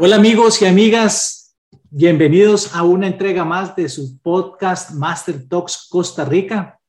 Hola 0.00 0.16
amigos 0.16 0.60
y 0.60 0.66
amigas, 0.66 1.54
bienvenidos 1.88 2.74
a 2.74 2.82
una 2.82 3.06
entrega 3.06 3.44
más 3.44 3.76
de 3.76 3.88
su 3.88 4.18
podcast 4.18 4.90
Master 4.90 5.48
Talks 5.48 5.86
Costa 5.88 6.24
Rica 6.24 6.80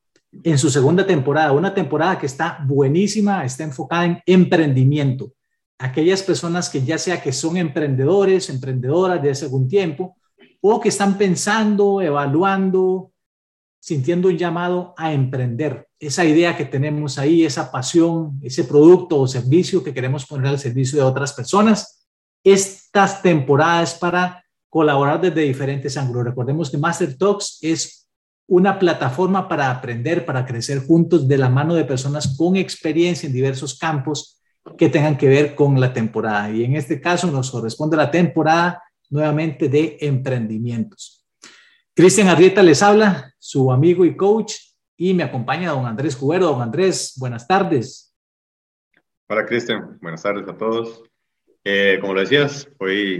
en 0.44 0.58
su 0.58 0.72
segunda 0.72 1.06
temporada, 1.06 1.52
una 1.52 1.72
temporada 1.72 2.18
que 2.18 2.26
está 2.26 2.58
buenísima, 2.66 3.46
está 3.46 3.64
enfocada 3.64 4.06
en 4.06 4.22
emprendimiento. 4.26 5.34
Aquellas 5.78 6.24
personas 6.24 6.68
que 6.68 6.84
ya 6.84 6.98
sea 6.98 7.22
que 7.22 7.32
son 7.32 7.58
emprendedores, 7.58 8.50
emprendedoras 8.50 9.22
de 9.22 9.30
hace 9.30 9.46
algún 9.46 9.68
tiempo 9.68 10.18
o 10.60 10.80
que 10.80 10.90
están 10.90 11.16
pensando, 11.16 12.02
evaluando, 12.02 13.12
sintiendo 13.80 14.30
un 14.30 14.38
llamado 14.38 14.96
a 14.98 15.14
emprender. 15.14 15.88
Esa 16.00 16.26
idea 16.26 16.58
que 16.58 16.66
tenemos 16.66 17.20
ahí, 17.20 17.46
esa 17.46 17.72
pasión, 17.72 18.40
ese 18.42 18.64
producto 18.64 19.20
o 19.20 19.28
servicio 19.28 19.84
que 19.84 19.94
queremos 19.94 20.26
poner 20.26 20.48
al 20.48 20.60
servicio 20.60 20.98
de 20.98 21.06
otras 21.06 21.34
personas 21.34 21.95
estas 22.46 23.22
temporadas 23.22 23.96
para 23.96 24.46
colaborar 24.70 25.20
desde 25.20 25.42
diferentes 25.42 25.98
ángulos. 25.98 26.26
Recordemos 26.26 26.70
que 26.70 26.78
Master 26.78 27.18
Talks 27.18 27.58
es 27.62 28.08
una 28.48 28.78
plataforma 28.78 29.48
para 29.48 29.72
aprender, 29.72 30.26
para 30.26 30.46
crecer 30.46 30.86
juntos 30.86 31.28
de 31.28 31.38
la 31.38 31.50
mano 31.50 31.74
de 31.74 31.84
personas 31.84 32.38
con 32.38 32.56
experiencia 32.56 33.26
en 33.26 33.34
diversos 33.34 33.78
campos 33.78 34.40
que 34.78 34.90
tengan 34.90 35.18
que 35.18 35.28
ver 35.28 35.56
con 35.56 35.80
la 35.80 35.92
temporada. 35.92 36.52
Y 36.52 36.64
en 36.64 36.76
este 36.76 37.02
caso 37.02 37.32
nos 37.32 37.50
corresponde 37.50 37.98
la 37.98 38.12
temporada 38.12 38.84
nuevamente 39.10 39.68
de 39.68 39.98
emprendimientos. 40.02 41.26
Cristian 41.96 42.28
Arrieta 42.28 42.62
les 42.62 42.84
habla, 42.84 43.34
su 43.40 43.72
amigo 43.72 44.06
y 44.06 44.16
coach, 44.16 44.54
y 44.98 45.14
me 45.14 45.24
acompaña 45.24 45.72
don 45.72 45.86
Andrés 45.86 46.16
Cubero. 46.16 46.48
Don 46.48 46.62
Andrés, 46.62 47.14
buenas 47.18 47.48
tardes. 47.48 48.14
Hola 49.28 49.46
Cristian, 49.46 49.98
buenas 50.02 50.22
tardes 50.22 50.48
a 50.48 50.56
todos. 50.56 51.02
Eh, 51.68 51.98
como 52.00 52.14
lo 52.14 52.20
decías, 52.20 52.70
hoy 52.78 53.20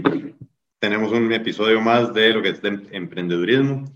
tenemos 0.78 1.10
un 1.10 1.32
episodio 1.32 1.80
más 1.80 2.14
de 2.14 2.32
lo 2.32 2.40
que 2.42 2.50
es 2.50 2.62
de 2.62 2.80
emprendedurismo 2.92 3.86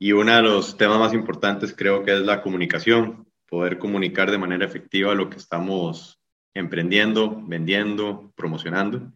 y 0.00 0.10
uno 0.10 0.34
de 0.34 0.42
los 0.42 0.76
temas 0.76 0.98
más 0.98 1.14
importantes 1.14 1.72
creo 1.72 2.02
que 2.02 2.12
es 2.12 2.22
la 2.22 2.42
comunicación, 2.42 3.24
poder 3.48 3.78
comunicar 3.78 4.32
de 4.32 4.38
manera 4.38 4.66
efectiva 4.66 5.14
lo 5.14 5.30
que 5.30 5.36
estamos 5.36 6.20
emprendiendo, 6.54 7.40
vendiendo, 7.46 8.32
promocionando. 8.34 9.12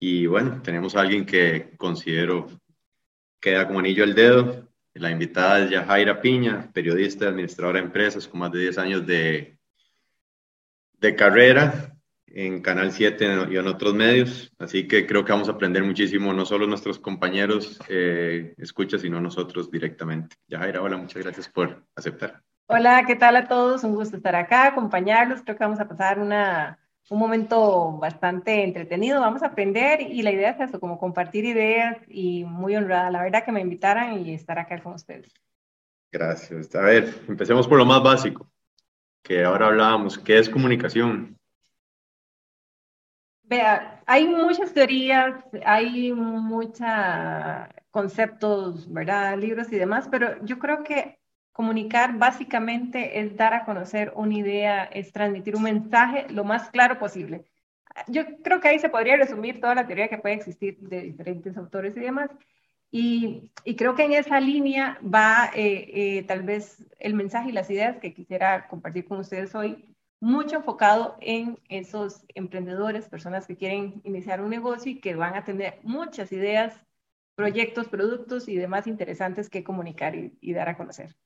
Y 0.00 0.26
bueno, 0.26 0.60
tenemos 0.60 0.96
a 0.96 1.02
alguien 1.02 1.24
que 1.24 1.70
considero 1.76 2.48
queda 3.40 3.68
como 3.68 3.78
anillo 3.78 4.02
al 4.02 4.16
dedo. 4.16 4.68
La 4.94 5.12
invitada 5.12 5.62
es 5.62 5.70
Yajaira 5.70 6.20
Piña, 6.20 6.68
periodista, 6.72 7.28
administradora 7.28 7.78
de 7.78 7.86
empresas 7.86 8.26
con 8.26 8.40
más 8.40 8.50
de 8.50 8.58
10 8.58 8.78
años 8.78 9.06
de, 9.06 9.56
de 10.98 11.14
carrera 11.14 11.96
en 12.30 12.62
Canal 12.62 12.92
7 12.92 13.48
y 13.50 13.56
en 13.56 13.66
otros 13.66 13.94
medios. 13.94 14.52
Así 14.58 14.86
que 14.86 15.06
creo 15.06 15.24
que 15.24 15.32
vamos 15.32 15.48
a 15.48 15.52
aprender 15.52 15.82
muchísimo, 15.82 16.32
no 16.32 16.46
solo 16.46 16.66
nuestros 16.66 16.98
compañeros 16.98 17.78
eh, 17.88 18.54
escucha, 18.58 18.98
sino 18.98 19.20
nosotros 19.20 19.70
directamente. 19.70 20.36
Yajaira, 20.48 20.82
hola, 20.82 20.96
muchas 20.96 21.22
gracias 21.22 21.48
por 21.48 21.84
aceptar. 21.94 22.42
Hola, 22.66 23.04
¿qué 23.06 23.16
tal 23.16 23.34
a 23.34 23.48
todos? 23.48 23.82
Un 23.82 23.96
gusto 23.96 24.16
estar 24.16 24.36
acá, 24.36 24.68
acompañarlos. 24.68 25.42
Creo 25.42 25.56
que 25.56 25.64
vamos 25.64 25.80
a 25.80 25.88
pasar 25.88 26.20
una, 26.20 26.78
un 27.08 27.18
momento 27.18 27.98
bastante 27.98 28.62
entretenido. 28.62 29.20
Vamos 29.20 29.42
a 29.42 29.46
aprender 29.46 30.00
y 30.00 30.22
la 30.22 30.30
idea 30.30 30.50
es 30.50 30.60
eso, 30.60 30.78
como 30.78 30.98
compartir 30.98 31.44
ideas 31.44 31.98
y 32.06 32.44
muy 32.44 32.76
honrada. 32.76 33.10
La 33.10 33.22
verdad 33.22 33.44
que 33.44 33.50
me 33.50 33.60
invitaran 33.60 34.24
y 34.24 34.34
estar 34.34 34.58
acá 34.58 34.80
con 34.80 34.94
ustedes. 34.94 35.34
Gracias. 36.12 36.72
A 36.76 36.82
ver, 36.82 37.12
empecemos 37.28 37.66
por 37.66 37.78
lo 37.78 37.84
más 37.84 38.02
básico, 38.02 38.48
que 39.22 39.44
ahora 39.44 39.66
hablábamos. 39.66 40.16
¿Qué 40.16 40.38
es 40.38 40.48
comunicación? 40.48 41.39
Vea, 43.50 44.00
hay 44.06 44.28
muchas 44.28 44.72
teorías, 44.72 45.44
hay 45.66 46.12
muchos 46.12 46.86
conceptos, 47.90 48.92
¿verdad? 48.92 49.36
Libros 49.36 49.72
y 49.72 49.76
demás, 49.76 50.06
pero 50.08 50.36
yo 50.44 50.60
creo 50.60 50.84
que 50.84 51.18
comunicar 51.50 52.16
básicamente 52.16 53.18
es 53.18 53.36
dar 53.36 53.52
a 53.54 53.64
conocer 53.64 54.12
una 54.14 54.34
idea, 54.34 54.84
es 54.84 55.12
transmitir 55.12 55.56
un 55.56 55.64
mensaje 55.64 56.26
lo 56.30 56.44
más 56.44 56.70
claro 56.70 57.00
posible. 57.00 57.44
Yo 58.06 58.22
creo 58.44 58.60
que 58.60 58.68
ahí 58.68 58.78
se 58.78 58.88
podría 58.88 59.16
resumir 59.16 59.60
toda 59.60 59.74
la 59.74 59.86
teoría 59.86 60.06
que 60.08 60.18
puede 60.18 60.36
existir 60.36 60.78
de 60.78 61.02
diferentes 61.02 61.56
autores 61.56 61.96
y 61.96 62.00
demás. 62.00 62.30
Y, 62.92 63.50
creo 63.76 63.96
que 63.96 64.04
en 64.04 64.12
esa 64.12 64.38
línea 64.38 65.00
va 65.02 65.50
eh, 65.54 65.90
eh, 65.92 66.22
tal 66.22 66.44
vez 66.44 66.84
el 67.00 67.14
mensaje 67.14 67.48
y 67.50 67.52
las 67.52 67.68
ideas 67.68 67.98
que 67.98 68.14
quisiera 68.14 68.68
compartir 68.68 69.06
con 69.06 69.18
ustedes 69.18 69.56
hoy 69.56 69.89
mucho 70.20 70.56
enfocado 70.56 71.16
en 71.20 71.58
esos 71.68 72.24
emprendedores, 72.34 73.08
personas 73.08 73.46
que 73.46 73.56
quieren 73.56 74.02
iniciar 74.04 74.42
un 74.42 74.50
negocio 74.50 74.92
y 74.92 75.00
que 75.00 75.14
van 75.14 75.34
a 75.34 75.44
tener 75.44 75.78
muchas 75.82 76.30
ideas, 76.30 76.78
proyectos, 77.34 77.88
productos 77.88 78.46
y 78.48 78.56
demás 78.56 78.86
interesantes 78.86 79.48
que 79.48 79.64
comunicar 79.64 80.14
y, 80.14 80.52
dar 80.52 80.68
a 80.68 80.76
conocer. 80.76 81.16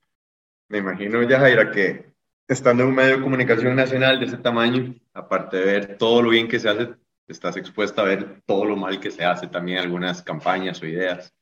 Me 0.69 0.79
imagino, 0.79 1.23
Yajaira, 1.23 1.73
que 1.73 2.15
estando 2.47 2.85
en 2.85 2.91
un 2.91 2.95
medio 2.95 3.17
de 3.17 3.23
comunicación 3.23 3.75
nacional 3.75 4.21
de 4.21 4.27
ese 4.27 4.39
tamaño, 4.39 4.95
aparte 5.13 5.57
de 5.57 5.65
ver 5.65 5.99
todo 5.99 6.23
lo 6.23 6.31
bien 6.31 6.47
que 6.47 6.61
se 6.61 6.69
hace, 6.69 6.95
estás 7.27 7.57
expuesta 7.57 8.03
a 8.03 8.05
ver 8.05 8.43
todo 8.47 8.65
lo 8.65 8.77
mal 8.77 9.01
que 9.01 9.11
se 9.11 9.25
hace 9.25 9.49
también, 9.49 9.79
algunas 9.79 10.23
campañas 10.23 10.81
o 10.81 10.87
ideas. 10.87 11.35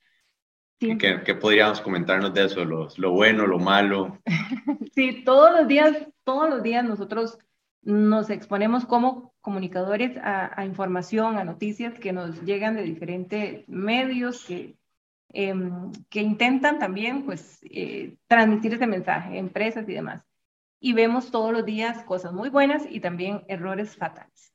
¿Qué, 0.98 1.34
podríamos 1.34 1.80
comentarnos 1.80 2.34
de 2.34 2.44
eso? 2.44 2.64
Lo, 2.64 2.88
lo 2.96 3.12
bueno, 3.12 3.46
lo 3.46 3.58
malo. 3.58 4.18
sí, 4.94 5.22
todos 5.24 5.52
los 5.52 5.68
días, 5.68 5.96
todos 6.24 6.50
los 6.50 6.62
días 6.62 6.84
nosotros 6.84 7.38
nos 7.82 8.30
exponemos 8.30 8.84
como 8.84 9.32
comunicadores 9.40 10.16
a, 10.22 10.64
información, 10.64 11.36
a 11.36 11.44
noticias 11.44 11.98
que 11.98 12.12
nos 12.12 12.42
llegan 12.42 12.76
de 12.76 12.82
diferentes 12.82 13.68
medios 13.68 14.44
que, 14.44 14.76
em, 15.30 15.90
que 16.08 16.20
intentan 16.20 16.78
también 16.78 17.24
pues, 17.24 17.58
eh, 17.62 18.16
transmitir 18.28 18.74
ese 18.74 18.86
mensaje, 18.86 19.38
empresas 19.38 19.88
y 19.88 19.94
demás. 19.94 20.22
Y 20.78 20.92
vemos 20.92 21.30
todos 21.30 21.52
los 21.52 21.64
días 21.64 22.04
cosas 22.04 22.32
muy 22.32 22.50
buenas 22.50 22.84
y 22.88 23.00
también 23.00 23.42
errores 23.48 23.96
fatales. 23.96 24.52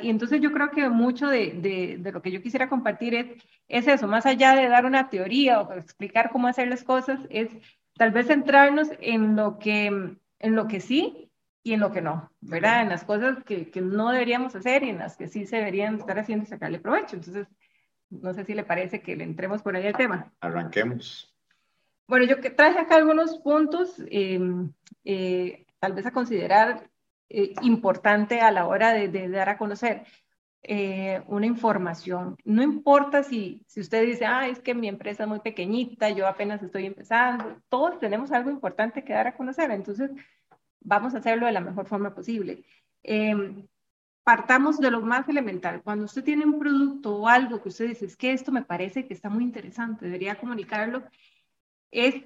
Y 0.00 0.10
entonces 0.10 0.40
yo 0.40 0.52
creo 0.52 0.70
que 0.70 0.88
mucho 0.88 1.28
de, 1.28 1.98
de, 1.98 2.12
lo 2.12 2.22
que 2.22 2.30
yo 2.30 2.40
quisiera 2.40 2.68
compartir 2.68 3.14
es, 3.14 3.26
es, 3.68 3.88
eso, 3.88 4.06
más 4.06 4.24
allá 4.24 4.54
de 4.54 4.68
dar 4.68 4.86
una 4.86 5.10
teoría 5.10 5.60
o 5.60 5.72
explicar 5.72 6.30
cómo 6.30 6.46
hacer 6.46 6.68
las 6.68 6.84
cosas, 6.84 7.20
es 7.30 7.50
tal 7.94 8.12
vez 8.12 8.28
centrarnos 8.28 8.88
en 9.00 9.34
lo 9.34 9.58
que, 9.58 9.86
en 9.86 10.54
lo 10.54 10.68
que 10.68 10.80
sí 10.80 11.32
y 11.64 11.72
en 11.72 11.80
lo 11.80 11.90
que 11.90 12.00
no, 12.00 12.30
¿verdad? 12.40 12.82
En 12.82 12.90
las 12.90 13.04
cosas 13.04 13.42
que, 13.42 13.70
que 13.70 13.80
no 13.80 14.10
deberíamos 14.10 14.54
hacer 14.54 14.84
y 14.84 14.90
en 14.90 14.98
las 14.98 15.16
que 15.16 15.26
sí 15.26 15.46
se 15.46 15.56
deberían 15.56 15.96
estar 15.96 16.16
haciendo 16.18 16.44
y 16.44 16.48
sacarle 16.48 16.78
provecho. 16.78 17.16
Entonces, 17.16 17.48
no 18.08 18.32
sé 18.34 18.44
si 18.44 18.54
le 18.54 18.64
parece 18.64 19.02
que 19.02 19.16
le 19.16 19.24
entremos 19.24 19.62
por 19.62 19.74
ahí 19.74 19.86
al 19.86 19.96
tema. 19.96 20.32
Arranquemos. 20.40 21.34
Bueno, 22.06 22.24
yo 22.24 22.40
traje 22.54 22.78
acá 22.78 22.96
algunos 22.96 23.38
puntos, 23.38 24.00
em, 24.10 24.72
eh, 25.04 25.66
tal 25.80 25.92
vez 25.92 26.06
a 26.06 26.12
considerar 26.12 26.88
eh, 27.28 27.54
importante 27.62 28.40
a 28.40 28.50
la 28.50 28.66
hora 28.66 28.92
de, 28.92 29.28
dar 29.28 29.48
a 29.48 29.58
conocer 29.58 30.04
eh, 30.62 31.22
una 31.28 31.46
información. 31.46 32.36
No 32.44 32.62
importa 32.62 33.22
si, 33.22 33.64
si 33.66 33.80
usted 33.80 34.06
dice, 34.06 34.26
ah, 34.26 34.48
es 34.48 34.60
que 34.60 34.74
mi 34.74 34.88
empresa 34.88 35.24
es 35.24 35.28
muy 35.28 35.40
pequeñita, 35.40 36.10
yo 36.10 36.26
apenas 36.26 36.62
estoy 36.62 36.86
empezando, 36.86 37.60
todos 37.68 37.98
tenemos 37.98 38.32
algo 38.32 38.50
importante 38.50 39.04
que 39.04 39.12
dar 39.12 39.28
a 39.28 39.36
conocer, 39.36 39.70
entonces 39.70 40.10
vamos 40.80 41.14
a 41.14 41.18
hacerlo 41.18 41.46
de 41.46 41.52
la 41.52 41.60
mejor 41.60 41.86
forma 41.86 42.14
posible. 42.14 42.64
Em, 43.02 43.66
partamos 44.24 44.78
de 44.78 44.90
lo 44.90 45.00
más 45.02 45.28
elemental. 45.28 45.82
Cuando 45.82 46.04
usted 46.06 46.24
tiene 46.24 46.44
un 46.44 46.58
producto 46.58 47.16
o 47.16 47.28
algo 47.28 47.62
que 47.62 47.68
usted 47.68 47.88
dice, 47.88 48.06
es 48.06 48.16
que 48.16 48.32
esto 48.32 48.50
me 48.52 48.62
parece 48.62 49.06
que 49.06 49.14
está 49.14 49.28
muy 49.30 49.44
interesante, 49.44 50.06
debería 50.06 50.36
comunicarlo, 50.36 51.04
es 51.90 52.16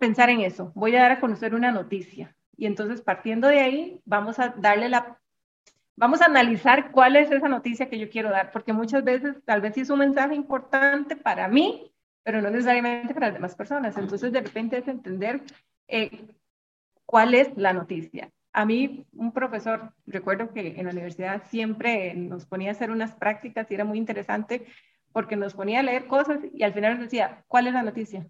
pensar 0.00 0.30
en 0.30 0.40
eso. 0.40 0.72
Voy 0.74 0.96
a 0.96 1.02
dar 1.02 1.12
a 1.12 1.20
conocer 1.20 1.54
una 1.54 1.70
noticia. 1.70 2.34
Y 2.56 2.66
entonces, 2.66 3.00
partiendo 3.02 3.48
de 3.48 3.60
ahí, 3.60 4.00
vamos 4.04 4.38
a 4.38 4.50
darle 4.50 4.88
la... 4.88 5.18
Vamos 5.96 6.20
a 6.22 6.26
analizar 6.26 6.90
cuál 6.90 7.14
es 7.14 7.30
esa 7.30 7.48
noticia 7.48 7.88
que 7.88 7.98
yo 7.98 8.10
quiero 8.10 8.30
dar, 8.30 8.50
porque 8.50 8.72
muchas 8.72 9.04
veces 9.04 9.36
tal 9.44 9.60
vez 9.60 9.74
sí 9.74 9.82
es 9.82 9.90
un 9.90 10.00
mensaje 10.00 10.34
importante 10.34 11.14
para 11.14 11.46
mí, 11.46 11.92
pero 12.24 12.42
no 12.42 12.50
necesariamente 12.50 13.14
para 13.14 13.28
las 13.28 13.34
demás 13.34 13.54
personas. 13.54 13.96
Entonces, 13.96 14.32
de 14.32 14.40
repente 14.40 14.78
es 14.78 14.88
entender 14.88 15.42
eh, 15.86 16.26
cuál 17.06 17.34
es 17.34 17.56
la 17.56 17.72
noticia. 17.72 18.30
A 18.52 18.64
mí, 18.64 19.06
un 19.12 19.32
profesor, 19.32 19.92
recuerdo 20.06 20.52
que 20.52 20.74
en 20.78 20.86
la 20.86 20.92
universidad 20.92 21.42
siempre 21.46 22.14
nos 22.14 22.46
ponía 22.46 22.70
a 22.70 22.72
hacer 22.72 22.90
unas 22.90 23.14
prácticas 23.14 23.70
y 23.70 23.74
era 23.74 23.84
muy 23.84 23.98
interesante 23.98 24.66
porque 25.12 25.36
nos 25.36 25.54
ponía 25.54 25.80
a 25.80 25.82
leer 25.84 26.06
cosas 26.06 26.40
y 26.52 26.62
al 26.64 26.72
final 26.72 26.94
nos 26.94 27.04
decía, 27.04 27.44
¿cuál 27.46 27.68
es 27.68 27.72
la 27.72 27.82
noticia? 27.82 28.26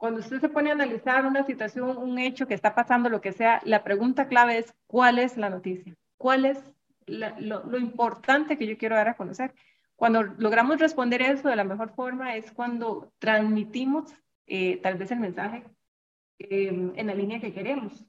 Cuando 0.00 0.20
usted 0.20 0.40
se 0.40 0.48
pone 0.48 0.70
a 0.70 0.72
analizar 0.72 1.26
una 1.26 1.44
situación, 1.44 1.98
un 1.98 2.18
hecho 2.18 2.46
que 2.46 2.54
está 2.54 2.74
pasando, 2.74 3.10
lo 3.10 3.20
que 3.20 3.32
sea, 3.32 3.60
la 3.66 3.84
pregunta 3.84 4.28
clave 4.28 4.56
es, 4.56 4.74
¿cuál 4.86 5.18
es 5.18 5.36
la 5.36 5.50
noticia? 5.50 5.94
¿Cuál 6.16 6.46
es 6.46 6.58
lo, 7.06 7.76
importante 7.76 8.56
que 8.56 8.66
yo 8.66 8.78
quiero 8.78 8.96
dar 8.96 9.08
a 9.08 9.14
conocer? 9.14 9.52
Cuando 9.96 10.22
logramos 10.22 10.78
responder 10.80 11.20
eso 11.20 11.50
de 11.50 11.56
la 11.56 11.64
mejor 11.64 11.90
forma 11.90 12.34
es 12.34 12.50
cuando 12.50 13.12
transmitimos 13.18 14.10
eh, 14.46 14.78
tal 14.78 14.96
vez 14.96 15.10
el 15.10 15.20
mensaje 15.20 15.64
em, 16.38 16.94
en 16.96 17.06
la 17.06 17.14
línea 17.14 17.38
que 17.38 17.52
queremos. 17.52 18.02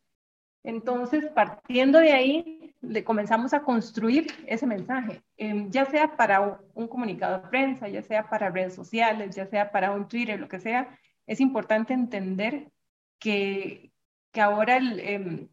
Entonces, 0.63 1.25
partiendo 1.35 1.99
de 1.99 2.13
ahí, 2.13 2.73
le 2.79 3.03
comenzamos 3.03 3.53
a 3.53 3.63
construir 3.63 4.27
ese 4.47 4.65
mensaje, 4.65 5.21
em, 5.35 5.69
ya 5.69 5.83
sea 5.83 6.15
para 6.15 6.61
un, 6.73 6.87
comunicado 6.87 7.41
de 7.41 7.49
prensa, 7.49 7.89
ya 7.89 8.01
sea 8.01 8.29
para 8.29 8.49
redes 8.49 8.75
sociales, 8.75 9.35
ya 9.35 9.45
sea 9.45 9.71
para 9.71 9.91
un 9.91 10.07
Twitter, 10.07 10.39
lo 10.39 10.47
que 10.47 10.61
sea. 10.61 10.97
Es 11.27 11.39
importante 11.39 11.93
entender 11.93 12.71
que, 13.19 13.91
que 14.31 14.41
ahora 14.41 14.77
em, 14.77 15.49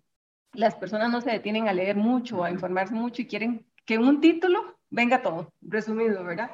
las 0.52 0.74
personas 0.74 1.10
no 1.10 1.20
se 1.20 1.30
detienen 1.30 1.68
a 1.68 1.72
leer 1.72 1.96
mucho, 1.96 2.44
a 2.44 2.50
informarse 2.50 2.94
mucho 2.94 3.22
y 3.22 3.26
quieren 3.26 3.66
que 3.84 3.98
un 3.98 4.20
título 4.20 4.78
venga 4.90 5.22
todo, 5.22 5.52
resumido, 5.60 6.24
¿verdad? 6.24 6.50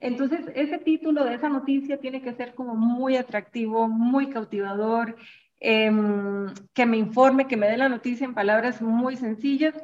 Entonces, 0.00 0.46
ese 0.54 0.78
título 0.78 1.24
de 1.24 1.34
esa 1.34 1.48
noticia 1.48 1.98
tiene 1.98 2.22
que 2.22 2.34
ser 2.34 2.54
como 2.54 2.74
muy 2.74 3.16
atractivo, 3.16 3.88
muy 3.88 4.30
cautivador, 4.30 5.16
em, 5.60 6.46
que 6.74 6.86
me 6.86 6.96
informe, 6.96 7.46
que 7.46 7.56
me 7.56 7.68
dé 7.68 7.76
la 7.76 7.88
noticia 7.88 8.24
en 8.24 8.34
palabras 8.34 8.82
muy 8.82 9.16
sencillas. 9.16 9.74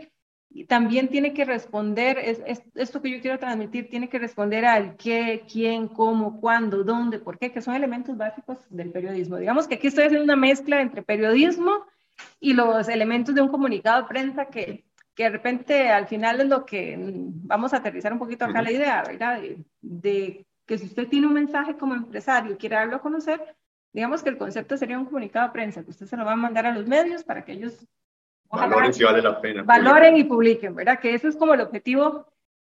Y 0.50 0.64
también 0.64 1.08
tiene 1.08 1.34
que 1.34 1.44
responder, 1.44 2.18
es, 2.18 2.40
esto 2.74 3.02
que 3.02 3.10
yo 3.10 3.20
quiero 3.20 3.38
transmitir, 3.38 3.90
tiene 3.90 4.08
que 4.08 4.18
responder 4.18 4.64
al 4.64 4.96
qué, 4.96 5.44
quién, 5.50 5.88
cómo, 5.88 6.40
cuándo, 6.40 6.84
dónde, 6.84 7.18
por 7.18 7.38
qué, 7.38 7.52
que 7.52 7.60
son 7.60 7.74
elementos 7.74 8.16
básicos 8.16 8.58
del 8.70 8.90
periodismo. 8.90 9.36
Digamos 9.36 9.68
que 9.68 9.74
aquí 9.74 9.88
estoy 9.88 10.04
haciendo 10.04 10.24
una 10.24 10.36
mezcla 10.36 10.80
entre 10.80 11.02
periodismo 11.02 11.84
y 12.40 12.54
los 12.54 12.88
elementos 12.88 13.34
de 13.34 13.42
un 13.42 13.48
comunicado 13.48 14.02
de 14.02 14.08
prensa 14.08 14.46
que, 14.46 14.84
que 15.14 15.24
de 15.24 15.30
repente 15.30 15.90
al 15.90 16.06
final 16.06 16.40
es 16.40 16.48
lo 16.48 16.64
que 16.64 16.96
vamos 16.98 17.74
a 17.74 17.78
aterrizar 17.78 18.12
un 18.12 18.20
poquito 18.20 18.44
acá 18.44 18.62
la 18.62 18.70
idea, 18.70 19.02
¿verdad? 19.04 19.42
De, 19.80 20.46
que 20.64 20.78
si 20.78 20.84
usted 20.84 21.08
tiene 21.08 21.26
un 21.26 21.32
mensaje 21.32 21.76
como 21.76 21.94
empresario 21.94 22.52
y 22.52 22.56
quiere 22.56 22.76
darlo 22.76 22.96
a 22.96 23.00
conocer, 23.00 23.56
digamos 23.92 24.22
que 24.22 24.28
el 24.28 24.38
concepto 24.38 24.76
sería 24.76 24.98
un 24.98 25.06
comunicado 25.06 25.48
de 25.48 25.52
prensa, 25.52 25.82
que 25.82 25.90
usted 25.90 26.06
se 26.06 26.16
lo 26.16 26.24
va 26.24 26.34
a 26.34 26.36
mandar 26.36 26.66
a 26.66 26.74
los 26.74 26.86
medios 26.86 27.24
para 27.24 27.44
que 27.44 27.52
ellos 27.52 27.84
valoren 28.50 28.92
si 28.92 29.04
vale 29.04 29.22
la 29.22 29.40
pena. 29.40 29.62
Valoren 29.62 30.16
y 30.16 30.24
publiquen, 30.24 30.74
¿verdad? 30.74 30.98
Que 31.00 31.14
eso 31.14 31.28
es 31.28 31.36
como 31.36 31.54
el 31.54 31.60
objetivo. 31.60 32.26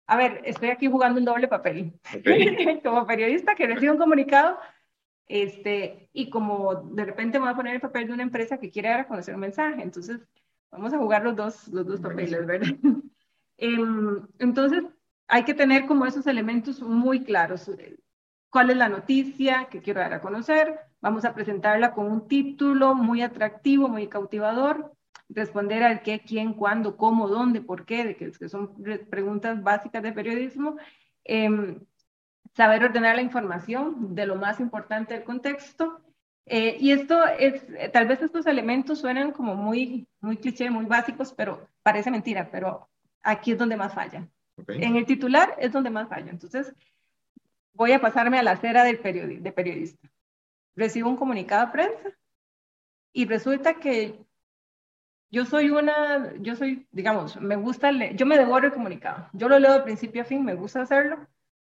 A 0.08 0.18
ver, 0.18 0.42
estoy 0.44 0.70
aquí 0.70 0.88
jugando 0.88 1.20
un 1.20 1.26
doble 1.26 1.48
papel. 1.48 1.94
como 2.84 3.06
periodista 3.06 3.56
que 3.56 3.68
recibe 3.68 3.92
un 3.92 3.98
comunicado, 3.98 4.58
este, 5.28 6.10
y 6.14 6.30
como 6.30 6.76
de 6.76 7.06
repente 7.06 7.38
me 7.38 7.46
voy 7.46 7.54
a 7.54 7.58
poner 7.58 7.76
el 7.76 7.82
papel 7.82 8.08
de 8.08 8.14
una 8.14 8.24
empresa 8.24 8.58
que 8.58 8.72
quiere 8.72 8.90
dar 8.90 9.02
a 9.02 9.08
conocer 9.08 9.36
un 9.36 9.42
mensaje. 9.42 9.82
Entonces, 9.84 10.20
Vamos 10.72 10.94
a 10.94 10.98
jugar 10.98 11.24
los 11.24 11.36
dos, 11.36 11.68
los 11.70 11.86
dos 11.86 12.00
papeles, 12.00 12.46
¿verdad? 12.46 12.68
Em, 13.62 14.26
entonces, 14.40 14.86
hay 15.28 15.44
que 15.44 15.54
tener 15.54 15.86
como 15.86 16.06
esos 16.06 16.26
elementos 16.28 16.82
muy 16.82 17.26
claros. 17.26 17.70
¿Cuál 18.50 18.70
es 18.70 18.78
la 18.78 18.88
noticia 18.88 19.68
que 19.70 19.82
quiero 19.82 20.00
dar 20.00 20.14
a 20.14 20.22
conocer? 20.22 20.80
Vamos 21.02 21.26
a 21.26 21.34
presentarla 21.34 21.94
con 21.94 22.10
un 22.10 22.26
título 22.30 22.96
muy 22.96 23.22
atractivo, 23.22 23.90
muy 23.90 24.08
cautivador. 24.08 24.94
Responder 25.30 25.84
al 25.84 26.02
qué, 26.02 26.22
quién, 26.22 26.54
cuándo, 26.54 26.98
cómo, 26.98 27.28
dónde, 27.28 27.62
por 27.62 27.86
qué, 27.86 28.04
de 28.04 28.16
que, 28.16 28.50
son 28.50 28.76
preguntas 29.10 29.62
básicas 29.62 30.02
de 30.02 30.12
periodismo. 30.12 30.78
Em, 31.24 31.80
saber 32.56 32.84
ordenar 32.84 33.16
la 33.16 33.22
información 33.22 34.16
de 34.16 34.26
lo 34.26 34.36
más 34.36 34.60
importante 34.60 35.14
del 35.14 35.24
contexto 35.24 36.02
eh, 36.52 36.78
y 36.80 36.92
esto 36.92 37.28
es, 37.28 37.64
eh, 37.78 37.90
tal 37.90 38.08
vez 38.08 38.24
estos 38.24 38.48
elementos 38.48 39.00
suenan 39.00 39.32
como 39.32 39.54
muy, 39.56 40.08
muy 40.20 40.36
cliché, 40.36 40.72
muy 40.72 40.86
básicos, 40.86 41.32
pero 41.32 41.70
parece 41.84 42.10
mentira, 42.10 42.50
pero 42.52 42.90
aquí 43.22 43.52
es 43.52 43.58
donde 43.60 43.78
más 43.78 43.94
falla. 43.94 44.28
En 44.68 44.96
el 44.96 45.06
titular 45.06 45.56
es 45.60 45.72
donde 45.72 45.92
más 45.92 46.10
falla. 46.10 46.32
Entonces, 46.32 46.74
voy 47.74 47.92
a 47.92 48.02
pasarme 48.02 48.40
a 48.40 48.44
la 48.44 48.52
acera 48.52 48.84
del 48.84 49.00
de 49.44 49.52
periodista. 49.52 50.10
Recibo 50.76 51.08
un 51.08 51.18
comunicado 51.18 51.68
de 51.68 51.72
prensa 51.72 52.10
y 53.14 53.26
resulta 53.26 53.76
que 53.76 54.20
yo 55.32 55.46
soy 55.46 55.70
una, 55.70 56.34
yo 56.40 56.56
soy, 56.56 56.88
digamos, 56.92 57.40
me 57.40 57.56
gusta, 57.56 57.92
leer, 57.92 58.16
yo 58.16 58.26
me 58.26 58.38
devoro 58.38 58.66
el 58.66 58.74
comunicado. 58.74 59.28
Yo 59.34 59.48
lo 59.48 59.60
leo 59.60 59.74
de 59.74 59.82
principio 59.82 60.24
a 60.24 60.26
fin, 60.26 60.44
me 60.44 60.56
gusta 60.56 60.82
hacerlo 60.82 61.18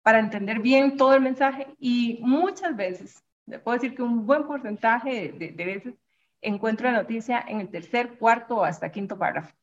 para 0.02 0.18
entender 0.18 0.60
bien 0.60 0.96
todo 0.96 1.14
el 1.14 1.22
mensaje 1.22 1.68
y 1.78 2.18
muchas 2.20 2.76
veces 2.76 3.24
puedo 3.62 3.76
decir 3.78 3.94
que 3.94 4.02
un 4.02 4.26
buen 4.26 4.44
porcentaje 4.44 5.32
de, 5.32 5.64
veces 5.64 5.94
encuentro 6.40 6.90
la 6.90 6.98
noticia 6.98 7.42
en 7.46 7.60
el 7.60 7.68
tercer, 7.68 8.18
cuarto 8.18 8.56
o 8.56 8.64
hasta 8.64 8.90
quinto 8.90 9.16
párrafo. 9.16 9.54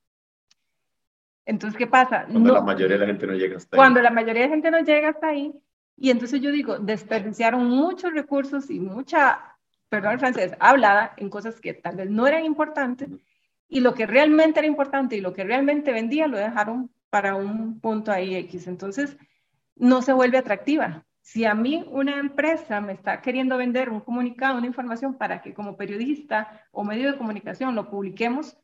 Entonces, 1.45 1.77
¿qué 1.77 1.87
pasa? 1.87 2.25
Cuando 2.25 2.53
la 2.53 2.61
mayoría 2.61 2.95
de 2.95 3.01
la 3.01 3.07
gente 3.07 3.27
no 3.27 3.33
llega 3.33 3.57
hasta 3.57 3.75
ahí. 3.75 3.77
Cuando 3.77 4.01
la 4.01 4.09
mayoría 4.09 4.43
de 4.43 4.47
la 4.47 4.53
gente 4.53 4.71
no 4.71 4.79
llega 4.79 5.09
hasta 5.09 5.27
ahí. 5.27 5.53
Y 5.97 6.09
entonces 6.09 6.41
yo 6.41 6.51
digo, 6.51 6.79
desperdiciaron 6.79 7.67
muchos 7.67 8.13
recursos 8.13 8.69
y 8.69 8.79
mucha, 8.79 9.57
perdón 9.89 10.13
el 10.13 10.19
francés, 10.19 10.53
hablada 10.59 11.13
en 11.17 11.29
cosas 11.29 11.59
que 11.59 11.73
tal 11.73 11.97
vez 11.97 12.09
no 12.09 12.25
eran 12.25 12.45
importantes. 12.45 13.09
Y 13.71 13.79
lo 13.79 13.93
que 13.93 14.05
realmente 14.05 14.59
era 14.59 14.67
importante 14.67 15.15
y 15.15 15.21
lo 15.21 15.31
que 15.31 15.45
realmente 15.45 15.93
vendía 15.93 16.27
lo 16.27 16.37
dejaron 16.37 16.91
para 17.09 17.35
un 17.35 17.79
punto 17.79 18.11
ahí 18.11 18.35
X. 18.35 18.67
Entonces, 18.67 19.17
no 19.77 20.01
se 20.01 20.11
vuelve 20.11 20.37
atractiva. 20.37 21.05
Si 21.21 21.45
a 21.45 21.55
mí 21.55 21.85
una 21.89 22.19
empresa 22.19 22.81
me 22.81 22.91
está 22.91 23.21
queriendo 23.21 23.55
vender 23.55 23.89
un 23.89 24.01
comunicado, 24.01 24.57
una 24.57 24.67
información 24.67 25.17
para 25.17 25.41
que 25.41 25.53
como 25.53 25.77
periodista 25.77 26.67
o 26.71 26.83
medio 26.83 27.09
de 27.09 27.17
comunicación 27.17 27.73
lo 27.73 27.89
publiquemos, 27.89 28.57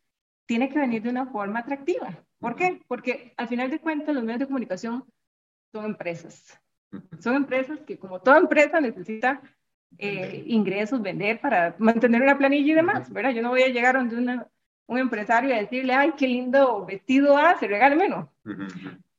tiene 0.46 0.68
que 0.68 0.78
venir 0.78 1.02
de 1.02 1.10
una 1.10 1.28
forma 1.28 1.60
atractiva. 1.60 2.22
¿Por 2.40 2.58
qué? 2.58 2.82
Porque 2.90 3.34
al 3.38 3.48
final 3.48 3.72
de 3.72 3.80
cuentas 3.80 4.14
los 4.14 4.26
medios 4.26 4.42
de 4.42 4.48
comunicación 4.48 5.06
son 5.72 5.86
empresas. 5.86 6.60
Son 7.20 7.34
empresas 7.34 7.80
que 7.88 7.98
como 7.98 8.20
toda 8.20 8.40
empresa 8.40 8.82
necesita 8.82 9.42
eh, 9.98 10.44
ingresos, 10.48 11.02
vender 11.02 11.40
para 11.40 11.78
mantener 11.80 12.22
una 12.22 12.38
planilla 12.38 12.74
y 12.74 12.76
demás, 12.76 13.10
¿verdad? 13.10 13.32
Yo 13.32 13.42
no 13.42 13.52
voy 13.52 13.64
a 13.64 13.70
llegar 13.70 13.96
donde 13.96 14.18
un 14.88 14.98
empresario 14.98 15.54
y 15.54 15.60
decirle, 15.60 15.94
ay, 15.94 16.14
qué 16.18 16.28
lindo 16.28 16.86
vestido 16.86 17.38
hace, 17.38 17.68
regálmelo 17.68 18.30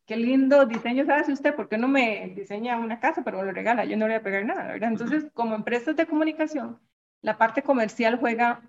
qué 0.08 0.16
lindo 0.16 0.64
diseño 0.64 1.04
hace 1.12 1.34
usted, 1.34 1.54
¿por 1.54 1.68
qué 1.68 1.76
no 1.76 1.86
me 1.86 2.32
diseña 2.34 2.78
una 2.78 2.98
casa, 2.98 3.22
pero 3.22 3.38
me 3.38 3.44
lo 3.44 3.52
regala? 3.52 3.84
Yo 3.84 3.94
no 3.98 4.08
le 4.08 4.14
voy 4.14 4.20
a 4.20 4.22
pegar 4.22 4.44
nada, 4.46 4.72
¿verdad? 4.72 4.88
Entonces, 4.90 5.26
como 5.34 5.54
empresas 5.54 5.94
de 5.96 6.06
comunicación, 6.06 6.80
la 7.20 7.36
parte 7.36 7.62
comercial 7.62 8.18
juega 8.18 8.62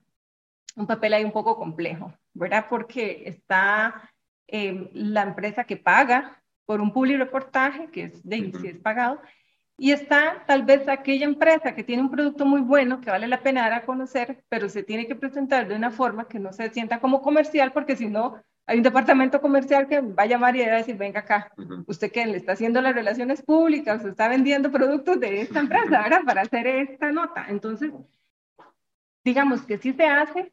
un 0.75 0.86
papel 0.86 1.13
ahí 1.13 1.24
un 1.24 1.31
poco 1.31 1.56
complejo, 1.56 2.13
¿verdad? 2.34 2.66
Porque 2.69 3.24
está 3.25 4.12
em, 4.48 4.90
la 4.92 5.24
empresa 5.24 5.63
que 5.63 5.78
paga 5.78 6.42
por 6.66 6.81
un 6.81 6.92
public 6.92 7.18
reportaje, 7.18 7.88
que 7.88 8.04
es 8.04 8.28
de 8.28 8.51
si 8.60 8.68
es 8.68 8.78
pagado, 8.78 9.22
y 9.79 9.91
está 9.91 10.43
tal 10.45 10.63
vez 10.63 10.87
aquella 10.87 11.25
empresa 11.25 11.73
que 11.73 11.83
tiene 11.83 12.03
un 12.03 12.11
producto 12.11 12.45
muy 12.45 12.61
bueno, 12.61 12.99
que 12.99 13.09
vale 13.09 13.27
la 13.27 13.41
pena 13.41 13.61
dar 13.61 13.73
a 13.73 13.85
conocer, 13.85 14.43
pero 14.49 14.67
se 14.67 14.83
tiene 14.83 15.07
que 15.07 15.15
presentar 15.15 15.67
de 15.67 15.75
una 15.75 15.89
forma 15.89 16.27
que 16.27 16.37
no 16.37 16.51
se 16.51 16.69
sienta 16.69 16.99
como 16.99 17.21
comercial, 17.21 17.71
porque 17.71 17.95
si 17.95 18.07
no, 18.07 18.43
hay 18.65 18.77
un 18.77 18.83
departamento 18.83 19.41
comercial 19.41 19.87
que 19.87 20.01
va 20.01 20.23
a 20.23 20.25
llamar 20.27 20.55
y 20.55 20.59
va 20.59 20.73
a 20.73 20.77
decir, 20.77 20.97
venga 20.97 21.21
acá, 21.21 21.51
usted 21.87 22.11
que 22.11 22.25
le 22.25 22.37
está 22.37 22.51
haciendo 22.51 22.81
las 22.81 22.93
relaciones 22.93 23.41
públicas, 23.41 24.03
está 24.03 24.27
vendiendo 24.27 24.69
productos 24.69 25.19
de 25.19 25.41
esta 25.41 25.62
empresa, 25.62 26.03
¿verdad? 26.03 26.21
Para 26.25 26.41
hacer 26.41 26.67
esta 26.67 27.12
nota. 27.12 27.45
Entonces, 27.48 27.91
digamos 29.24 29.62
que 29.62 29.77
sí 29.77 29.93
se 29.93 30.05
hace, 30.05 30.51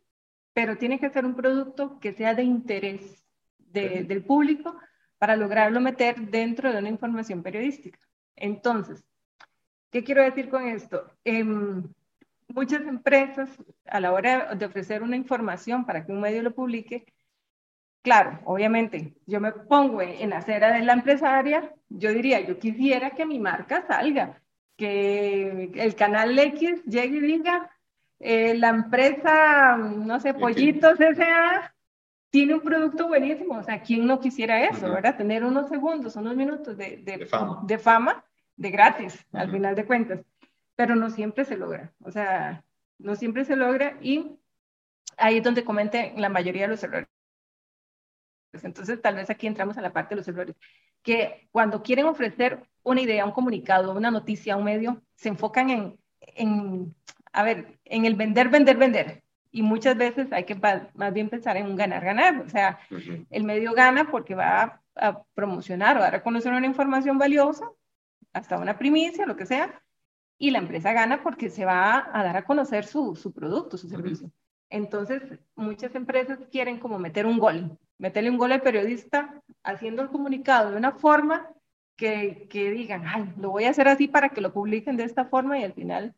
pero 0.55 0.79
tiene 0.79 1.01
que 1.01 1.11
ser 1.11 1.27
un 1.27 1.35
producto 1.35 1.99
que 1.99 2.13
sea 2.13 2.33
de 2.35 2.45
interés 2.45 3.27
del 3.59 4.25
público 4.25 4.79
para 5.19 5.37
lograrlo 5.37 5.81
meter 5.81 6.17
dentro 6.31 6.73
de 6.73 6.79
una 6.79 6.89
información 6.89 7.43
periodística. 7.43 7.99
Entonces, 8.37 9.05
¿qué 9.91 10.05
quiero 10.05 10.23
decir 10.23 10.49
con 10.49 10.67
esto? 10.67 11.11
Em, 11.25 11.85
muchas 12.49 12.83
empresas, 12.83 13.49
a 13.87 14.01
la 14.01 14.13
hora 14.13 14.55
de 14.55 14.67
ofrecer 14.67 15.03
una 15.03 15.17
información 15.17 15.85
para 15.85 16.05
que 16.05 16.13
un 16.13 16.21
medio 16.21 16.43
lo 16.43 16.55
publique, 16.55 17.07
Claro, 18.07 18.39
obviamente, 18.45 19.15
yo 19.27 19.41
me 19.41 19.51
pongo 19.51 20.01
en 20.01 20.31
la 20.31 20.37
acera 20.37 20.73
de 20.73 20.85
la 20.85 20.93
empresaria, 20.93 21.75
yo 21.89 22.13
diría, 22.13 22.39
yo 22.39 22.57
quisiera 22.57 23.11
que 23.11 23.27
mi 23.27 23.41
marca 23.41 23.85
salga, 23.89 24.41
que 24.77 25.73
el 25.75 25.97
canal 25.97 26.39
X 26.39 26.85
llegue 26.85 27.17
y 27.17 27.21
diga, 27.21 27.69
eh, 28.21 28.55
la 28.55 28.69
empresa, 28.69 29.77
no 29.77 30.21
sé, 30.21 30.35
Pollitos 30.35 31.01
S.A. 31.01 31.75
tiene 32.31 32.55
un 32.55 32.61
producto 32.61 33.09
buenísimo, 33.09 33.59
o 33.59 33.65
sea, 33.65 33.83
¿quién 33.83 34.07
no 34.07 34.21
quisiera 34.21 34.63
eso, 34.63 34.89
verdad? 34.89 35.17
Tener 35.17 35.43
unos 35.43 35.69
segundos, 35.69 36.15
unos 36.15 36.37
minutos 36.37 36.77
de, 36.77 36.99
de, 36.99 37.27
fama. 37.27 37.65
de 37.67 37.79
gratis, 38.57 39.27
al 39.33 39.51
final 39.51 39.75
de 39.75 39.87
cuentas, 39.87 40.21
pero 40.75 40.95
no 40.97 41.11
siempre 41.11 41.45
se 41.45 41.57
logra, 41.57 41.93
o 42.03 42.11
sea, 42.11 42.65
no 42.99 43.17
siempre 43.17 43.45
se 43.45 43.57
logra 43.57 43.97
y 44.01 44.39
ahí 45.17 45.39
es 45.39 45.45
donde 45.45 45.65
comenten 45.65 46.21
la 46.21 46.29
mayoría 46.29 46.63
de 46.63 46.69
los 46.69 46.83
errores. 46.83 47.09
Entonces, 48.63 49.01
tal 49.03 49.17
vez 49.17 49.29
aquí 49.29 49.47
entramos 49.47 49.77
a 49.77 49.83
la 49.83 49.93
parte 49.93 50.15
de 50.15 50.21
los 50.21 50.29
errores, 50.29 50.57
que 51.03 51.49
cuando 51.53 51.83
quieren 51.83 52.07
ofrecer 52.07 52.63
una 52.83 53.01
idea, 53.01 53.25
un 53.25 53.33
comunicado, 53.33 53.93
una 53.93 54.11
noticia, 54.11 54.57
un 54.57 54.65
medio, 54.65 55.03
se 55.15 55.29
enfocan 55.29 55.71
en, 55.71 55.99
en 56.21 56.95
a 57.33 57.43
ver, 57.43 57.79
en 57.85 58.07
el 58.07 58.15
vender, 58.15 58.49
vender, 58.49 58.77
vender. 58.77 59.23
Y 59.53 59.63
muchas 59.63 59.97
veces 59.97 60.33
hay 60.33 60.45
que 60.45 60.55
más 60.95 61.13
bien 61.13 61.29
pensar 61.29 61.57
en 61.57 61.67
un 61.67 61.77
ganar, 61.77 62.05
ganar. 62.05 62.41
O 62.41 62.49
sea, 62.49 62.79
el 63.31 63.45
medio 63.45 63.73
gana 63.73 64.11
porque 64.11 64.35
va 64.35 64.83
a, 64.95 65.23
promocionar 65.35 65.99
o 65.99 66.03
a 66.03 66.11
reconocer 66.11 66.53
una 66.53 66.67
información 66.67 67.19
valiosa, 67.19 67.71
hasta 68.33 68.59
una 68.59 68.79
primicia, 68.79 69.27
lo 69.27 69.37
que 69.37 69.47
sea, 69.47 69.83
y 70.39 70.51
la 70.51 70.59
empresa 70.59 70.93
gana 70.93 71.23
porque 71.23 71.49
se 71.51 71.65
va 71.65 72.11
a 72.13 72.23
dar 72.23 72.37
a 72.37 72.45
conocer 72.45 72.85
su, 72.85 73.17
su 73.17 73.33
producto, 73.33 73.79
su 73.79 73.89
servicio. 73.89 74.31
Entonces, 74.69 75.23
muchas 75.55 75.95
empresas 75.95 76.39
quieren 76.51 76.79
como 76.79 76.99
meter 76.99 77.27
un 77.27 77.39
gol, 77.39 77.79
meterle 77.99 78.31
un 78.31 78.39
gol 78.39 78.53
al 78.53 78.63
periodista 78.63 79.43
haciendo 79.63 80.03
el 80.03 80.09
comunicado 80.09 80.71
de 80.71 80.77
una 80.77 80.93
forma 80.93 81.49
que, 81.97 82.47
que 82.51 82.71
digan, 82.71 83.05
ay, 83.07 83.33
lo 83.39 83.51
voy 83.51 83.65
a 83.65 83.71
hacer 83.71 83.89
así 83.89 84.09
para 84.09 84.31
que 84.31 84.41
lo 84.41 84.53
publiquen 84.53 84.97
de 84.97 85.05
esta 85.05 85.25
forma 85.25 85.59
y 85.59 85.65
al 85.65 85.73
final, 85.73 86.15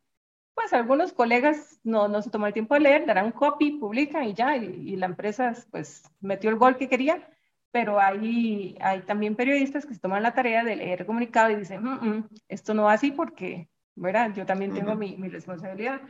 pues 0.55 0.73
algunos 0.73 1.13
colegas 1.13 1.79
no, 1.85 2.09
no 2.09 2.21
se 2.21 2.31
toman 2.31 2.49
el 2.49 2.55
tiempo 2.55 2.75
de 2.75 2.81
leer, 2.81 3.07
darán 3.07 3.27
un 3.27 3.33
copy, 3.33 3.79
publican 3.79 4.25
y 4.25 4.35
ya, 4.35 4.57
y, 4.57 4.97
la 4.97 5.07
empresa 5.07 5.53
pues 5.71 6.03
metió 6.21 6.51
el 6.51 6.57
gol 6.57 6.77
que 6.77 6.89
quería, 6.89 7.29
pero 7.71 8.01
hay, 8.01 8.77
hay 8.81 9.03
también 9.03 9.37
periodistas 9.37 9.87
que 9.87 9.95
se 9.95 10.01
toman 10.01 10.23
la 10.23 10.35
tarea 10.35 10.65
de 10.65 10.77
leer 10.77 11.01
el 11.01 11.07
comunicado 11.07 11.51
y 11.51 11.57
dicen, 11.57 11.83
mm, 11.83 12.09
mm, 12.09 12.29
esto 12.49 12.75
no 12.75 12.85
va 12.85 12.95
así 12.95 13.11
porque, 13.13 13.69
¿verdad? 13.95 14.33
Yo 14.35 14.47
también 14.47 14.73
tengo 14.73 14.95
mi, 14.95 15.17
mi 15.17 15.29
responsabilidad. 15.29 16.01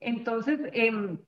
Entonces, 0.00 0.60
eh, 0.72 1.18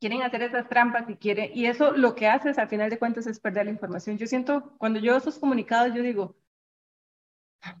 quieren 0.00 0.22
hacer 0.22 0.42
esas 0.42 0.68
trampas 0.68 1.08
y 1.08 1.16
quieren, 1.16 1.50
y 1.54 1.66
eso 1.66 1.92
lo 1.92 2.14
que 2.14 2.28
hace 2.28 2.50
es, 2.50 2.58
al 2.58 2.68
final 2.68 2.90
de 2.90 2.98
cuentas, 2.98 3.26
es 3.26 3.40
perder 3.40 3.66
la 3.66 3.72
información. 3.72 4.18
Yo 4.18 4.26
siento, 4.26 4.74
cuando 4.78 5.00
yo 5.00 5.16
esos 5.16 5.38
comunicados, 5.38 5.94
yo 5.94 6.02
digo, 6.02 6.36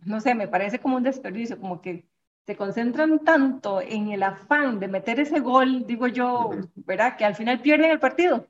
no 0.04 0.20
sé, 0.20 0.34
me 0.34 0.48
parece 0.48 0.78
como 0.78 0.96
un 0.96 1.02
desperdicio, 1.02 1.58
como 1.60 1.80
que 1.80 2.08
se 2.46 2.56
concentran 2.56 3.24
tanto 3.24 3.80
en 3.80 4.08
el 4.10 4.22
afán 4.22 4.78
de 4.78 4.88
meter 4.88 5.20
ese 5.20 5.40
gol, 5.40 5.86
digo 5.86 6.06
yo, 6.08 6.50
¿verdad? 6.74 7.16
Que 7.16 7.24
al 7.24 7.34
final 7.34 7.60
pierden 7.60 7.90
el 7.90 8.00
partido. 8.00 8.48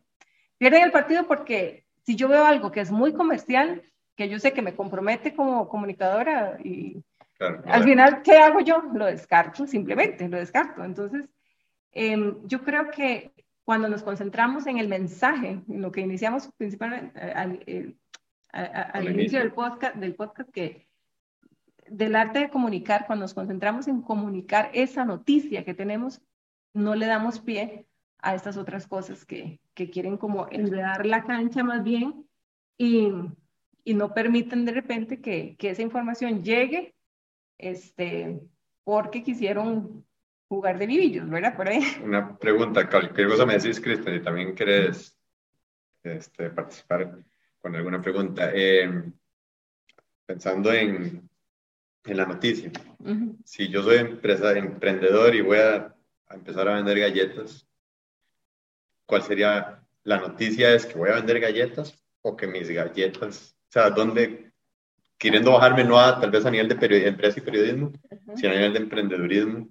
Pierden 0.59 0.83
el 0.83 0.93
partido 0.93 1.27
porque 1.27 1.84
si 2.05 2.17
yo 2.17 2.29
veo 2.29 2.45
algo 2.45 2.71
que 2.71 2.81
es 2.81 2.91
muy 2.91 3.13
comercial, 3.13 3.83
que 4.17 4.29
yo 4.29 4.39
sé 4.39 4.53
que 4.53 4.63
me 4.63 4.75
compromete 4.75 5.35
como 5.35 5.69
comunicadora 5.69 6.59
y 6.63 7.03
al 7.41 7.85
final, 7.85 8.23
¿qué 8.23 8.39
hago 8.39 8.61
yo? 8.61 8.83
Lo 8.95 9.07
descarto, 9.07 9.67
simplemente, 9.67 10.29
lo 10.29 10.39
descarto. 10.39 10.85
Entonces, 10.85 11.29
em, 11.93 12.47
yo 12.47 12.63
creo 12.63 12.91
que 12.91 13.33
cuando 13.65 13.89
nos 13.89 14.03
concentramos 14.03 14.67
en 14.67 14.79
el 14.79 14.89
mensaje, 14.89 15.61
en 15.69 15.83
lo 15.83 15.91
que 15.91 16.03
iniciamos 16.03 16.51
principalmente 16.57 17.19
eh, 17.19 17.33
al, 17.35 17.61
eh, 17.67 17.95
al, 18.53 19.11
inicio 19.11 19.41
del 19.41 19.53
podcast, 19.53 19.97
del 19.97 20.15
podcast, 20.15 20.51
que 20.51 20.87
del 21.89 22.15
arte 22.15 22.39
de 22.39 22.51
comunicar, 22.51 23.07
cuando 23.07 23.25
nos 23.25 23.35
concentramos 23.35 23.89
en 23.89 24.01
comunicar 24.03 24.71
esa 24.73 25.05
noticia 25.05 25.65
que 25.65 25.75
tenemos, 25.75 26.23
no 26.73 26.95
le 26.95 27.07
damos 27.07 27.41
pie 27.41 27.87
a 28.25 28.35
estas 28.35 28.57
otras 28.57 28.87
cosas 28.87 29.27
que, 29.27 29.61
que 29.75 29.91
quieren 29.91 30.17
como 30.17 30.49
enredar 30.51 31.05
la 31.05 31.25
cancha 31.25 31.63
más 31.63 31.85
bien 31.85 32.27
y, 32.79 33.13
y 33.85 33.95
no 33.95 34.15
permiten 34.15 34.65
de 34.65 34.73
repente 34.73 35.21
que, 35.21 35.57
que, 35.59 35.71
esa 35.71 35.83
información 35.83 36.43
llegue 36.43 36.95
este, 37.59 38.41
porque 38.83 39.23
quisieron 39.23 40.07
jugar 40.49 40.79
de 40.79 40.87
vivillos, 40.87 41.29
¿verdad? 41.29 41.55
Por 41.55 41.69
ahí. 41.69 41.83
Una 42.03 42.37
pregunta, 42.39 42.89
cualquier 42.89 43.29
cosa 43.29 43.45
me 43.45 43.59
decís, 43.59 43.79
Cristian, 43.79 44.17
y 44.17 44.23
también 44.23 44.55
querés 44.55 45.19
este, 46.03 46.49
participar 46.49 47.19
con 47.61 47.77
alguna 47.77 48.01
pregunta. 48.01 48.51
Eh, 48.55 49.03
pensando 50.25 50.73
en, 50.73 51.29
en, 52.05 52.17
la 52.17 52.25
noticia, 52.25 52.73
si 53.45 53.69
yo 53.69 53.83
soy 53.83 53.99
empresa, 53.99 54.57
emprendedor 54.57 55.35
y 55.35 55.43
voy 55.43 55.59
a, 55.59 55.95
a, 56.29 56.35
empezar 56.35 56.69
a 56.69 56.77
vender 56.77 56.99
galletas, 57.01 57.69
¿cuál 59.07 59.23
sería 59.23 59.81
la 60.05 60.19
noticia? 60.19 60.75
¿Es 60.75 60.87
que 60.87 60.99
voy 60.99 61.11
a 61.11 61.17
vender 61.17 61.41
galletas 61.41 61.95
o 62.23 62.37
que 62.37 62.47
mis 62.47 62.69
galletas, 62.69 63.57
o 63.69 63.73
sea, 63.73 63.91
dónde, 63.91 64.53
queriendo 65.19 65.53
bajarme 65.53 65.85
no 65.85 65.99
a, 65.99 66.19
tal 66.21 66.31
vez 66.31 66.45
a 66.47 66.51
nivel 66.51 66.69
de 66.69 67.07
empresa 67.07 67.39
y 67.39 67.43
periodismo, 67.43 67.93
sino 68.37 68.53
a 68.53 68.57
nivel 68.57 68.73
de 68.73 68.79
emprendedurismo, 68.79 69.69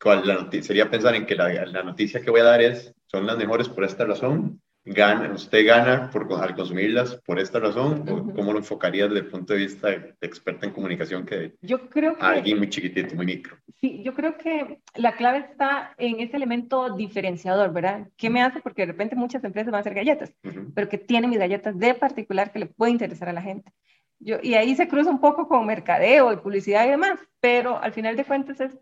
cuál 0.00 0.26
la 0.26 0.48
sería 0.62 0.90
pensar 0.90 1.14
en 1.14 1.24
que 1.24 1.34
la, 1.34 1.48
la, 1.66 1.82
noticia 1.82 2.20
que 2.20 2.30
voy 2.30 2.40
a 2.40 2.44
dar 2.44 2.60
es, 2.60 2.92
son 3.06 3.26
las 3.26 3.36
mejores 3.36 3.68
por 3.68 3.84
esta 3.84 4.04
razón, 4.04 4.60
gana, 4.84 5.32
usted 5.32 5.66
gana 5.66 6.10
por, 6.10 6.30
al 6.32 6.54
consumirlas 6.54 7.16
por 7.24 7.38
esta 7.38 7.58
razón, 7.58 8.04
o 8.08 8.32
cómo 8.34 8.52
lo 8.52 8.58
enfocaría 8.58 9.04
desde 9.04 9.20
el 9.20 9.26
punto 9.28 9.52
de 9.52 9.58
vista 9.60 9.88
de, 9.88 10.14
experta 10.20 10.66
en 10.66 10.72
comunicación 10.72 11.24
que, 11.24 11.54
yo 11.62 11.88
creo 11.88 12.16
que 12.16 12.24
alguien 12.24 12.58
muy 12.58 12.68
chiquitito, 12.68 13.14
muy 13.14 13.26
micro. 13.26 13.56
Sí, 13.80 14.02
yo 14.02 14.14
creo 14.14 14.36
que 14.36 14.80
la 14.94 15.16
clave 15.16 15.38
está 15.38 15.94
en 15.96 16.20
ese 16.20 16.36
elemento 16.36 16.94
diferenciador, 16.94 17.72
¿verdad? 17.72 18.08
¿Qué 18.16 18.30
me 18.30 18.42
hace? 18.42 18.60
Porque 18.60 18.82
de 18.82 18.92
repente 18.92 19.16
muchas 19.16 19.42
empresas 19.44 19.70
van 19.70 19.78
a 19.78 19.80
hacer 19.80 19.94
galletas, 19.94 20.34
pero 20.74 20.88
que 20.88 20.98
tienen 20.98 21.30
mis 21.30 21.38
galletas 21.38 21.78
de 21.78 21.94
particular 21.94 22.52
que 22.52 22.60
le 22.60 22.66
puede 22.66 22.92
interesar 22.92 23.28
a 23.28 23.32
la 23.32 23.42
gente. 23.42 23.72
Yo, 24.18 24.36
y 24.42 24.54
ahí 24.54 24.74
se 24.76 24.88
cruza 24.88 25.10
un 25.10 25.20
poco 25.20 25.48
con 25.48 25.66
mercadeo 25.66 26.32
y 26.32 26.36
publicidad 26.36 26.86
y 26.86 26.90
demás, 26.90 27.18
pero 27.40 27.78
al 27.82 27.92
final 27.92 28.16
de 28.16 28.24
cuentas 28.24 28.60
es 28.60 28.78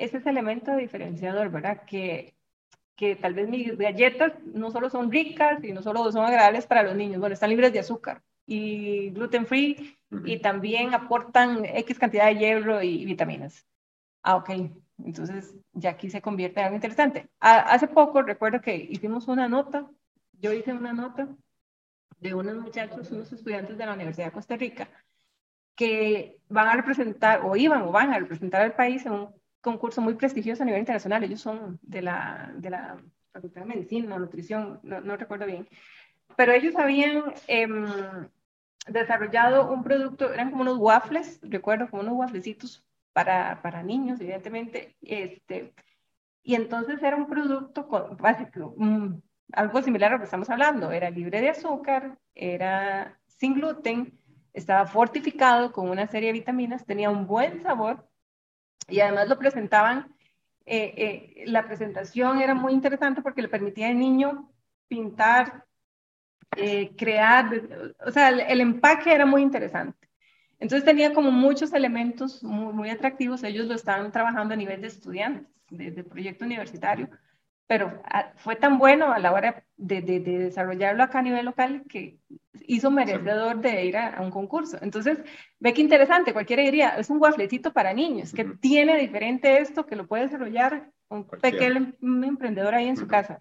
ese 0.00 0.16
es 0.16 0.24
el 0.24 0.32
elemento 0.32 0.74
diferenciador, 0.76 1.50
¿verdad? 1.50 1.82
Que, 1.84 2.34
que 3.00 3.16
tal 3.16 3.32
vez 3.32 3.48
mis 3.48 3.78
galletas 3.78 4.34
no 4.52 4.70
solo 4.70 4.90
son 4.90 5.10
ricas 5.10 5.64
y 5.64 5.72
no 5.72 5.80
solo 5.80 6.12
son 6.12 6.22
agradables 6.22 6.66
para 6.66 6.82
los 6.82 6.94
niños, 6.94 7.18
bueno, 7.18 7.32
están 7.32 7.48
libres 7.48 7.72
de 7.72 7.78
azúcar 7.78 8.22
y 8.44 9.08
gluten 9.08 9.46
free 9.46 9.96
y 10.26 10.38
también 10.40 10.92
aportan 10.92 11.64
X 11.64 11.98
cantidad 11.98 12.26
de 12.26 12.36
hierro 12.36 12.82
y 12.82 13.06
vitaminas. 13.06 13.66
Ah, 14.22 14.36
ok. 14.36 14.50
Entonces, 15.02 15.54
ya 15.72 15.90
aquí 15.90 16.10
se 16.10 16.20
convierte 16.20 16.60
en 16.60 16.66
algo 16.66 16.76
interesante. 16.76 17.30
hace 17.40 17.88
poco 17.88 18.20
recuerdo 18.20 18.60
que 18.60 18.76
hicimos 18.76 19.28
una 19.28 19.48
nota, 19.48 19.88
yo 20.32 20.52
hice 20.52 20.74
una 20.74 20.92
nota 20.92 21.26
de 22.18 22.34
unos 22.34 22.56
muchachos, 22.56 23.10
unos 23.12 23.32
estudiantes 23.32 23.78
de 23.78 23.86
la 23.86 23.94
Universidad 23.94 24.26
de 24.26 24.32
Costa 24.32 24.58
Rica, 24.58 24.90
que 25.74 26.36
van 26.50 26.68
a 26.68 26.76
representar, 26.76 27.40
o 27.46 27.56
iban 27.56 27.80
o 27.80 27.92
van 27.92 28.12
a 28.12 28.18
representar 28.18 28.60
al 28.60 28.74
país 28.74 29.06
en 29.06 29.12
un 29.12 29.39
concurso 29.60 30.00
muy 30.00 30.14
prestigioso 30.14 30.62
a 30.62 30.66
nivel 30.66 30.80
internacional. 30.80 31.24
Ellos 31.24 31.40
son 31.40 31.78
de 31.82 32.02
la, 32.02 32.52
de 32.56 32.70
la 32.70 32.96
Facultad 33.32 33.62
de 33.62 33.66
Medicina, 33.66 34.18
Nutrición, 34.18 34.80
no, 34.82 35.16
recuerdo 35.16 35.46
bien. 35.46 35.68
Pero 36.36 36.52
ellos 36.52 36.76
habían 36.76 37.34
em, 37.46 37.86
desarrollado 38.86 39.72
un 39.72 39.82
producto, 39.82 40.32
eran 40.32 40.50
como 40.50 40.62
unos 40.62 40.78
waffles, 40.78 41.40
recuerdo, 41.42 41.88
como 41.88 42.02
unos 42.02 42.14
wafflecitos 42.14 42.84
para, 43.12 43.60
para 43.62 43.82
niños, 43.82 44.20
evidentemente. 44.20 44.96
Este, 45.02 45.72
y 46.42 46.54
entonces 46.54 47.02
era 47.02 47.16
un 47.16 47.26
producto 47.26 47.86
con, 47.86 48.16
básico, 48.16 48.74
algo 49.52 49.82
similar 49.82 50.12
a 50.12 50.14
lo 50.14 50.18
que 50.20 50.24
estamos 50.24 50.50
hablando. 50.50 50.90
Era 50.90 51.10
libre 51.10 51.40
de 51.40 51.50
azúcar, 51.50 52.18
era 52.34 53.18
sin 53.26 53.54
gluten, 53.54 54.18
estaba 54.52 54.86
fortificado 54.86 55.72
con 55.72 55.88
una 55.88 56.06
serie 56.06 56.28
de 56.28 56.38
vitaminas, 56.38 56.84
tenía 56.84 57.10
un 57.10 57.26
buen 57.26 57.62
sabor 57.62 58.09
y 58.90 59.00
además 59.00 59.28
lo 59.28 59.38
presentaban, 59.38 60.14
eh, 60.66 60.94
eh, 60.96 61.44
la 61.46 61.66
presentación 61.66 62.40
era 62.40 62.54
muy 62.54 62.72
interesante 62.72 63.22
porque 63.22 63.42
le 63.42 63.48
permitía 63.48 63.88
al 63.88 63.98
niño 63.98 64.52
pintar, 64.88 65.64
eh, 66.56 66.94
crear, 66.96 67.50
o 68.04 68.10
sea, 68.10 68.28
el, 68.28 68.60
empaque 68.60 69.12
era 69.12 69.26
muy 69.26 69.42
interesante. 69.42 70.08
Entonces 70.58 70.84
tenía 70.84 71.14
como 71.14 71.30
muchos 71.30 71.72
elementos 71.72 72.42
muy, 72.42 72.72
muy 72.72 72.90
atractivos, 72.90 73.42
ellos 73.42 73.66
lo 73.66 73.74
estaban 73.74 74.12
trabajando 74.12 74.54
a 74.54 74.56
nivel 74.56 74.80
de 74.82 74.88
estudiantes, 74.88 75.48
de, 75.70 75.90
de 75.90 76.04
proyecto 76.04 76.44
universitario, 76.44 77.08
pero 77.70 78.02
ah, 78.02 78.32
fue 78.34 78.56
tan 78.56 78.78
bueno 78.78 79.12
a 79.12 79.20
la 79.20 79.30
hora 79.30 79.62
de, 79.76 80.02
de, 80.02 80.18
desarrollarlo 80.18 81.04
acá 81.04 81.20
a 81.20 81.22
nivel 81.22 81.44
local 81.44 81.84
que 81.88 82.18
hizo 82.66 82.90
merecedor 82.90 83.60
de 83.60 83.84
ir 83.84 83.96
a, 83.96 84.20
un 84.20 84.32
concurso. 84.32 84.76
Entonces, 84.82 85.20
ve 85.60 85.72
qué 85.72 85.80
interesante, 85.80 86.32
cualquiera 86.32 86.64
diría, 86.64 86.88
es 86.98 87.10
un 87.10 87.20
guafletito 87.20 87.72
para 87.72 87.94
niños, 87.94 88.32
que 88.32 88.44
tiene 88.44 88.98
diferente 88.98 89.58
esto, 89.60 89.86
que 89.86 89.94
lo 89.94 90.08
puede 90.08 90.24
desarrollar 90.24 90.90
un 91.10 91.28
pequeño 91.28 91.92
emprendedor 92.00 92.74
ahí 92.74 92.88
en 92.88 92.96
su 92.96 93.06
casa. 93.06 93.40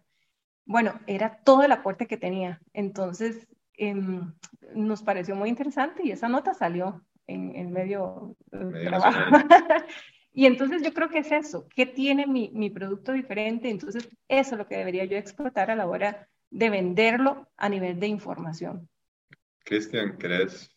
Bueno, 0.63 0.93
era 1.07 1.39
todo 1.43 1.63
el 1.63 1.71
aporte 1.71 2.05
que 2.05 2.17
tenía. 2.17 2.61
Entonces, 2.71 3.47
em, 3.77 4.31
nos 4.75 5.01
pareció 5.01 5.35
muy 5.35 5.49
interesante 5.49 6.03
y 6.05 6.11
esa 6.11 6.29
nota 6.29 6.53
salió 6.53 7.03
en, 7.25 7.55
en 7.55 7.71
medio, 7.71 8.35
medio 8.51 8.89
trabajo. 8.89 9.19
Y 10.39 10.45
entonces 10.45 10.81
yo 10.81 10.93
creo 10.93 11.09
que 11.09 11.17
es 11.17 11.33
eso, 11.33 11.67
¿qué 11.75 11.85
tiene 11.85 12.25
mi, 12.25 12.49
mi, 12.53 12.69
producto 12.69 13.11
diferente? 13.11 13.69
Entonces 13.69 14.07
eso 14.29 14.51
es 14.51 14.57
lo 14.57 14.65
que 14.69 14.77
debería 14.77 15.03
yo 15.03 15.17
explotar 15.17 15.69
a 15.69 15.75
la 15.75 15.85
hora 15.85 16.29
de 16.49 16.69
venderlo 16.69 17.49
a 17.57 17.67
nivel 17.67 17.99
de 17.99 18.07
información. 18.07 18.87
Cristian, 19.65 20.15
¿crees? 20.17 20.71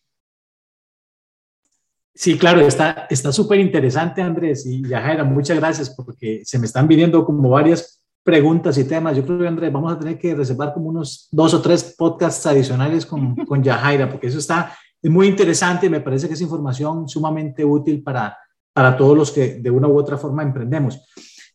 Sí, 2.13 2.37
claro, 2.37 2.59
está 2.59 3.31
súper 3.31 3.61
interesante, 3.61 4.21
Andrés 4.21 4.65
y 4.65 4.85
Yajaira, 4.85 5.23
muchas 5.23 5.57
gracias 5.57 5.89
porque 5.91 6.41
se 6.43 6.59
me 6.59 6.65
están 6.65 6.85
viniendo 6.85 7.23
como 7.23 7.47
varias 7.47 8.03
preguntas 8.21 8.77
y 8.77 8.83
temas. 8.83 9.15
Yo 9.15 9.25
creo 9.25 9.39
que, 9.39 9.47
Andrés, 9.47 9.71
vamos 9.71 9.93
a 9.93 9.97
tener 9.97 10.19
que 10.19 10.35
reservar 10.35 10.73
como 10.73 10.89
unos 10.89 11.29
dos 11.31 11.53
o 11.53 11.61
tres 11.61 11.95
podcasts 11.97 12.45
adicionales 12.45 13.05
con, 13.05 13.33
con 13.45 13.63
Yajaira, 13.63 14.09
porque 14.09 14.27
eso 14.27 14.39
está 14.39 14.75
es 15.03 15.11
muy 15.11 15.27
interesante 15.27 15.85
y 15.85 15.89
me 15.89 15.99
parece 15.99 16.29
que 16.29 16.33
es 16.33 16.41
información 16.41 17.09
sumamente 17.09 17.65
útil 17.65 18.01
para, 18.01 18.37
para 18.73 18.97
todos 18.97 19.15
los 19.15 19.31
que 19.31 19.55
de 19.55 19.69
una 19.69 19.87
u 19.87 19.97
otra 19.97 20.17
forma 20.17 20.43
emprendemos. 20.43 20.99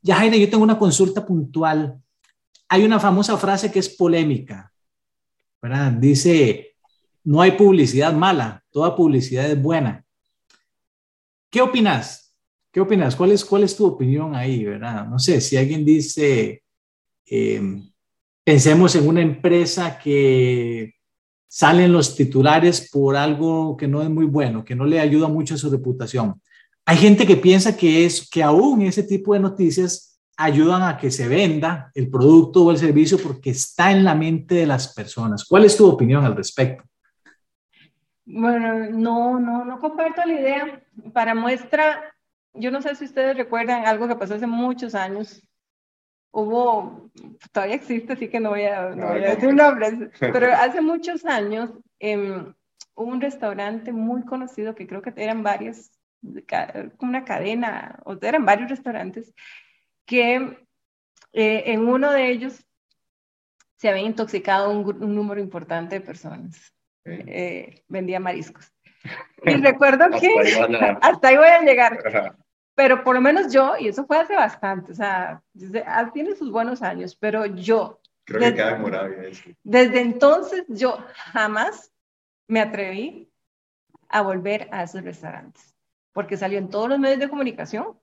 Ya, 0.00 0.16
Jaime, 0.16 0.38
yo 0.38 0.48
tengo 0.48 0.62
una 0.62 0.78
consulta 0.78 1.26
puntual. 1.26 2.00
Hay 2.68 2.84
una 2.84 3.00
famosa 3.00 3.36
frase 3.36 3.72
que 3.72 3.80
es 3.80 3.88
polémica, 3.88 4.72
¿verdad? 5.60 5.92
Dice, 5.92 6.76
no 7.24 7.40
hay 7.40 7.52
publicidad 7.52 8.12
mala, 8.12 8.62
toda 8.70 8.94
publicidad 8.94 9.50
es 9.50 9.60
buena. 9.60 10.04
¿Qué 11.50 11.60
opinas? 11.60 12.34
¿Qué 12.70 12.80
opinas? 12.80 13.16
¿Cuál 13.16 13.32
es, 13.32 13.44
cuál 13.44 13.64
es 13.64 13.74
tu 13.74 13.86
opinión 13.86 14.34
ahí, 14.34 14.64
verdad? 14.64 15.06
No 15.06 15.18
sé, 15.18 15.40
si 15.40 15.56
alguien 15.56 15.84
dice, 15.84 16.62
eh, 17.26 17.82
pensemos 18.44 18.94
en 18.94 19.08
una 19.08 19.22
empresa 19.22 19.98
que 19.98 20.94
salen 21.48 21.92
los 21.92 22.14
titulares 22.14 22.90
por 22.90 23.16
algo 23.16 23.76
que 23.76 23.88
no 23.88 24.02
es 24.02 24.10
muy 24.10 24.26
bueno, 24.26 24.64
que 24.64 24.74
no 24.74 24.84
le 24.84 25.00
ayuda 25.00 25.28
mucho 25.28 25.54
a 25.54 25.58
su 25.58 25.70
reputación. 25.70 26.40
Hay 26.88 26.96
gente 26.96 27.26
que 27.26 27.36
piensa 27.36 27.76
que 27.76 28.06
es 28.06 28.30
que 28.30 28.42
aún 28.42 28.80
ese 28.80 29.02
tipo 29.02 29.34
de 29.34 29.40
noticias 29.40 30.18
ayudan 30.38 30.82
a 30.82 30.96
que 30.96 31.10
se 31.10 31.28
venda 31.28 31.90
el 31.94 32.08
producto 32.08 32.64
o 32.64 32.70
el 32.70 32.78
servicio 32.78 33.18
porque 33.22 33.50
está 33.50 33.90
en 33.90 34.04
la 34.04 34.14
mente 34.14 34.54
de 34.54 34.66
las 34.66 34.94
personas. 34.94 35.44
¿Cuál 35.44 35.66
es 35.66 35.76
tu 35.76 35.86
opinión 35.86 36.24
al 36.24 36.34
respecto? 36.34 36.82
Bueno, 38.24 38.88
no, 38.88 39.38
no, 39.38 39.66
no 39.66 39.78
comparto 39.80 40.22
la 40.24 40.32
idea. 40.32 40.82
Para 41.12 41.34
muestra, 41.34 42.14
yo 42.54 42.70
no 42.70 42.80
sé 42.80 42.94
si 42.94 43.04
ustedes 43.04 43.36
recuerdan 43.36 43.84
algo 43.84 44.08
que 44.08 44.16
pasó 44.16 44.36
hace 44.36 44.46
muchos 44.46 44.94
años. 44.94 45.42
Hubo, 46.30 47.10
todavía 47.52 47.76
existe, 47.76 48.14
así 48.14 48.28
que 48.28 48.40
no 48.40 48.48
voy 48.48 48.62
a, 48.62 48.94
no 48.94 49.08
voy 49.08 49.24
a 49.24 49.34
decir 49.34 49.52
nombres, 49.52 49.92
pero 50.18 50.54
hace 50.54 50.80
muchos 50.80 51.26
años 51.26 51.70
eh, 52.00 52.16
hubo 52.94 53.10
un 53.10 53.20
restaurante 53.20 53.92
muy 53.92 54.24
conocido 54.24 54.74
que 54.74 54.86
creo 54.86 55.02
que 55.02 55.12
eran 55.16 55.42
varios, 55.42 55.90
una 56.98 57.24
cadena, 57.24 58.00
o 58.04 58.16
eran 58.20 58.44
varios 58.44 58.70
restaurantes, 58.70 59.34
que 60.04 60.34
eh, 61.32 61.62
en 61.66 61.86
uno 61.88 62.10
de 62.12 62.30
ellos 62.30 62.64
se 63.76 63.88
había 63.88 64.02
intoxicado 64.02 64.70
un, 64.70 65.02
un 65.02 65.14
número 65.14 65.40
importante 65.40 65.98
de 65.98 66.04
personas. 66.04 66.74
Eh, 67.04 67.84
vendía 67.88 68.20
mariscos. 68.20 68.72
Y 69.44 69.54
recuerdo 69.54 70.06
que 70.18 70.34
hasta 71.00 71.28
ahí 71.28 71.36
voy 71.36 71.46
a 71.46 71.62
llegar. 71.62 72.36
Pero 72.74 73.04
por 73.04 73.14
lo 73.14 73.20
menos 73.20 73.52
yo, 73.52 73.76
y 73.78 73.88
eso 73.88 74.04
fue 74.04 74.18
hace 74.18 74.34
bastante, 74.34 74.92
o 74.92 74.94
sea, 74.94 75.42
ah, 75.86 76.10
tiene 76.12 76.34
sus 76.34 76.50
buenos 76.50 76.82
años, 76.82 77.16
pero 77.16 77.46
yo. 77.46 78.00
Creo 78.24 78.40
desde, 78.40 78.54
que 78.54 78.62
queda 78.62 78.76
morado. 78.76 79.10
Desde 79.62 80.00
entonces 80.00 80.64
yo 80.68 80.98
jamás 81.32 81.92
me 82.48 82.60
atreví 82.60 83.32
a 84.08 84.22
volver 84.22 84.68
a 84.72 84.82
esos 84.82 85.02
restaurantes, 85.02 85.74
porque 86.18 86.36
salió 86.36 86.58
en 86.58 86.68
todos 86.68 86.88
los 86.88 86.98
medios 86.98 87.20
de 87.20 87.28
comunicación 87.28 87.96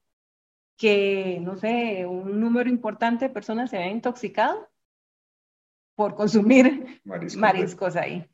que, 0.78 1.38
no 1.42 1.58
sé, 1.58 2.06
un 2.06 2.40
número 2.40 2.70
importante 2.70 3.26
de 3.26 3.34
personas 3.34 3.68
se 3.68 3.76
habían 3.76 3.96
intoxicado 3.96 4.70
por 5.94 6.14
consumir 6.14 7.02
mariscos 7.36 7.94
ahí. 7.94 8.26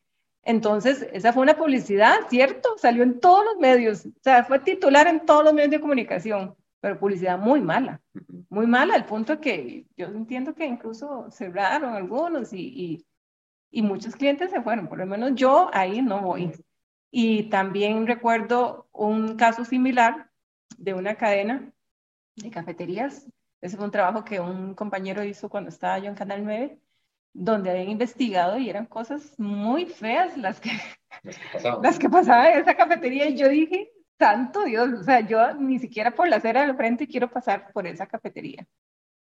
Entonces, 0.44 1.08
esa 1.12 1.32
fue 1.32 1.42
una 1.42 1.56
publicidad, 1.56 2.14
¿cierto? 2.30 2.78
Salió 2.78 3.02
en 3.02 3.18
todos 3.18 3.44
los 3.44 3.56
medios, 3.56 4.06
o 4.06 4.22
sea, 4.22 4.44
fue 4.44 4.60
titular 4.60 5.08
en 5.08 5.26
todos 5.26 5.42
los 5.42 5.52
medios 5.52 5.72
de 5.72 5.80
comunicación, 5.80 6.54
pero 6.80 7.00
publicidad 7.00 7.36
muy 7.36 7.60
mala, 7.60 8.00
muy 8.50 8.68
mala, 8.68 8.94
al 8.94 9.06
punto 9.06 9.40
que 9.40 9.88
yo 9.96 10.06
entiendo 10.06 10.54
que 10.54 10.64
incluso 10.64 11.28
cerraron 11.32 11.94
algunos 11.94 12.52
y, 12.52 13.04
y, 13.72 13.82
muchos 13.82 14.14
clientes 14.14 14.52
se 14.52 14.62
fueron, 14.62 14.86
por 14.86 14.98
lo 14.98 15.06
menos 15.06 15.32
yo 15.34 15.70
ahí 15.72 16.00
no 16.00 16.20
voy. 16.20 16.52
Y 17.12 17.45
también 17.50 18.07
recuerdo 18.09 18.88
un 18.90 19.37
caso 19.37 19.64
similar 19.64 20.31
de 20.78 20.95
una 20.95 21.14
cadena 21.14 21.71
de 22.35 22.50
cafeterías. 22.50 23.28
Ese 23.61 23.76
fue 23.76 23.85
un 23.85 23.92
trabajo 23.92 24.25
que 24.25 24.40
un 24.40 24.75
compañero 24.75 25.23
hizo 25.23 25.49
cuando 25.49 25.69
estaba 25.69 25.99
yo 25.99 26.09
en 26.09 26.16
Canal 26.16 26.42
9 26.42 26.83
donde 27.35 27.71
habían 27.71 27.90
investigado 27.90 28.59
y 28.59 28.69
eran 28.69 28.87
cosas 28.87 29.38
muy 29.38 29.87
feas 29.87 30.37
las 30.37 30.61
que, 30.61 30.71
las 31.23 31.99
que, 31.99 32.09
pasaban. 32.11 32.52
en 32.52 32.59
esa 32.59 32.75
cafetería. 32.75 33.28
Y 33.28 33.37
yo 33.37 33.49
dije, 33.49 33.90
santo 34.19 34.64
Dios, 34.64 34.90
o 35.00 35.02
sea, 35.02 35.21
yo 35.21 35.54
ni 35.54 35.78
siquiera 35.78 36.11
por 36.11 36.28
la 36.28 36.37
acera 36.37 36.66
del 36.66 36.76
frente 36.76 37.09
quiero 37.09 37.31
pasar 37.31 37.73
por 37.73 37.87
esa 37.87 38.07
cafetería. 38.07 38.66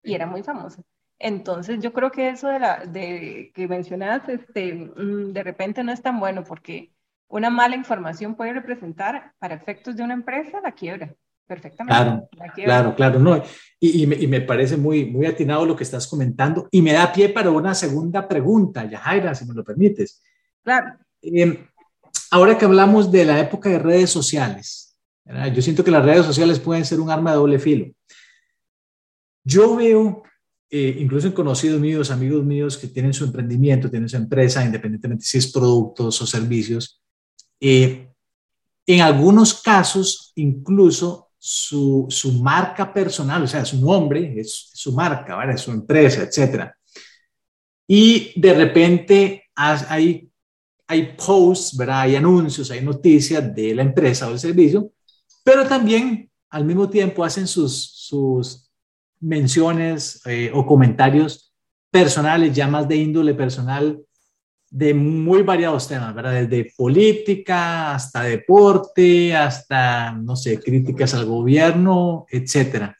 Y 0.02 0.14
era 0.14 0.26
muy 0.26 0.42
famosa. 0.42 0.82
Entonces 1.18 1.80
yo 1.80 1.92
creo 1.92 2.10
que 2.10 2.28
eso 2.28 2.48
de, 2.48 2.58
la, 2.60 2.84
de 2.84 3.50
que 3.54 3.66
mencionas, 3.66 4.28
este, 4.28 4.74
mm, 4.74 5.32
de 5.32 5.42
repente 5.42 5.82
no 5.82 5.92
es 5.92 6.02
tan 6.02 6.20
bueno 6.20 6.44
porque 6.44 6.92
una 7.28 7.50
mala 7.50 7.76
información 7.76 8.34
puede 8.34 8.52
representar 8.52 9.32
para 9.38 9.54
efectos 9.54 9.96
de 9.96 10.02
una 10.02 10.14
empresa 10.14 10.60
la 10.62 10.72
quiebra. 10.72 11.14
Perfectamente. 11.46 11.94
Claro, 11.94 12.28
claro, 12.54 12.94
claro. 12.96 13.18
No, 13.20 13.36
y, 13.78 14.02
y, 14.02 14.06
me, 14.06 14.16
y, 14.16 14.26
me, 14.26 14.40
parece 14.40 14.76
muy, 14.76 15.04
muy 15.04 15.26
atinado 15.26 15.64
lo 15.64 15.76
que 15.76 15.84
estás 15.84 16.08
comentando 16.08 16.68
y 16.72 16.82
me 16.82 16.92
da 16.92 17.12
pie 17.12 17.28
para 17.28 17.50
una 17.52 17.72
segunda 17.72 18.26
pregunta, 18.26 18.84
Yajaira, 18.84 19.32
si 19.34 19.46
me 19.46 19.54
lo 19.54 19.62
permites. 19.62 20.22
Claro. 20.64 20.98
Em, 21.22 21.56
ahora 22.32 22.58
que 22.58 22.64
hablamos 22.64 23.12
de 23.12 23.24
la 23.24 23.38
época 23.38 23.68
de 23.68 23.78
redes 23.78 24.10
sociales, 24.10 24.98
yo 25.54 25.62
siento 25.62 25.84
que 25.84 25.90
las 25.90 26.04
redes 26.04 26.26
sociales 26.26 26.58
pueden 26.58 26.84
ser 26.84 27.00
un 27.00 27.10
arma 27.10 27.30
de 27.30 27.36
doble 27.36 27.58
filo. 27.58 27.86
Yo 29.44 29.76
veo, 29.76 30.22
eh, 30.70 30.96
incluso 30.98 31.28
en 31.28 31.32
conocidos 31.32 31.80
míos, 31.80 32.10
amigos 32.10 32.44
míos 32.44 32.76
que 32.76 32.88
tienen 32.88 33.12
su 33.12 33.24
emprendimiento, 33.24 33.90
tienen 33.90 34.08
su 34.08 34.16
empresa, 34.16 34.64
independientemente 34.64 35.24
si 35.24 35.38
es 35.38 35.52
productos 35.52 36.20
o 36.20 36.26
servicios, 36.26 37.00
eh, 37.60 38.12
en 38.86 39.00
algunos 39.00 39.62
casos 39.62 40.32
incluso 40.36 41.30
su, 41.38 42.08
marca 42.42 42.92
personal, 42.92 43.42
o 43.42 43.46
sea, 43.46 43.64
su 43.64 43.80
nombre 43.80 44.40
es 44.40 44.70
su 44.72 44.92
marca, 44.92 45.36
¿vale? 45.36 45.56
su 45.56 45.70
empresa, 45.70 46.22
etc. 46.22 46.72
Y 47.86 48.38
de 48.40 48.54
repente 48.54 49.44
hay, 49.54 50.28
hay 50.86 51.16
posts, 51.16 51.76
¿verdad? 51.76 52.00
hay 52.00 52.16
anuncios, 52.16 52.70
hay 52.70 52.82
noticias 52.82 53.54
de 53.54 53.74
la 53.74 53.82
empresa 53.82 54.28
o 54.28 54.32
el 54.32 54.38
servicio, 54.38 54.92
pero 55.44 55.66
también 55.66 56.30
al 56.50 56.64
mismo 56.64 56.88
tiempo 56.88 57.24
hacen 57.24 57.46
sus, 57.46 57.92
sus 57.92 58.70
menciones 59.20 60.20
eh, 60.26 60.50
o 60.52 60.66
comentarios 60.66 61.52
personales, 61.90 62.54
ya 62.54 62.66
más 62.66 62.88
de 62.88 62.96
índole 62.96 63.34
personal, 63.34 64.00
de 64.70 64.94
muy 64.94 65.42
variados 65.42 65.88
temas, 65.88 66.14
¿verdad? 66.14 66.32
Desde 66.32 66.72
política 66.76 67.94
hasta 67.94 68.22
deporte, 68.22 69.34
hasta, 69.34 70.12
no 70.12 70.36
sé, 70.36 70.60
críticas 70.60 71.14
al 71.14 71.26
gobierno, 71.26 72.26
etcétera. 72.30 72.96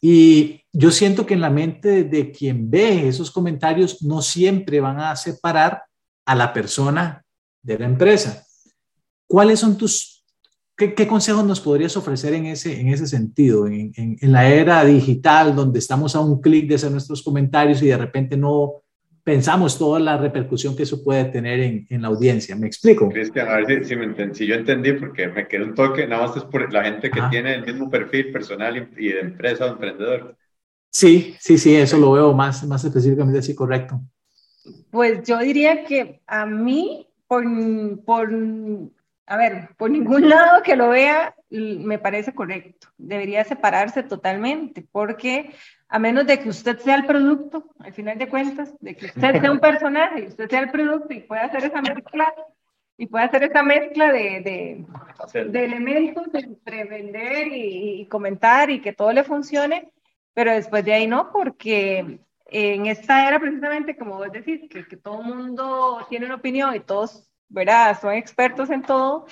Y 0.00 0.62
yo 0.72 0.90
siento 0.90 1.26
que 1.26 1.34
en 1.34 1.40
la 1.40 1.50
mente 1.50 2.04
de 2.04 2.30
quien 2.30 2.70
ve 2.70 3.08
esos 3.08 3.30
comentarios 3.30 4.02
no 4.02 4.22
siempre 4.22 4.80
van 4.80 5.00
a 5.00 5.16
separar 5.16 5.82
a 6.24 6.34
la 6.34 6.52
persona 6.52 7.24
de 7.62 7.78
la 7.78 7.86
empresa. 7.86 8.46
¿Cuáles 9.26 9.60
son 9.60 9.76
tus, 9.76 10.24
qué, 10.76 11.06
consejos 11.06 11.44
nos 11.44 11.60
podrías 11.60 11.96
ofrecer 11.96 12.34
en 12.34 12.46
ese, 12.46 12.80
en 12.80 12.88
ese 12.88 13.06
sentido, 13.06 13.66
en, 13.66 13.92
en 13.96 14.32
la 14.32 14.48
era 14.48 14.84
digital 14.84 15.54
donde 15.54 15.78
estamos 15.78 16.14
a 16.14 16.20
un 16.20 16.40
clic 16.40 16.68
de 16.68 16.76
hacer 16.76 16.90
nuestros 16.90 17.22
comentarios 17.22 17.82
y 17.82 17.88
de 17.88 17.96
repente 17.96 18.36
no, 18.36 18.79
pensamos 19.24 19.78
toda 19.78 20.00
la 20.00 20.16
repercusión 20.16 20.76
que 20.76 20.84
eso 20.84 21.02
puede 21.02 21.24
tener 21.26 21.60
en, 21.60 21.86
en 21.88 22.02
la 22.02 22.08
audiencia. 22.08 22.56
¿Me 22.56 22.66
explico? 22.66 23.08
Cristian, 23.08 23.48
a 23.48 23.56
ver 23.56 23.84
si, 23.84 23.94
si, 23.94 24.34
si, 24.34 24.46
yo 24.46 24.54
entendí, 24.54 24.92
porque 24.92 25.28
me 25.28 25.46
quedó 25.46 25.64
un 25.64 25.74
toque, 25.74 26.06
nada 26.06 26.26
más 26.26 26.36
es 26.36 26.44
por 26.44 26.72
la 26.72 26.84
gente 26.84 27.10
que 27.10 27.20
tiene 27.30 27.54
el 27.54 27.64
mismo 27.64 27.90
perfil 27.90 28.32
personal 28.32 28.88
y, 28.96 29.08
de 29.08 29.20
empresa 29.20 29.66
o 29.66 29.68
emprendedor. 29.68 30.36
Sí, 30.90 31.36
sí, 31.38 31.58
sí, 31.58 31.76
eso 31.76 31.98
lo 31.98 32.12
veo 32.12 32.32
más, 32.32 32.66
más 32.66 32.84
específicamente 32.84 33.38
así, 33.38 33.54
correcto. 33.54 34.00
Pues 34.90 35.22
yo 35.26 35.38
diría 35.38 35.84
que 35.84 36.20
a 36.26 36.46
mí, 36.46 37.08
por, 37.26 37.44
por, 38.04 38.30
a 39.26 39.36
ver, 39.36 39.68
por 39.76 39.90
ningún 39.90 40.28
lado 40.28 40.62
que 40.62 40.76
lo 40.76 40.88
vea, 40.88 41.34
me 41.50 41.98
parece 41.98 42.34
correcto. 42.34 42.88
Debería 42.98 43.44
separarse 43.44 44.02
totalmente, 44.02 44.86
porque 44.90 45.54
a 45.90 45.98
menos 45.98 46.24
de 46.24 46.38
que 46.38 46.48
usted 46.48 46.78
sea 46.78 46.94
el 46.94 47.04
producto, 47.04 47.64
al 47.80 47.92
final 47.92 48.16
de 48.16 48.28
cuentas, 48.28 48.72
de 48.80 48.96
que 48.96 49.06
usted 49.06 49.40
sea 49.40 49.50
un 49.50 49.58
personaje 49.60 50.20
y 50.20 50.26
usted 50.28 50.48
sea 50.48 50.60
el 50.60 50.70
producto 50.70 51.12
y 51.12 51.20
pueda 51.20 51.42
hacer 51.42 51.64
esa 51.64 51.82
mezcla, 51.82 52.32
y 52.96 53.06
pueda 53.06 53.24
hacer 53.24 53.42
esa 53.42 53.62
mezcla 53.64 54.12
de, 54.12 54.40
de, 55.34 55.44
de 55.50 55.64
elementos 55.64 56.28
entre 56.32 56.84
vender 56.84 57.48
y, 57.48 58.06
comentar 58.06 58.70
y 58.70 58.80
que 58.80 58.92
todo 58.92 59.12
le 59.12 59.24
funcione, 59.24 59.90
pero 60.32 60.52
después 60.52 60.84
de 60.84 60.92
ahí 60.92 61.06
no, 61.08 61.32
porque 61.32 62.20
en 62.46 62.86
esta 62.86 63.26
era 63.26 63.40
precisamente, 63.40 63.96
como 63.96 64.18
vos 64.18 64.30
decís, 64.30 64.68
que, 64.70 64.86
que 64.86 64.96
todo 64.96 65.22
el 65.22 65.26
mundo 65.26 66.06
tiene 66.08 66.26
una 66.26 66.36
opinión 66.36 66.74
y 66.74 66.80
todos, 66.80 67.28
¿verdad?, 67.48 67.98
son 68.00 68.14
expertos 68.14 68.70
en 68.70 68.82
todo, 68.82 69.26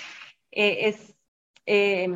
eh, 0.51 0.89
es... 0.89 1.15
Eh, 1.71 2.09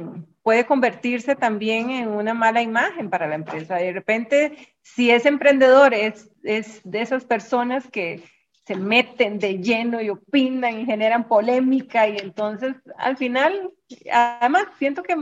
puede 0.42 0.64
convertirse 0.64 1.36
también 1.36 1.90
en 1.90 2.08
una 2.08 2.32
mala 2.32 2.62
imagen 2.62 3.10
para 3.10 3.26
la 3.26 3.34
empresa. 3.34 3.76
De 3.76 3.92
repente, 3.92 4.74
si 4.80 5.10
es 5.10 5.26
emprendedor, 5.26 5.92
es, 5.92 6.30
es 6.42 6.80
de 6.84 7.02
esas 7.02 7.26
personas 7.26 7.86
que 7.90 8.22
se 8.64 8.76
meten 8.76 9.38
de 9.38 9.58
lleno 9.58 10.00
y 10.00 10.08
opinan 10.08 10.80
y 10.80 10.86
generan 10.86 11.28
polémica 11.28 12.08
y 12.08 12.16
entonces 12.16 12.76
al 12.96 13.18
final, 13.18 13.70
además, 14.10 14.64
siento 14.78 15.02
que 15.02 15.16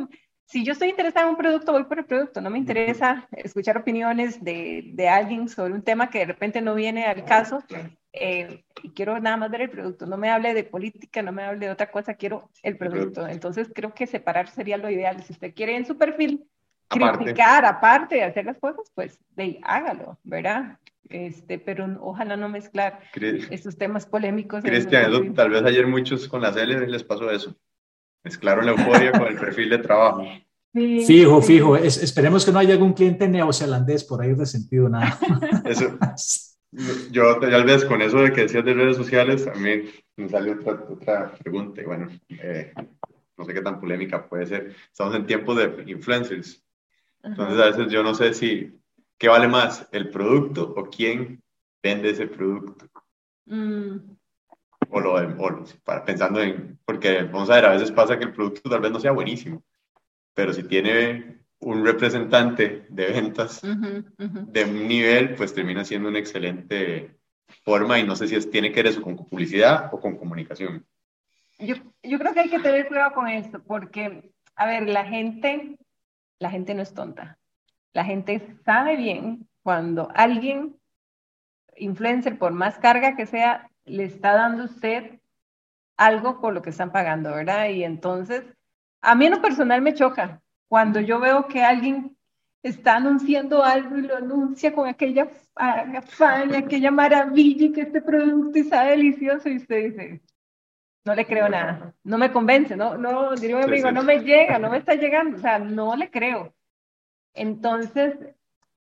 si 0.47 0.64
yo 0.64 0.75
estoy 0.75 0.90
interesada 0.90 1.27
en 1.27 1.31
un 1.31 1.37
producto, 1.37 1.73
voy 1.73 1.85
por 1.85 1.99
el 1.99 2.05
producto. 2.05 2.40
No 2.40 2.51
me 2.51 2.59
interesa 2.59 3.29
escuchar 3.33 3.79
opiniones 3.79 4.43
de, 4.45 4.90
de 4.95 5.09
alguien 5.09 5.49
sobre 5.49 5.75
un 5.75 5.83
tema 5.83 6.09
que 6.09 6.21
de 6.21 6.27
repente 6.27 6.61
no 6.61 6.77
viene 6.77 7.05
al 7.07 7.25
caso. 7.25 7.64
Eh, 8.12 8.64
y 8.83 8.90
quiero 8.90 9.18
nada 9.20 9.37
más 9.37 9.51
ver 9.51 9.62
el 9.62 9.70
producto. 9.70 10.07
No 10.07 10.16
me 10.16 10.31
hable 10.31 10.55
de 10.55 10.64
política, 10.64 11.23
no 11.23 11.33
me 11.33 11.44
hable 11.44 11.66
de 11.66 11.73
otra 11.73 11.90
cosa, 11.90 12.14
quiero 12.14 12.51
el 12.62 12.77
producto. 12.77 13.27
Entonces 13.27 13.70
creo 13.75 13.94
que 13.94 14.07
separar 14.07 14.49
sería 14.49 14.77
lo 14.77 14.90
ideal. 14.90 15.23
Si 15.23 15.33
usted 15.33 15.55
quiere 15.55 15.77
en 15.77 15.87
su 15.87 15.96
perfil 15.96 16.44
criticar, 16.88 17.64
aparte 17.64 18.16
de 18.16 18.25
hacer 18.25 18.44
las 18.44 18.59
cosas, 18.59 18.90
pues 18.94 19.20
de, 19.37 19.61
hágalo, 19.62 20.18
¿verdad? 20.25 20.79
este, 21.11 21.59
pero 21.59 21.88
ojalá 22.01 22.37
no 22.37 22.49
mezclar 22.49 23.01
estos 23.51 23.77
temas 23.77 24.07
polémicos. 24.07 24.62
Cristian, 24.62 25.35
tal 25.35 25.51
vez 25.51 25.62
ayer 25.64 25.87
muchos 25.87 26.29
con 26.29 26.40
la 26.40 26.53
CL 26.53 26.87
les 26.87 27.05
pasó 27.05 27.31
eso. 27.31 27.55
Mezclaron 28.23 28.64
la 28.64 28.73
euforia 28.73 29.12
con 29.12 29.27
el 29.27 29.37
perfil 29.37 29.70
de 29.70 29.79
trabajo. 29.79 30.25
fijo, 30.73 31.42
fijo. 31.42 31.77
esperemos 31.77 32.44
que 32.44 32.53
no 32.53 32.61
haya 32.61 32.75
algún 32.75 32.92
cliente 32.92 33.27
neozelandés 33.29 34.05
por 34.05 34.23
ahí 34.23 34.35
resentido 34.35 34.88
nada. 34.88 35.18
Eso, 35.64 35.99
yo 37.11 37.39
tal 37.39 37.65
vez 37.65 37.85
con 37.85 38.01
eso 38.03 38.19
de 38.19 38.33
que 38.33 38.43
decías 38.43 38.65
de 38.65 38.75
redes 38.75 38.97
sociales, 38.97 39.45
también 39.45 39.91
me 40.17 40.29
salió 40.29 40.55
otra, 40.55 40.73
otra 40.89 41.33
pregunta. 41.33 41.81
Y 41.83 41.85
bueno, 41.85 42.09
eh, 42.29 42.73
no 43.37 43.45
sé 43.45 43.55
qué 43.55 43.63
tan 43.63 43.81
polémica 43.81 44.29
puede 44.29 44.47
ser. 44.47 44.77
Estamos 44.91 45.15
en 45.15 45.27
tiempos 45.27 45.57
de 45.57 45.85
influencers. 45.91 46.63
Entonces 47.23 47.61
a 47.61 47.67
veces 47.67 47.93
yo 47.93 48.03
no 48.03 48.15
sé 48.15 48.35
si, 48.35 48.79
¿qué 49.19 49.29
vale 49.29 49.49
más? 49.49 49.89
¿El 49.93 50.11
producto 50.11 50.73
o 50.77 50.89
quién 50.89 51.43
vende 51.83 52.11
ese 52.11 52.27
producto? 52.27 52.87
Mm. 53.47 53.97
O 54.91 55.01
lo, 55.01 55.15
o, 55.15 55.65
para, 55.85 56.05
pensando 56.05 56.41
en, 56.41 56.79
porque 56.85 57.23
vamos 57.25 57.51
a 57.51 57.57
ver, 57.57 57.65
a 57.67 57.73
veces 57.73 57.93
pasa 57.93 58.19
que 58.19 58.25
el 58.25 58.33
producto 58.33 58.69
tal 58.69 58.81
vez 58.81 58.91
no 58.91 59.01
sea 59.01 59.13
buenísimo, 59.13 59.63
pero 60.35 60.53
si 60.53 60.63
tiene 60.65 61.39
un 61.61 61.85
representante 61.85 62.87
de 62.88 63.07
ventas 63.07 63.61
de 63.62 64.64
un 64.64 64.88
nivel, 64.88 65.35
pues 65.35 65.55
termina 65.55 65.85
siendo 65.85 66.09
una 66.09 66.18
excelente 66.18 67.14
forma 67.64 67.99
y 67.99 68.05
no 68.05 68.16
sé 68.16 68.29
si 68.29 68.37
es, 68.37 68.51
tiene 68.51 68.73
que 68.73 68.83
ver 68.83 68.92
eso 68.92 69.03
con 69.03 69.16
publicidad 69.16 69.90
o 69.92 70.01
con 70.01 70.16
comunicación. 70.16 70.87
Yo, 71.59 71.75
yo 72.03 72.18
creo 72.18 72.33
que 72.33 72.40
hay 72.40 72.49
que 72.49 72.61
tener 72.61 72.88
cuidado 72.88 73.12
con 73.12 73.29
esto, 73.29 73.62
porque, 73.62 74.33
a 74.57 74.66
ver, 74.66 74.88
la 74.88 75.05
gente, 75.05 75.77
la 76.38 76.51
gente 76.51 76.75
no 76.75 76.83
es 76.83 76.94
tonta. 76.94 77.38
La 77.92 78.05
gente 78.05 78.57
sabe 78.64 78.96
bien 78.96 79.46
cuando 79.62 80.09
alguien, 80.14 80.77
influencer, 81.77 82.38
por 82.38 82.53
más 82.53 82.79
carga 82.79 83.16
que 83.16 83.27
sea, 83.27 83.68
le 83.85 84.05
está 84.05 84.33
dando 84.33 84.64
usted 84.64 85.20
algo 85.99 86.40
por 86.40 86.55
lo 86.55 86.62
que 86.62 86.70
están 86.70 86.92
pagando, 86.92 87.35
¿verdad? 87.35 87.68
Y 87.68 87.85
entonces, 87.85 88.44
a 89.03 89.14
mí 89.14 89.27
en 89.27 89.33
lo 89.33 89.42
personal 89.42 89.83
me 89.83 89.92
choca 89.92 90.40
cuando 90.71 91.01
yo 91.01 91.19
veo 91.19 91.49
que 91.49 91.65
alguien 91.65 92.17
está 92.63 92.95
anunciando 92.95 93.65
algo 93.65 93.99
y 93.99 94.03
lo 94.03 94.19
anuncia 94.19 94.73
con 94.73 94.89
aquella 94.89 95.29
afán, 95.57 96.55
aquella 96.55 96.93
maravilla 96.93 97.67
y 97.67 97.73
que 97.73 97.81
este 97.81 98.01
producto 98.01 98.57
está 98.57 98.85
delicioso 98.85 99.49
y 99.49 99.57
usted 99.57 99.91
dice, 99.91 100.23
no 101.05 101.17
le 101.17 101.27
creo 101.27 101.49
nada, 101.49 101.93
no 102.05 102.19
me 102.19 102.31
convence, 102.31 102.77
no, 102.77 102.97
no, 102.97 103.35
diría 103.35 103.57
mi 103.57 103.65
amigo, 103.65 103.91
no 103.91 104.05
me 104.05 104.21
llega, 104.21 104.61
no 104.61 104.71
me 104.71 104.79
está 104.79 104.95
llegando, 104.95 105.39
o 105.39 105.41
sea, 105.41 105.59
no 105.59 105.97
le 105.97 106.09
creo. 106.09 106.55
Entonces, 107.35 108.15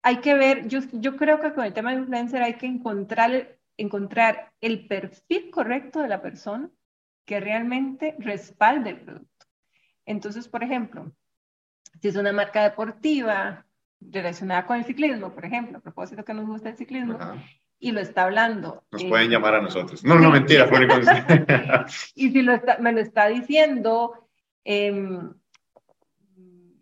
hay 0.02 0.22
que 0.22 0.34
ver, 0.34 0.70
yo, 0.70 0.80
yo 0.94 1.18
creo 1.18 1.42
que 1.42 1.52
con 1.52 1.66
el 1.66 1.74
tema 1.74 1.92
de 1.92 2.00
influencer 2.00 2.42
hay 2.42 2.54
que 2.54 2.68
encontrar, 2.68 3.58
encontrar 3.76 4.54
el 4.62 4.88
perfil 4.88 5.50
correcto 5.52 6.00
de 6.00 6.08
la 6.08 6.22
persona 6.22 6.70
que 7.26 7.42
realmente 7.42 8.16
respalde 8.20 8.92
el 8.92 9.02
producto. 9.02 9.46
Entonces, 10.06 10.48
por 10.48 10.64
ejemplo, 10.64 11.12
si 12.02 12.08
es 12.08 12.16
una 12.16 12.32
marca 12.32 12.64
deportiva 12.64 13.66
relacionada 14.00 14.66
con 14.66 14.78
el 14.78 14.86
ciclismo, 14.86 15.34
por 15.34 15.46
ejemplo, 15.46 15.78
a 15.78 15.82
propósito 15.82 16.24
que 16.24 16.34
nos 16.34 16.46
gusta 16.46 16.70
el 16.70 16.78
ciclismo, 16.78 17.18
y 17.80 17.92
lo 17.92 18.00
está 18.00 18.24
hablando. 18.24 18.84
Nos 18.92 19.04
pueden 19.06 19.30
llamar 19.30 19.56
a 19.56 19.62
nosotros. 19.62 20.04
No, 20.04 20.18
no, 20.18 20.32
mentira, 20.32 20.70
Y 22.16 22.32
si 22.32 22.42
lo 22.42 22.54
está, 22.54 22.78
me 22.80 22.92
lo 22.92 23.00
está 23.00 23.28
diciendo 23.28 24.28
eh, 24.64 25.22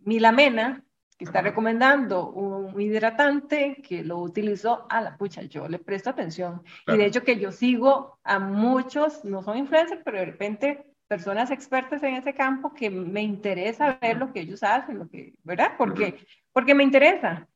Milamena, 0.06 0.84
que 1.18 1.26
está 1.26 1.42
recomendando 1.42 2.30
un 2.30 2.80
hidratante 2.80 3.82
que 3.88 4.04
lo 4.04 4.20
utilizó 4.20 4.86
a 4.90 5.02
la 5.02 5.18
pucha, 5.18 5.44
yo 5.44 5.68
le 5.68 5.80
presto 5.80 6.10
atención. 6.10 6.64
Y 6.88 6.98
de 6.98 7.06
hecho 7.06 7.24
que 7.24 7.40
yo 7.40 7.52
sigo 7.52 8.20
a 8.24 8.40
muchos, 8.40 9.24
no 9.24 9.44
son 9.44 9.58
influencers, 9.58 10.02
pero 10.04 10.20
de 10.20 10.26
repente 10.26 10.93
personas 11.08 11.52
expertas 11.52 12.02
en 12.04 12.16
ese 12.16 12.34
campo 12.34 12.74
que 12.74 12.90
me 12.90 13.22
interesa 13.22 13.98
ver 14.02 14.18
lo 14.18 14.32
que 14.32 14.42
ellos 14.42 14.64
hacen, 14.64 15.00
lo 15.00 15.10
que, 15.10 15.34
¿verdad? 15.44 15.74
Porque, 15.78 16.20
porque 16.52 16.74
me 16.76 16.84
interesa. 16.84 17.48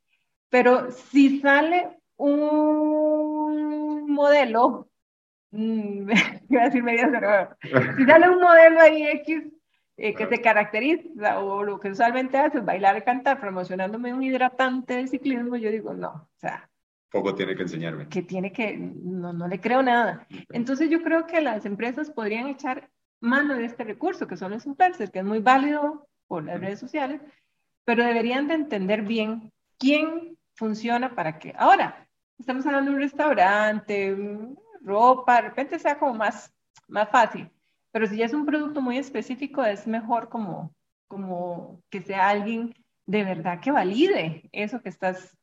Pero 0.49 0.91
si 0.91 1.39
sale 1.39 1.99
un 2.17 4.11
modelo, 4.11 4.89
mmm, 5.51 6.09
iba 6.49 6.61
a 6.61 6.65
decir 6.65 6.83
medio 6.83 7.07
si 7.97 8.05
sale 8.05 8.29
un 8.29 8.41
modelo 8.41 8.81
ahí 8.81 9.03
X 9.03 9.43
eh, 9.97 10.13
que 10.13 10.27
se 10.27 10.41
caracteriza 10.41 11.39
o 11.39 11.63
lo 11.63 11.79
que 11.79 11.89
usualmente 11.89 12.37
hace 12.37 12.59
es 12.59 12.65
bailar 12.65 12.97
y 12.97 13.01
cantar 13.01 13.39
promocionándome 13.39 14.13
un 14.13 14.23
hidratante 14.23 14.95
de 14.95 15.07
ciclismo, 15.07 15.55
yo 15.55 15.71
digo, 15.71 15.93
no, 15.93 16.09
o 16.09 16.37
sea, 16.37 16.69
poco 17.09 17.33
tiene 17.33 17.55
que 17.55 17.63
enseñarme. 17.63 18.07
Que 18.09 18.21
tiene 18.21 18.51
que, 18.51 18.77
no, 18.77 19.33
no 19.33 19.47
le 19.47 19.59
creo 19.59 19.81
nada. 19.81 20.27
Entonces 20.49 20.89
yo 20.89 21.01
creo 21.01 21.25
que 21.25 21.41
las 21.41 21.65
empresas 21.65 22.11
podrían 22.11 22.47
echar 22.47 22.89
mano 23.19 23.55
de 23.55 23.65
este 23.65 23.83
recurso, 23.83 24.27
que 24.27 24.37
son 24.37 24.51
los 24.51 24.65
influencers, 24.65 25.11
que 25.11 25.19
es 25.19 25.25
muy 25.25 25.39
válido 25.39 26.07
por 26.27 26.43
las 26.43 26.59
redes 26.59 26.79
sociales, 26.79 27.21
pero 27.85 28.03
deberían 28.03 28.47
de 28.47 28.55
entender 28.55 29.01
bien 29.01 29.51
quién 29.77 30.37
funciona 30.55 31.15
para 31.15 31.39
qué. 31.39 31.53
Ahora, 31.57 32.07
estamos 32.37 32.65
hablando 32.65 32.91
de 32.91 32.97
un 32.97 33.01
restaurante, 33.01 34.17
ropa, 34.81 35.35
de 35.35 35.41
repente 35.49 35.79
sea 35.79 35.97
como 35.97 36.13
más, 36.13 36.53
más 36.87 37.09
fácil, 37.09 37.49
pero 37.91 38.07
si 38.07 38.17
ya 38.17 38.25
es 38.25 38.33
un 38.33 38.45
producto 38.45 38.81
muy 38.81 38.97
específico, 38.97 39.63
es 39.63 39.87
mejor 39.87 40.29
como, 40.29 40.73
como 41.07 41.81
que 41.89 42.01
sea 42.01 42.29
alguien 42.29 42.73
de 43.05 43.23
verdad 43.23 43.59
que 43.61 43.71
valide 43.71 44.49
eso 44.51 44.81
que 44.81 44.89
estás 44.89 45.37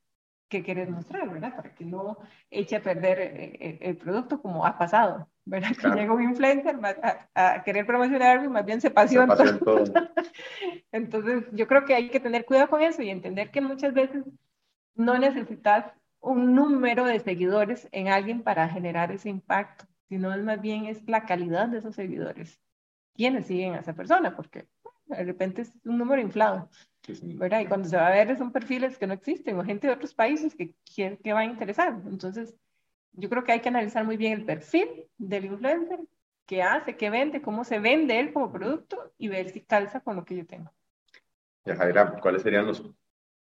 que 0.49 0.63
quieres 0.63 0.89
mostrar, 0.89 1.29
¿verdad? 1.29 1.57
Para 1.57 1.75
que 1.75 1.85
no 1.85 2.19
eche 2.51 2.77
a 2.77 2.83
perder 2.83 3.19
eh, 3.19 3.57
eh, 3.59 3.79
el, 3.81 3.97
producto 3.97 4.41
como 4.41 4.65
ha 4.67 4.79
pasado, 4.79 5.29
¿verdad? 5.45 5.77
Que 5.77 5.89
llega 5.89 6.13
un 6.13 6.23
influencer 6.23 6.77
a, 7.35 7.63
querer 7.63 7.87
promocionar 7.87 8.45
y 8.45 8.49
más 8.49 8.65
bien 8.65 8.81
se 8.81 8.91
pasiona. 8.91 9.35
todo. 9.65 9.85
Entonces, 10.93 11.45
yo 11.53 11.67
creo 11.67 11.85
que 11.85 11.95
hay 11.95 12.11
que 12.11 12.21
tener 12.21 12.45
cuidado 12.45 12.69
con 12.69 12.83
eso 12.83 13.03
y 13.03 13.11
entender 13.11 13.51
que 13.51 13.61
muchas 13.61 13.93
veces 13.95 14.25
no 14.95 15.19
necesitas 15.19 15.93
un 16.21 16.55
número 16.55 17.05
de 17.05 17.21
seguidores 17.21 17.89
en 17.93 18.09
alguien 18.09 18.43
para 18.43 18.69
generar 18.69 19.13
ese 19.13 19.29
impacto, 19.29 19.85
sino 20.09 20.37
más 20.39 20.61
bien 20.61 20.87
es 20.87 21.07
la 21.09 21.27
calidad 21.27 21.69
de 21.69 21.79
esos 21.79 21.95
seguidores. 21.95 22.61
¿Quiénes 23.15 23.47
siguen 23.47 23.75
a 23.75 23.81
esa 23.81 23.93
persona? 23.95 24.35
Porque 24.35 24.67
de 25.07 25.25
repente 25.25 25.63
es 25.63 25.79
un 25.85 25.99
número 25.99 26.23
inflado. 26.23 26.71
¿verdad? 27.23 27.61
Y 27.61 27.67
cuando 27.67 27.89
se 27.89 27.97
va 27.97 28.07
a 28.07 28.11
ver 28.11 28.37
son 28.39 28.51
perfiles 28.51 28.97
que 28.97 29.07
no 29.07 29.13
existen 29.13 29.59
o 29.59 29.65
gente 29.65 29.87
de 29.87 29.93
otros 29.93 30.15
países 30.15 30.55
que, 30.55 30.75
que, 31.23 31.33
va 31.33 31.41
a 31.41 31.45
interesar. 31.45 32.01
Entonces, 32.07 32.57
yo 33.17 33.29
creo 33.29 33.45
que 33.45 33.53
hay 33.53 33.61
que 33.61 33.69
analizar 33.69 34.05
muy 34.05 34.17
bien 34.17 34.33
el 34.33 34.45
perfil 34.45 35.07
del 35.17 35.47
influencer, 35.47 36.01
qué 36.47 36.63
hace, 36.63 36.97
qué 36.97 37.11
vende, 37.11 37.43
cómo 37.43 37.65
se 37.65 37.79
vende 37.79 38.19
él 38.19 38.33
como 38.33 38.53
producto 38.53 39.13
y 39.19 39.29
ver 39.29 39.51
si 39.51 39.61
calza 39.63 40.01
con 40.01 40.17
lo 40.17 40.25
que 40.25 40.37
yo 40.37 40.47
tengo. 40.47 40.73
Ya, 41.65 41.77
Jaira, 41.77 42.19
¿cuáles 42.21 42.43
serían 42.43 42.67
los 42.67 42.83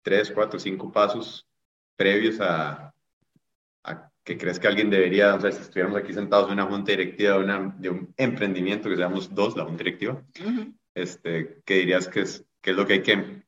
tres, 0.01 0.31
cuatro, 0.31 0.59
cinco 0.59 0.91
pasos 0.91 1.47
previos 1.95 2.39
a, 2.39 2.93
a 3.83 4.11
que 4.23 4.37
crees 4.37 4.59
que 4.59 4.67
alguien 4.67 4.89
debería, 4.89 5.35
o 5.35 5.39
sea, 5.39 5.51
si 5.51 5.61
estuviéramos 5.61 5.99
aquí 5.99 6.13
sentados 6.13 6.47
en 6.47 6.53
una 6.53 6.65
junta 6.65 6.91
directiva 6.91 7.33
de, 7.33 7.43
una, 7.43 7.75
de 7.77 7.89
un 7.89 8.13
emprendimiento 8.17 8.89
que 8.89 8.95
seamos 8.95 9.33
dos, 9.33 9.57
la 9.57 9.65
junta 9.65 9.83
directiva, 9.83 10.23
este, 10.93 11.61
¿qué 11.65 11.75
dirías 11.75 12.07
que 12.07 12.21
es, 12.21 12.45
que 12.61 12.71
es 12.71 12.77
lo 12.77 12.85
que 12.85 12.93
hay 12.93 13.01
que 13.03 13.43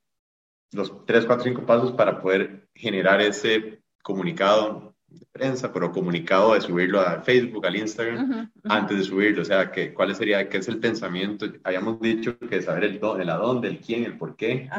los 0.72 1.06
tres, 1.06 1.26
cuatro, 1.26 1.46
cinco 1.46 1.66
pasos 1.66 1.94
para 1.94 2.22
poder 2.22 2.68
generar 2.76 3.22
ese 3.22 3.82
comunicado 4.04 4.97
de 5.20 5.26
prensa, 5.32 5.72
pero 5.72 5.92
comunicado 5.92 6.54
de 6.54 6.62
subirlo 6.62 7.00
a 7.00 7.22
Facebook, 7.22 7.66
al 7.66 7.76
Instagram, 7.76 8.52
antes 8.64 8.98
de 8.98 9.04
subirlo. 9.04 9.42
O 9.42 9.46
sea, 9.46 9.72
que, 9.72 9.94
¿cuál 9.94 10.16
sería, 10.16 10.48
qué 10.50 10.58
es 10.58 10.68
el 10.68 10.80
pensamiento? 10.80 11.46
Habíamos 11.64 12.00
dicho 12.00 12.38
que 12.38 12.62
saber 12.62 12.86
el, 12.86 13.00
dónde, 13.00 13.24
el 13.24 13.30
adónde, 13.30 13.68
el 13.68 13.80
quién, 13.80 14.04
el 14.04 14.18
por 14.18 14.36
qué, 14.36 14.70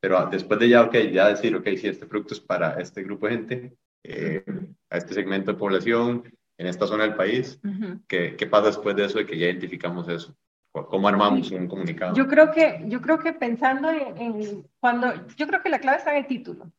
pero 0.00 0.26
después 0.30 0.60
de 0.60 0.68
ya, 0.68 0.82
ok, 0.82 0.94
ya 1.12 1.28
decir, 1.28 1.54
ok, 1.56 1.68
si 1.76 1.88
este 1.88 2.06
producto 2.06 2.34
es 2.34 2.40
para 2.40 2.80
este 2.80 3.02
grupo 3.02 3.26
de 3.26 3.32
gente, 3.32 3.76
eh, 4.02 4.44
a 4.90 4.98
este 4.98 5.14
segmento 5.14 5.52
de 5.52 5.58
población, 5.58 6.24
en 6.56 6.66
esta 6.66 6.86
zona 6.86 7.04
del 7.04 7.14
país, 7.14 7.60
¿qué, 8.06 8.36
¿qué 8.36 8.46
pasa 8.46 8.66
después 8.66 8.94
de 8.96 9.06
eso, 9.06 9.18
de 9.18 9.26
que 9.26 9.38
ya 9.38 9.46
identificamos 9.46 10.08
eso? 10.08 10.34
¿Cómo 10.72 11.06
armamos 11.06 11.52
un 11.52 11.68
comunicado? 11.68 12.16
Yo 12.16 12.26
creo 12.26 12.50
que, 12.50 12.82
yo 12.86 13.00
creo 13.00 13.20
que 13.20 13.32
pensando 13.32 13.90
en, 13.90 14.66
cuando, 14.80 15.12
yo 15.36 15.46
creo 15.46 15.62
que 15.62 15.68
la 15.68 15.78
clave 15.78 15.98
está 15.98 16.10
en 16.10 16.24
el 16.24 16.26
título. 16.26 16.70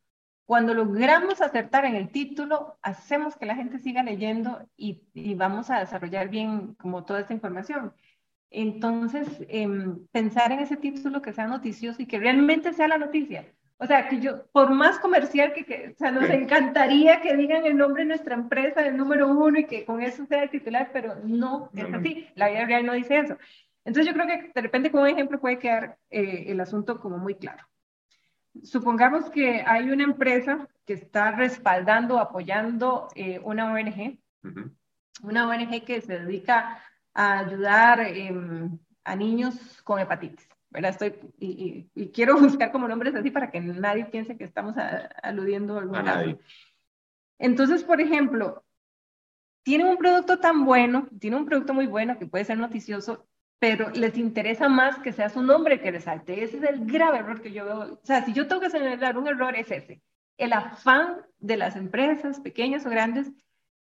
Cuando 0.46 0.74
logramos 0.74 1.42
acertar 1.42 1.86
en 1.86 1.96
el 1.96 2.10
título, 2.10 2.78
hacemos 2.82 3.36
que 3.36 3.48
la 3.48 3.56
gente 3.56 3.80
siga 3.80 4.04
leyendo 4.04 4.68
y, 4.78 5.02
y 5.14 5.34
vamos 5.34 5.72
a 5.72 5.80
desarrollar 5.80 6.30
bien 6.30 6.76
como 6.76 7.04
toda 7.04 7.22
esta 7.22 7.34
información. 7.34 7.94
Entonces, 8.52 9.28
em, 9.50 10.06
pensar 10.12 10.52
en 10.52 10.60
ese 10.60 10.78
título 10.78 11.22
que 11.22 11.34
sea 11.34 11.48
noticioso 11.48 12.02
y 12.02 12.06
que 12.06 12.20
realmente 12.20 12.74
sea 12.74 12.88
la 12.88 12.98
noticia. 12.98 13.46
O 13.78 13.86
sea, 13.86 14.08
que 14.08 14.22
yo, 14.22 14.46
por 14.54 14.70
más 14.70 15.00
comercial 15.00 15.52
que, 15.54 15.66
que 15.66 15.90
o 15.94 15.98
sea, 15.98 16.12
nos 16.12 16.30
encantaría 16.30 17.20
que 17.22 17.36
digan 17.36 17.66
el 17.66 17.76
nombre 17.76 18.04
de 18.04 18.10
nuestra 18.10 18.36
empresa, 18.36 18.88
el 18.88 18.96
número 18.96 19.28
uno, 19.28 19.60
y 19.60 19.66
que 19.66 19.84
con 19.84 20.02
eso 20.02 20.26
sea 20.26 20.44
el 20.44 20.50
titular, 20.50 20.92
pero 20.94 21.16
no 21.26 21.70
es 21.76 21.94
así. 21.94 22.28
La 22.36 22.50
vida 22.50 22.66
real 22.66 22.86
no 22.86 22.94
dice 22.94 23.18
eso. 23.18 23.38
Entonces 23.84 24.14
yo 24.14 24.14
creo 24.14 24.28
que 24.28 24.52
de 24.54 24.62
repente 24.62 24.92
como 24.92 25.06
ejemplo 25.06 25.40
puede 25.40 25.60
quedar 25.60 25.98
eh, 26.10 26.46
el 26.48 26.60
asunto 26.62 27.00
como 27.00 27.18
muy 27.18 27.36
claro. 27.36 27.66
Supongamos 28.64 29.30
que 29.30 29.64
hay 29.66 29.90
una 29.90 30.04
empresa 30.04 30.68
que 30.86 30.94
está 30.94 31.32
respaldando, 31.32 32.20
apoyando 32.20 33.08
eh, 33.16 33.40
una 33.44 33.72
ONG, 33.72 34.20
una 35.24 35.48
ONG 35.48 35.84
que 35.84 36.02
se 36.02 36.20
dedica 36.20 36.82
a 37.14 37.40
ayudar 37.40 38.02
em, 38.02 38.78
a 39.04 39.16
niños 39.16 39.82
con 39.84 40.00
hepatitis. 40.00 40.48
¿verdad? 40.70 40.92
Estoy, 40.92 41.16
y, 41.40 42.10
quiero 42.10 42.38
buscar 42.40 42.72
como 42.72 42.88
nombres 42.88 43.16
así 43.16 43.32
para 43.32 43.50
que 43.50 43.62
nadie 43.62 44.06
piense 44.06 44.38
que 44.38 44.44
estamos 44.44 44.76
aludiendo 45.24 45.80
a, 45.80 45.82
a 45.82 46.04
nadie. 46.04 46.38
Entonces, 47.40 47.84
por 47.84 48.02
ejemplo, 48.02 48.64
tiene 49.64 49.86
un 49.86 49.98
producto 49.98 50.40
tan 50.40 50.66
bueno, 50.66 51.08
tiene 51.20 51.38
un 51.38 51.46
producto 51.46 51.74
muy 51.74 51.88
bueno 51.88 52.20
que 52.20 52.28
puede 52.28 52.46
ser 52.46 52.58
noticioso, 52.58 53.26
pero 53.60 53.90
les 53.92 54.18
interesa 54.18 54.70
más 54.70 54.98
que 55.00 55.14
sea 55.14 55.30
su 55.30 55.42
nombre 55.42 55.80
que 55.80 55.92
resalte. 55.92 56.44
Ese 56.44 56.58
es 56.58 56.64
el 56.64 56.86
grave 56.86 57.20
error 57.20 57.42
que 57.42 57.52
yo 57.52 57.66
veo. 57.66 57.94
O 57.94 58.06
sea, 58.06 58.24
si 58.26 58.34
yo 58.34 58.48
tengo 58.48 58.62
que 58.62 58.70
señalar 58.70 59.18
un 59.18 59.28
error 59.28 59.56
es 59.56 59.72
ese. 59.72 60.02
El 60.38 60.54
afán 60.54 61.22
de 61.40 61.58
las 61.58 61.76
empresas, 61.76 62.40
pequeñas 62.40 62.86
o 62.86 62.90
grandes, 62.90 63.32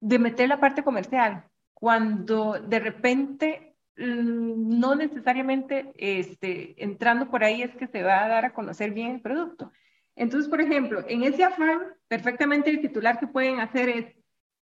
de 0.01 0.19
meter 0.19 0.49
la 0.49 0.60
parte 0.60 0.84
comercial, 0.84 1.45
cuando 1.73 2.60
de 2.60 2.79
repente 2.79 3.75
mm, 3.97 4.79
no 4.79 4.95
necesariamente 4.95 5.93
este, 5.95 6.75
entrando 6.84 7.29
por 7.29 7.43
ahí 7.43 7.62
es 7.62 7.75
que 7.75 7.88
se 7.88 8.03
va 8.03 8.23
a 8.23 8.27
dar 8.27 8.45
a 8.45 8.53
conocer 8.53 8.91
bien 8.91 9.12
el 9.12 9.21
producto. 9.21 9.71
Entonces, 10.15 10.49
por 10.49 10.62
ejemplo, 10.62 11.03
en 11.07 11.23
ese 11.23 11.43
afán, 11.43 11.79
perfectamente 12.07 12.69
el 12.69 12.81
titular 12.81 13.19
que 13.19 13.27
pueden 13.27 13.60
hacer 13.60 13.89
es 13.89 14.05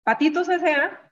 Patitos 0.02 0.48
S.A., 0.48 1.05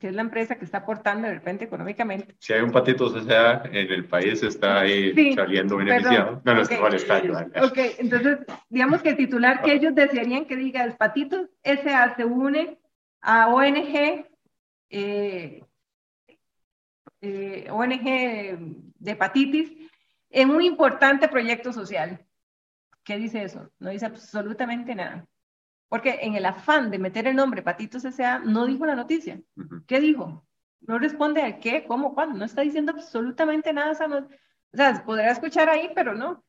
que 0.00 0.08
es 0.08 0.14
la 0.14 0.22
empresa 0.22 0.54
que 0.54 0.64
está 0.64 0.78
aportando 0.78 1.28
de 1.28 1.34
repente 1.34 1.66
económicamente. 1.66 2.34
Si 2.38 2.54
hay 2.54 2.62
un 2.62 2.72
Patitos 2.72 3.14
S.A. 3.14 3.64
en 3.66 3.92
el 3.92 4.06
país, 4.06 4.42
está 4.42 4.80
ahí 4.80 5.34
saliendo 5.34 5.76
beneficiado. 5.76 6.40
No, 6.42 6.54
no, 6.54 6.62
okay. 6.62 6.78
vale, 6.78 6.96
está 6.96 7.22
Ok, 7.62 7.78
entonces, 7.98 8.38
digamos 8.70 9.02
que 9.02 9.10
el 9.10 9.16
titular 9.18 9.60
que 9.60 9.74
ellos 9.74 9.94
desearían 9.94 10.46
que 10.46 10.56
diga 10.56 10.86
es 10.86 10.96
Patitos 10.96 11.50
S.A. 11.62 12.16
se 12.16 12.24
une 12.24 12.78
a 13.20 13.48
ONG, 13.48 14.24
eh, 14.88 15.64
eh, 17.20 17.66
ONG 17.70 18.04
de 18.98 19.10
hepatitis 19.10 19.70
en 20.30 20.48
un 20.48 20.62
importante 20.62 21.28
proyecto 21.28 21.74
social. 21.74 22.24
¿Qué 23.04 23.18
dice 23.18 23.42
eso? 23.42 23.70
No 23.78 23.90
dice 23.90 24.06
absolutamente 24.06 24.94
nada. 24.94 25.26
Porque 25.90 26.20
en 26.22 26.36
el 26.36 26.46
afán 26.46 26.88
de 26.90 27.00
meter 27.00 27.26
el 27.26 27.34
nombre 27.34 27.62
Patitos 27.62 28.04
S.A. 28.04 28.38
no 28.38 28.64
dijo 28.64 28.86
la 28.86 28.94
noticia. 28.94 29.40
¿Qué 29.88 29.98
dijo? 29.98 30.46
No 30.82 31.00
responde 31.00 31.42
al 31.42 31.58
qué, 31.58 31.84
cómo, 31.84 32.14
cuándo. 32.14 32.38
No 32.38 32.44
está 32.44 32.62
diciendo 32.62 32.92
absolutamente 32.92 33.72
nada. 33.72 33.90
O 33.90 34.76
sea, 34.76 35.04
podrá 35.04 35.32
escuchar 35.32 35.68
ahí, 35.68 35.90
pero 35.92 36.14
no. 36.14 36.44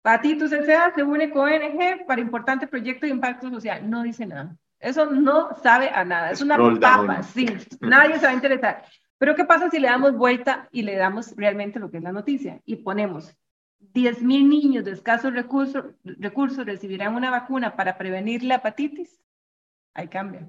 Patitos 0.00 0.50
S.A. 0.50 0.94
se 0.94 1.02
une 1.02 1.30
con 1.30 1.52
ONG 1.52 2.06
para 2.06 2.22
importante 2.22 2.66
proyecto 2.66 3.04
de 3.04 3.12
impacto 3.12 3.50
social. 3.50 3.88
No 3.88 4.02
dice 4.02 4.24
nada. 4.24 4.56
Eso 4.78 5.04
no 5.04 5.54
sabe 5.62 5.90
a 5.90 6.02
nada. 6.02 6.30
Es 6.30 6.40
una 6.40 6.56
papa, 6.80 7.22
sí. 7.22 7.46
Nadie 7.80 8.18
se 8.18 8.24
va 8.24 8.32
a 8.32 8.34
interesar. 8.34 8.82
Pero 9.18 9.34
¿qué 9.34 9.44
pasa 9.44 9.68
si 9.68 9.78
le 9.78 9.88
damos 9.88 10.16
vuelta 10.16 10.70
y 10.72 10.80
le 10.80 10.96
damos 10.96 11.36
realmente 11.36 11.78
lo 11.78 11.90
que 11.90 11.98
es 11.98 12.02
la 12.02 12.12
noticia? 12.12 12.62
Y 12.64 12.76
ponemos 12.76 13.36
10.000 13.80 14.48
niños 14.48 14.84
de 14.84 14.92
escasos 14.92 15.32
recursos, 15.32 15.84
recursos 16.04 16.64
recibirán 16.64 17.14
una 17.14 17.30
vacuna 17.30 17.76
para 17.76 17.96
prevenir 17.98 18.42
la 18.42 18.56
hepatitis, 18.56 19.20
ahí 19.94 20.08
cambia. 20.08 20.48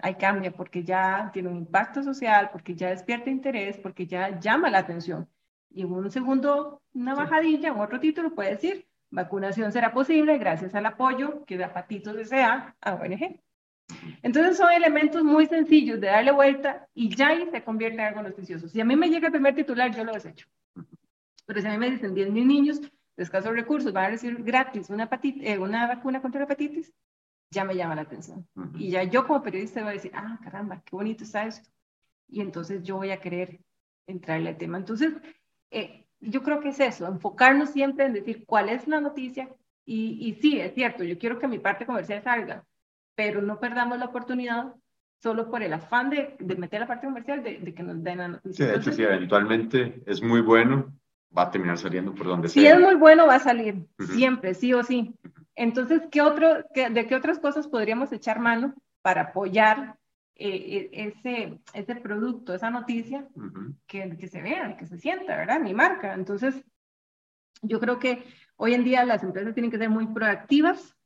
Ahí 0.00 0.14
cambia 0.14 0.52
porque 0.52 0.84
ya 0.84 1.30
tiene 1.32 1.48
un 1.48 1.56
impacto 1.56 2.02
social, 2.02 2.50
porque 2.52 2.74
ya 2.74 2.90
despierta 2.90 3.30
interés, 3.30 3.78
porque 3.78 4.06
ya 4.06 4.38
llama 4.38 4.70
la 4.70 4.78
atención. 4.78 5.28
Y 5.70 5.82
en 5.82 5.92
un 5.92 6.10
segundo, 6.10 6.82
una 6.94 7.14
bajadilla, 7.14 7.68
en 7.68 7.78
otro 7.78 8.00
título 8.00 8.34
puede 8.34 8.50
decir, 8.50 8.86
vacunación 9.10 9.72
será 9.72 9.92
posible 9.92 10.38
gracias 10.38 10.74
al 10.74 10.86
apoyo 10.86 11.44
que 11.44 11.58
da 11.58 11.66
Hepatitis 11.66 12.14
desea 12.14 12.76
a 12.80 12.94
ONG. 12.94 13.40
Entonces 14.22 14.56
son 14.56 14.70
elementos 14.70 15.24
muy 15.24 15.46
sencillos 15.46 16.00
de 16.00 16.08
darle 16.08 16.32
vuelta 16.32 16.86
y 16.94 17.14
ya 17.14 17.28
ahí 17.28 17.48
se 17.50 17.64
convierte 17.64 18.00
en 18.00 18.06
algo 18.06 18.22
noticioso. 18.22 18.68
Si 18.68 18.80
a 18.80 18.84
mí 18.84 18.96
me 18.96 19.08
llega 19.08 19.28
el 19.28 19.32
primer 19.32 19.54
titular, 19.54 19.94
yo 19.94 20.04
lo 20.04 20.12
desecho. 20.12 20.46
Pero 21.48 21.62
si 21.62 21.66
a 21.66 21.70
mí 21.70 21.78
me 21.78 21.90
dicen 21.90 22.14
10 22.14 22.30
mil 22.30 22.46
niños 22.46 22.78
de 22.82 23.22
escasos 23.22 23.52
recursos 23.52 23.90
van 23.90 24.04
a 24.04 24.10
recibir 24.10 24.44
gratis 24.44 24.90
una, 24.90 25.08
eh, 25.22 25.58
una 25.58 25.86
vacuna 25.86 26.20
contra 26.20 26.40
la 26.40 26.44
hepatitis, 26.44 26.92
ya 27.50 27.64
me 27.64 27.74
llama 27.74 27.94
la 27.94 28.02
atención. 28.02 28.46
Y 28.74 28.90
ya 28.90 29.04
yo 29.04 29.26
como 29.26 29.42
periodista 29.42 29.80
voy 29.80 29.90
a 29.90 29.92
decir, 29.94 30.12
ah, 30.14 30.38
caramba, 30.44 30.82
qué 30.84 30.94
bonito 30.94 31.24
está 31.24 31.46
esto. 31.46 31.70
Y 32.28 32.42
entonces 32.42 32.82
yo 32.82 32.96
voy 32.96 33.12
a 33.12 33.20
querer 33.20 33.60
entrarle 34.06 34.50
al 34.50 34.58
tema. 34.58 34.76
Entonces, 34.76 35.14
eh, 35.70 36.04
yo 36.20 36.42
creo 36.42 36.60
que 36.60 36.68
es 36.68 36.80
eso, 36.80 37.06
enfocarnos 37.06 37.70
siempre 37.70 38.04
en 38.04 38.12
decir 38.12 38.44
cuál 38.44 38.68
es 38.68 38.86
la 38.86 39.00
noticia. 39.00 39.48
Y, 39.86 40.18
y 40.20 40.34
sí, 40.42 40.60
es 40.60 40.74
cierto, 40.74 41.02
yo 41.02 41.18
quiero 41.18 41.38
que 41.38 41.48
mi 41.48 41.58
parte 41.58 41.86
comercial 41.86 42.22
salga, 42.22 42.66
pero 43.14 43.40
no 43.40 43.58
perdamos 43.58 43.98
la 43.98 44.04
oportunidad 44.04 44.74
solo 45.22 45.48
por 45.50 45.62
el 45.62 45.72
afán 45.72 46.10
de, 46.10 46.36
de 46.38 46.56
meter 46.56 46.80
la 46.80 46.86
parte 46.86 47.06
comercial 47.06 47.42
de, 47.42 47.58
de, 47.58 47.74
que 47.74 47.82
nos 47.82 48.04
den 48.04 48.18
la 48.18 48.28
noticia. 48.28 48.66
Sí, 48.66 48.70
de 48.70 48.76
hecho, 48.76 48.92
sí, 48.92 49.02
eventualmente 49.02 50.02
es 50.04 50.22
muy 50.22 50.42
bueno 50.42 50.92
va 51.36 51.42
a 51.42 51.50
terminar 51.50 51.78
saliendo 51.78 52.14
por 52.14 52.26
donde 52.26 52.48
sea. 52.48 52.62
Si 52.62 52.66
es 52.66 52.80
muy 52.80 52.94
bueno, 52.94 53.26
va 53.26 53.36
a 53.36 53.40
salir, 53.40 53.86
siempre, 54.14 54.54
sí 54.54 54.72
o 54.72 54.82
sí. 54.82 55.14
Entonces, 55.54 56.02
¿qué 56.10 56.22
otro, 56.22 56.64
¿de 56.74 57.06
qué 57.06 57.14
otras 57.14 57.38
cosas 57.38 57.66
podríamos 57.66 58.12
echar 58.12 58.38
mano 58.38 58.74
para 59.02 59.22
apoyar 59.22 59.98
eh, 60.36 60.88
e, 60.92 61.08
ese, 61.08 61.60
ese 61.74 61.96
producto, 61.96 62.54
esa 62.54 62.70
noticia, 62.70 63.26
que, 63.86 64.16
que 64.16 64.28
se 64.28 64.40
vea, 64.40 64.76
que 64.76 64.86
se 64.86 64.98
sienta, 64.98 65.36
¿verdad? 65.36 65.60
Mi 65.60 65.74
marca. 65.74 66.14
Entonces, 66.14 66.64
yo 67.62 67.80
creo 67.80 67.98
que 67.98 68.24
hoy 68.56 68.74
en 68.74 68.84
día 68.84 69.04
las 69.04 69.22
empresas 69.24 69.54
tienen 69.54 69.70
que 69.70 69.78
ser 69.78 69.90
muy 69.90 70.06
proactivas 70.06 70.96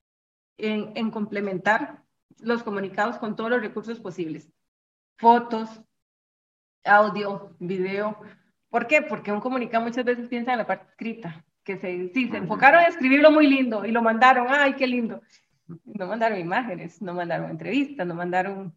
en, 0.58 0.92
en 0.96 1.11
complementar 1.11 2.02
los 2.40 2.62
comunicados 2.62 3.16
con 3.18 3.37
todos 3.37 3.50
los 3.50 3.62
recursos 3.62 4.00
posibles. 4.00 4.50
Fotos, 5.16 5.82
audio, 6.85 7.56
video, 7.58 8.20
¿Por 8.72 8.87
qué? 8.87 9.02
Porque 9.02 9.30
un 9.30 9.40
comunicado 9.40 9.85
muchas 9.85 10.02
veces 10.02 10.28
piensa 10.28 10.52
en 10.52 10.58
la 10.58 10.66
parte 10.66 10.87
escrita, 10.88 11.44
que 11.62 11.76
se, 11.76 12.08
sí, 12.14 12.30
se 12.30 12.38
enfocaron 12.38 12.80
a 12.80 12.87
escribirlo 12.87 13.30
muy 13.30 13.46
lindo 13.46 13.85
y 13.85 13.90
lo 13.90 14.00
mandaron, 14.00 14.46
¡ay, 14.48 14.72
qué 14.76 14.87
lindo! 14.87 15.20
No 15.85 16.06
mandaron 16.06 16.38
imágenes, 16.38 17.02
no 17.02 17.12
mandaron 17.12 17.50
entrevistas, 17.50 18.06
no 18.06 18.14
mandaron, 18.14 18.74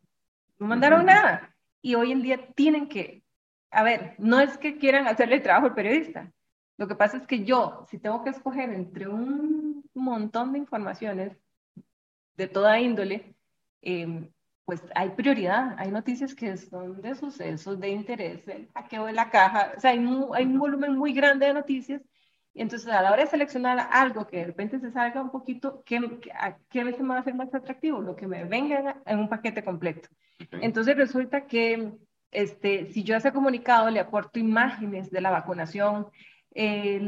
no 0.59 0.67
mandaron 0.67 1.05
nada. 1.05 1.55
Y 1.81 1.95
hoy 1.95 2.11
en 2.11 2.21
día 2.21 2.45
tienen 2.55 2.89
que, 2.89 3.23
a 3.71 3.83
ver, 3.83 4.15
no 4.17 4.41
es 4.41 4.57
que 4.57 4.77
quieran 4.77 5.07
hacerle 5.07 5.35
el 5.35 5.43
trabajo 5.43 5.67
al 5.67 5.75
periodista. 5.75 6.29
Lo 6.75 6.89
que 6.89 6.95
pasa 6.95 7.15
es 7.15 7.25
que 7.25 7.45
yo, 7.45 7.85
si 7.89 7.97
tengo 7.97 8.21
que 8.21 8.31
escoger 8.31 8.73
entre 8.73 9.07
un 9.07 9.81
montón 9.93 10.51
de 10.51 10.59
informaciones 10.59 11.37
de 12.35 12.47
toda 12.49 12.81
índole, 12.81 13.33
eh, 13.81 14.29
pues 14.65 14.81
hay 14.95 15.11
prioridad, 15.11 15.75
hay 15.77 15.91
noticias 15.91 16.33
que 16.33 16.57
son 16.57 17.01
de 17.01 17.15
sucesos, 17.15 17.79
de 17.79 17.89
interés, 17.89 18.47
el 18.47 18.67
hackeo 18.73 19.05
de 19.05 19.13
la 19.13 19.29
caja, 19.29 19.73
o 19.77 19.79
sea, 19.79 19.91
hay, 19.91 19.99
un 19.99 20.59
volumen 20.59 20.97
muy 20.97 21.13
grande 21.13 21.45
de 21.45 21.53
noticias, 21.53 22.01
y 22.53 22.61
entonces 22.61 22.89
a 22.89 23.01
la 23.01 23.11
hora 23.11 23.23
de 23.23 23.29
seleccionar 23.29 23.89
algo 23.91 24.25
que 24.25 24.37
de 24.37 24.45
repente 24.45 24.79
se 24.79 24.91
salga 24.91 25.21
un 25.21 25.29
poquito, 25.29 25.83
¿qué, 25.85 25.99
qué 26.69 26.83
veces 26.83 27.01
me 27.01 27.09
va 27.09 27.19
a 27.19 27.23
ser 27.23 27.35
más 27.35 27.53
atractivo? 27.53 28.01
Lo 28.01 28.15
que 28.15 28.27
me 28.27 28.45
venga 28.45 29.01
en 29.05 29.19
un 29.19 29.29
paquete 29.29 29.63
completo. 29.63 30.09
Entonces 30.61 30.95
resulta 30.95 31.45
que 31.47 31.91
este, 32.31 32.85
si 32.91 33.03
yo 33.03 33.15
a 33.15 33.17
ese 33.17 33.31
comunicado 33.31 33.89
le 33.89 33.99
aporto 33.99 34.39
imágenes 34.39 35.11
de 35.11 35.21
la 35.21 35.31
vacunación, 35.31 36.07
eh, 36.53 36.99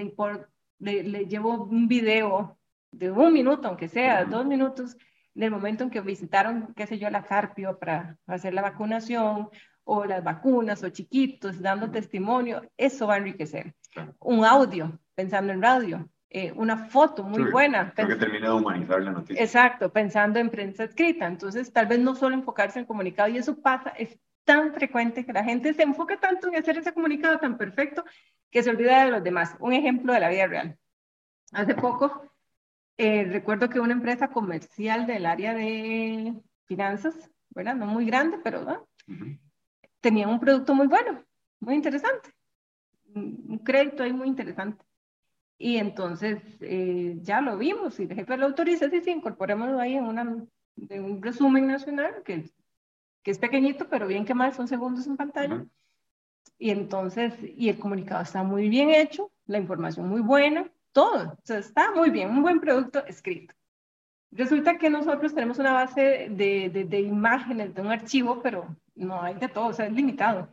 le, 0.80 1.04
le, 1.04 1.26
llevo 1.26 1.64
un 1.64 1.88
video 1.88 2.58
de 2.92 3.12
un 3.12 3.34
minuto, 3.34 3.68
aunque 3.68 3.88
sea, 3.88 4.26
dos 4.26 4.46
minutos, 4.46 4.98
del 5.38 5.52
momento 5.52 5.84
en 5.84 5.90
que 5.90 6.02
visitaron, 6.02 6.74
qué 6.76 6.88
sé 6.88 6.98
yo, 6.98 7.10
la 7.10 7.24
Carpio 7.24 7.78
para 7.78 8.18
hacer 8.26 8.54
la 8.54 8.62
vacunación, 8.62 9.50
o 9.84 10.04
las 10.04 10.24
vacunas, 10.24 10.84
o 10.84 10.90
chiquitos, 10.90 11.62
dando 11.62 11.90
testimonio, 11.90 12.62
eso 12.76 13.08
va 13.08 13.14
a 13.14 13.18
enriquecer. 13.18 13.74
Un 14.20 14.44
audio, 14.44 15.00
pensando 15.16 15.54
en 15.54 15.62
radio, 15.62 16.10
eh, 16.30 16.52
una 16.54 16.76
foto 16.90 17.24
muy 17.24 17.50
buena. 17.52 17.94
Creo 17.96 18.10
que 18.10 18.16
termina 18.16 18.50
de 18.50 18.56
humanizar 18.56 19.02
la 19.02 19.12
noticia. 19.12 19.42
Exacto, 19.42 19.94
pensando 19.94 20.40
en 20.40 20.50
prensa 20.50 20.84
escrita. 20.84 21.26
Entonces, 21.26 21.72
tal 21.72 21.86
vez 21.86 22.00
no 22.00 22.16
solo 22.16 22.36
enfocarse 22.36 22.80
en 22.80 22.86
comunicado, 22.86 23.30
y 23.30 23.38
eso 23.38 23.62
pasa, 23.62 23.92
es 23.92 24.20
tan 24.44 24.74
frecuente 24.74 25.26
que 25.26 25.34
la 25.34 25.44
gente 25.44 25.74
se 25.74 25.84
enfoca 25.84 26.20
tanto 26.20 26.48
en 26.48 26.56
hacer 26.56 26.78
ese 26.78 26.94
comunicado 26.94 27.38
tan 27.38 27.58
perfecto 27.58 28.04
que 28.52 28.64
se 28.64 28.70
olvida 28.70 29.06
de 29.06 29.12
los 29.12 29.24
demás. 29.24 29.56
Un 29.60 29.74
ejemplo 29.74 30.14
de 30.14 30.20
la 30.20 30.30
vida 30.30 30.48
real. 30.48 30.78
Hace 31.54 31.76
poco 31.76 32.28
eh, 32.98 33.26
recuerdo 33.26 33.70
que 33.70 33.80
una 33.80 33.94
empresa 33.94 34.30
comercial 34.30 35.06
del 35.06 35.26
área 35.26 35.54
de 35.54 36.34
finanzas, 36.66 37.30
¿verdad? 37.50 37.76
No 37.76 37.86
muy 37.86 38.06
grande, 38.06 38.38
pero 38.44 38.88
tenía 40.02 40.28
un 40.28 40.40
producto 40.40 40.74
muy 40.74 40.88
bueno, 40.88 41.24
muy 41.60 41.76
interesante. 41.76 42.32
Un 43.14 43.60
crédito 43.64 44.04
ahí 44.04 44.14
muy 44.14 44.28
interesante. 44.28 44.84
Y 45.60 45.78
entonces 45.78 46.42
eh, 46.62 47.18
ya 47.22 47.42
lo 47.42 47.58
vimos 47.58 48.00
y 48.00 48.04
el 48.04 48.14
jefe 48.14 48.38
lo 48.38 48.46
autoriza, 48.46 48.90
sí, 48.90 49.02
sí, 49.02 49.12
incorporémoslo 49.12 49.80
ahí 49.80 49.96
en, 49.96 50.06
una, 50.06 50.46
en 50.90 51.04
un 51.04 51.22
resumen 51.22 51.68
nacional 51.68 52.22
que, 52.24 52.52
que 53.24 53.32
es 53.32 53.40
pequeñito, 53.40 53.90
pero 53.90 54.08
bien 54.08 54.26
que 54.26 54.36
más 54.36 54.56
son 54.56 54.68
segundos 54.68 55.08
en 55.08 55.18
pantalla. 55.18 55.66
Y 56.60 56.70
entonces, 56.72 57.34
y 57.42 57.70
el 57.70 57.80
comunicado 57.80 58.24
está 58.24 58.44
muy 58.44 58.70
bien 58.70 58.90
hecho, 58.90 59.32
la 59.46 59.58
información 59.58 60.08
muy 60.08 60.22
buena, 60.22 60.72
todo. 60.98 61.34
O 61.34 61.40
sea, 61.44 61.60
está 61.60 61.92
muy 61.92 62.10
bien, 62.10 62.32
un 62.32 62.42
buen 62.42 62.60
producto 62.60 63.06
escrito. 63.06 63.54
Resulta 64.32 64.80
que 64.80 64.90
nosotros 64.90 65.32
tenemos 65.36 65.60
una 65.60 65.72
base 65.72 66.28
de, 66.32 66.88
de, 66.90 67.02
imágenes 67.02 67.76
de 67.76 67.82
un 67.84 67.92
archivo, 67.92 68.42
pero 68.42 68.76
no 68.96 69.22
hay 69.22 69.36
de 69.36 69.48
todo, 69.48 69.68
o 69.68 69.74
sea, 69.74 69.86
es 69.86 69.94
limitado. 69.94 70.50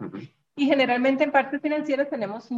Y 0.55 0.67
generalmente 0.67 1.25
en 1.25 1.33
partes 1.33 1.63
financieras 1.63 2.11
tenemos 2.11 2.51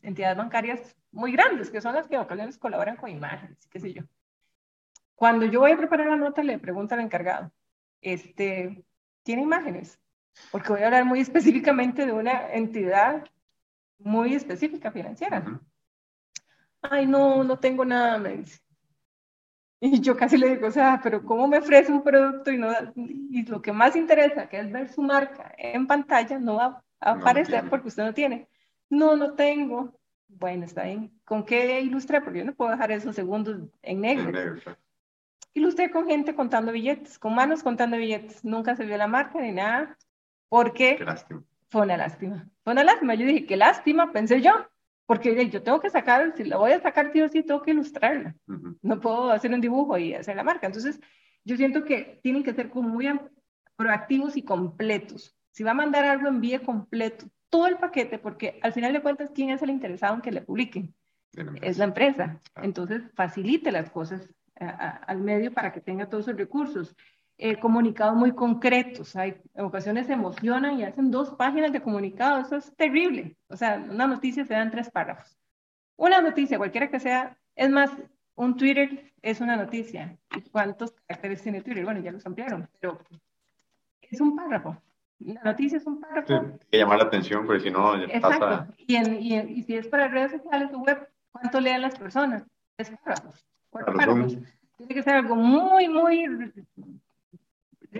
entidades 0.00 0.38
bancarias 0.38 0.96
muy 1.12 1.32
grandes, 1.32 1.70
que 1.70 1.82
son 1.82 1.94
las 1.94 2.08
que 2.08 2.16
ocasiones 2.16 2.56
colaboran 2.56 2.96
con 2.96 3.10
imágenes, 3.10 3.58
qué 3.68 3.78
sé 3.78 3.92
yo. 3.92 4.04
Cuando 5.14 5.44
yo 5.44 5.60
voy 5.60 5.72
a 5.72 5.76
preparar 5.76 6.06
la 6.06 6.16
nota, 6.16 6.42
le 6.42 6.58
pregunto 6.58 6.94
al 6.94 7.02
encargado, 7.02 7.52
este, 8.00 8.82
¿tiene 9.22 9.42
imágenes? 9.42 10.00
Porque 10.50 10.70
voy 10.70 10.80
a 10.80 10.86
hablar 10.86 11.04
muy 11.04 11.20
específicamente 11.28 12.06
de 12.06 12.12
una 12.12 12.54
entidad 12.54 13.22
muy 13.98 14.32
específica 14.34 14.90
financiera. 14.90 15.60
Ay, 16.90 17.06
no, 17.06 17.42
no 17.44 17.58
tengo 17.58 17.84
nada, 17.84 18.18
me 18.18 18.36
dice. 18.36 18.60
Y 19.80 20.00
yo 20.00 20.16
casi 20.16 20.36
le 20.38 20.50
digo, 20.50 20.66
o 20.66 20.70
sea, 20.70 21.00
pero 21.02 21.22
¿cómo 21.24 21.46
me 21.46 21.58
ofrece 21.58 21.92
un 21.92 22.02
producto 22.02 22.50
y, 22.50 22.56
no, 22.56 22.72
y 22.94 23.44
lo 23.44 23.60
que 23.60 23.72
más 23.72 23.96
interesa, 23.96 24.48
que 24.48 24.58
es 24.58 24.72
ver 24.72 24.88
su 24.88 25.02
marca 25.02 25.54
en 25.58 25.86
pantalla, 25.86 26.38
no 26.38 26.56
va 26.56 26.82
a 27.00 27.12
aparecer 27.12 27.68
porque 27.68 27.88
usted 27.88 28.04
no 28.04 28.14
tiene? 28.14 28.48
No, 28.88 29.16
no 29.16 29.34
tengo. 29.34 29.92
Bueno, 30.28 30.64
está 30.64 30.84
bien. 30.84 31.12
¿Con 31.24 31.44
qué 31.44 31.80
ilustré? 31.80 32.20
Porque 32.20 32.38
yo 32.38 32.44
no 32.44 32.54
puedo 32.54 32.70
dejar 32.70 32.92
esos 32.92 33.14
segundos 33.14 33.60
en 33.82 34.00
negro. 34.00 34.28
En 34.28 34.32
negro 34.32 34.76
Ilustré 35.52 35.90
con 35.90 36.06
gente 36.06 36.34
contando 36.34 36.72
billetes, 36.72 37.18
con 37.18 37.34
manos 37.34 37.62
contando 37.62 37.96
billetes. 37.96 38.44
Nunca 38.44 38.74
se 38.74 38.84
vio 38.84 38.96
la 38.96 39.06
marca 39.06 39.40
ni 39.40 39.52
nada, 39.52 39.96
porque 40.48 40.96
qué 40.96 41.04
lástima. 41.04 41.44
fue 41.68 41.82
una 41.82 41.96
lástima. 41.96 42.48
Fue 42.64 42.72
una 42.72 42.84
lástima. 42.84 43.14
Yo 43.14 43.26
dije, 43.26 43.46
qué 43.46 43.56
lástima, 43.56 44.12
pensé 44.12 44.40
yo, 44.40 44.66
porque 45.06 45.48
yo 45.50 45.62
tengo 45.62 45.80
que 45.80 45.90
sacar, 45.90 46.32
si 46.36 46.44
la 46.44 46.56
voy 46.56 46.72
a 46.72 46.80
sacar, 46.80 47.12
tío, 47.12 47.28
sí, 47.28 47.42
tengo 47.42 47.62
que 47.62 47.72
ilustrarla. 47.72 48.34
No 48.82 49.00
puedo 49.00 49.30
hacer 49.30 49.52
un 49.52 49.60
dibujo 49.60 49.98
y 49.98 50.14
hacer 50.14 50.36
la 50.36 50.44
marca. 50.44 50.66
Entonces, 50.66 51.00
yo 51.44 51.56
siento 51.56 51.84
que 51.84 52.20
tienen 52.22 52.42
que 52.42 52.54
ser 52.54 52.70
como 52.70 52.88
muy 52.88 53.08
proactivos 53.76 54.36
y 54.36 54.42
completos. 54.42 55.36
Si 55.50 55.62
va 55.62 55.72
a 55.72 55.74
mandar 55.74 56.04
algo, 56.04 56.28
envíe 56.28 56.58
completo, 56.60 57.26
todo 57.50 57.66
el 57.66 57.76
paquete, 57.76 58.18
porque 58.18 58.58
al 58.62 58.72
final 58.72 58.92
de 58.92 59.02
cuentas, 59.02 59.30
¿quién 59.34 59.50
es 59.50 59.62
el 59.62 59.70
interesado 59.70 60.14
en 60.14 60.22
que 60.22 60.32
le 60.32 60.40
publiquen? 60.40 60.94
Es 61.60 61.78
la 61.78 61.84
empresa. 61.84 62.40
Entonces, 62.62 63.02
facilite 63.14 63.72
las 63.72 63.90
cosas 63.90 64.32
al 64.56 65.20
medio 65.20 65.52
para 65.52 65.72
que 65.72 65.80
tenga 65.80 66.08
todos 66.08 66.28
esos 66.28 66.38
recursos. 66.38 66.96
Eh, 67.36 67.58
comunicados 67.58 68.14
muy 68.14 68.32
concretos, 68.32 69.16
hay 69.16 69.34
en 69.54 69.64
ocasiones 69.64 70.06
se 70.06 70.12
emocionan 70.12 70.78
y 70.78 70.84
hacen 70.84 71.10
dos 71.10 71.30
páginas 71.30 71.72
de 71.72 71.82
comunicado, 71.82 72.40
eso 72.40 72.54
es 72.54 72.72
terrible. 72.76 73.36
O 73.48 73.56
sea, 73.56 73.84
una 73.90 74.06
noticia 74.06 74.44
se 74.44 74.54
da 74.54 74.62
en 74.62 74.70
tres 74.70 74.88
párrafos. 74.88 75.36
Una 75.96 76.20
noticia, 76.20 76.58
cualquiera 76.58 76.88
que 76.88 77.00
sea, 77.00 77.36
es 77.56 77.70
más, 77.70 77.90
un 78.36 78.56
Twitter 78.56 79.12
es 79.20 79.40
una 79.40 79.56
noticia. 79.56 80.16
¿Cuántos 80.52 80.92
caracteres 81.06 81.42
tiene 81.42 81.60
Twitter? 81.60 81.84
Bueno, 81.84 82.00
ya 82.00 82.12
los 82.12 82.24
ampliaron, 82.24 82.68
pero 82.78 83.00
es 84.00 84.20
un 84.20 84.36
párrafo. 84.36 84.80
La 85.18 85.42
noticia 85.42 85.78
es 85.78 85.86
un 85.86 86.00
párrafo. 86.00 86.34
hay 86.34 86.58
que 86.70 86.78
llamar 86.78 86.98
la 86.98 87.04
atención, 87.04 87.46
porque 87.46 87.64
si 87.64 87.70
no, 87.70 88.00
Exacto. 88.00 88.72
Y, 88.76 88.96
y, 88.96 89.62
si 89.64 89.74
es 89.74 89.88
para 89.88 90.06
redes 90.06 90.32
sociales 90.32 90.70
o 90.72 90.78
web, 90.78 91.08
¿cuánto 91.32 91.60
leen 91.60 91.82
las 91.82 91.98
personas? 91.98 92.44
Es 92.78 92.92
párrafos. 93.04 93.44
Tiene 94.76 94.94
que 94.94 95.02
ser 95.02 95.14
algo 95.14 95.34
muy, 95.34 95.88
muy 95.88 96.52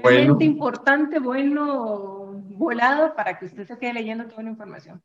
realmente 0.02 0.44
importante, 0.44 1.18
bueno, 1.18 2.42
volado 2.48 3.14
para 3.14 3.38
que 3.38 3.46
usted 3.46 3.66
se 3.66 3.78
quede 3.78 3.94
leyendo 3.94 4.26
toda 4.26 4.42
la 4.42 4.50
información. 4.50 5.02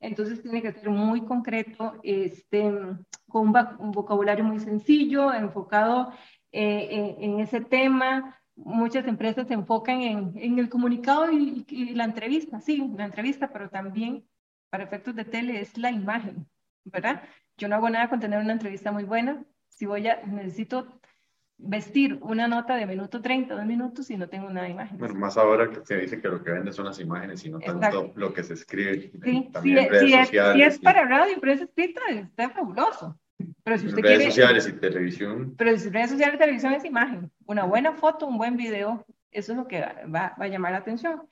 Entonces 0.00 0.42
tiene 0.42 0.62
que 0.62 0.72
ser 0.72 0.90
muy 0.90 1.24
concreto, 1.24 1.94
este, 2.02 2.62
con 3.28 3.48
un, 3.48 3.92
vocabulario 3.92 4.44
muy 4.44 4.58
sencillo, 4.58 5.32
enfocado 5.32 6.12
eh, 6.50 7.16
en, 7.20 7.38
ese 7.38 7.60
tema. 7.60 8.36
Muchas 8.56 9.06
empresas 9.06 9.46
se 9.46 9.54
enfocan 9.54 10.02
en, 10.02 10.32
en 10.36 10.58
el 10.58 10.68
comunicado 10.68 11.30
y, 11.30 11.64
y, 11.68 11.94
la 11.94 12.04
entrevista, 12.04 12.60
sí, 12.60 12.90
la 12.96 13.04
entrevista, 13.04 13.52
pero 13.52 13.70
también 13.70 14.24
para 14.70 14.84
efectos 14.84 15.14
de 15.14 15.24
tele 15.24 15.60
es 15.60 15.78
la 15.78 15.90
imagen, 15.92 16.46
¿verdad? 16.84 17.22
Yo 17.56 17.68
no 17.68 17.76
hago 17.76 17.88
nada 17.88 18.08
con 18.08 18.18
tener 18.18 18.40
una 18.40 18.52
entrevista 18.52 18.90
muy 18.90 19.04
buena, 19.04 19.44
si 19.68 19.86
voy 19.86 20.08
a, 20.08 20.22
necesito 20.26 21.00
vestir 21.62 22.18
una 22.22 22.48
nota 22.48 22.76
de 22.76 22.86
minuto 22.86 23.22
30, 23.22 23.54
dos 23.54 23.64
minutos 23.64 24.10
y 24.10 24.16
no 24.16 24.28
tengo 24.28 24.46
una 24.46 24.68
imagen. 24.68 24.98
Bueno, 24.98 25.14
más 25.14 25.36
ahora 25.36 25.70
que 25.70 25.84
se 25.84 25.96
dice 25.96 26.20
que 26.20 26.28
lo 26.28 26.42
que 26.42 26.50
vende 26.50 26.72
son 26.72 26.86
las 26.86 26.98
imágenes 27.00 27.44
y 27.44 27.50
no 27.50 27.58
tanto 27.60 28.12
lo 28.14 28.32
que 28.32 28.42
se 28.42 28.54
escribe. 28.54 29.10
Sí, 29.22 29.48
también 29.52 29.88
redes 29.88 30.00
si, 30.02 30.12
sociales, 30.12 30.54
es, 30.54 30.54
si 30.54 30.62
es 30.62 30.78
para 30.80 31.04
radio 31.04 31.36
y 31.36 31.40
prensa 31.40 31.64
escrita, 31.64 32.00
está 32.10 32.50
fabuloso. 32.50 33.18
Pero 33.64 33.78
si 33.78 33.86
usted 33.86 34.02
redes 34.02 34.24
sociales 34.24 34.68
y 34.68 34.72
televisión. 34.72 35.54
Pero 35.56 35.78
si 35.78 35.88
redes 35.88 36.10
sociales 36.10 36.36
y 36.36 36.38
televisión 36.38 36.72
es 36.74 36.84
imagen. 36.84 37.30
Una 37.46 37.64
buena 37.64 37.92
foto, 37.92 38.26
un 38.26 38.38
buen 38.38 38.56
video, 38.56 39.04
eso 39.30 39.52
es 39.52 39.58
lo 39.58 39.66
que 39.66 39.80
va, 39.80 40.34
va 40.40 40.44
a 40.44 40.48
llamar 40.48 40.72
la 40.72 40.78
atención. 40.78 41.22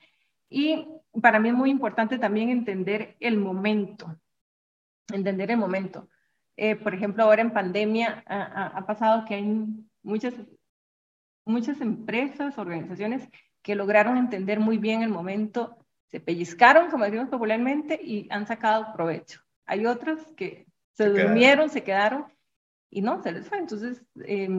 Y 0.49 0.87
para 1.21 1.39
mí 1.39 1.49
es 1.49 1.55
muy 1.55 1.69
importante 1.69 2.17
también 2.17 2.49
entender 2.49 3.15
el 3.19 3.37
momento. 3.37 4.17
Entender 5.11 5.51
el 5.51 5.57
momento. 5.57 6.07
Eh, 6.57 6.75
por 6.75 6.93
ejemplo, 6.93 7.23
ahora 7.23 7.41
en 7.41 7.53
pandemia 7.53 8.23
ha, 8.27 8.85
pasado 8.85 9.25
que 9.25 9.35
hay 9.35 9.67
muchas, 10.03 10.33
muchas 11.45 11.81
empresas, 11.81 12.57
organizaciones 12.57 13.27
que 13.61 13.75
lograron 13.75 14.17
entender 14.17 14.59
muy 14.59 14.77
bien 14.77 15.01
el 15.03 15.09
momento, 15.09 15.77
se 16.07 16.19
pellizcaron, 16.19 16.89
como 16.89 17.05
decimos 17.05 17.29
popularmente, 17.29 17.99
y 18.01 18.27
han 18.31 18.45
sacado 18.47 18.91
provecho. 18.93 19.41
Hay 19.65 19.85
otras 19.85 20.19
que 20.35 20.65
se, 20.93 21.09
durmieron, 21.09 21.69
se 21.69 21.83
quedaron 21.83 22.25
y 22.89 23.01
no, 23.01 23.21
se 23.23 23.31
les 23.31 23.47
fue. 23.47 23.59
Entonces, 23.59 24.03
eh, 24.25 24.49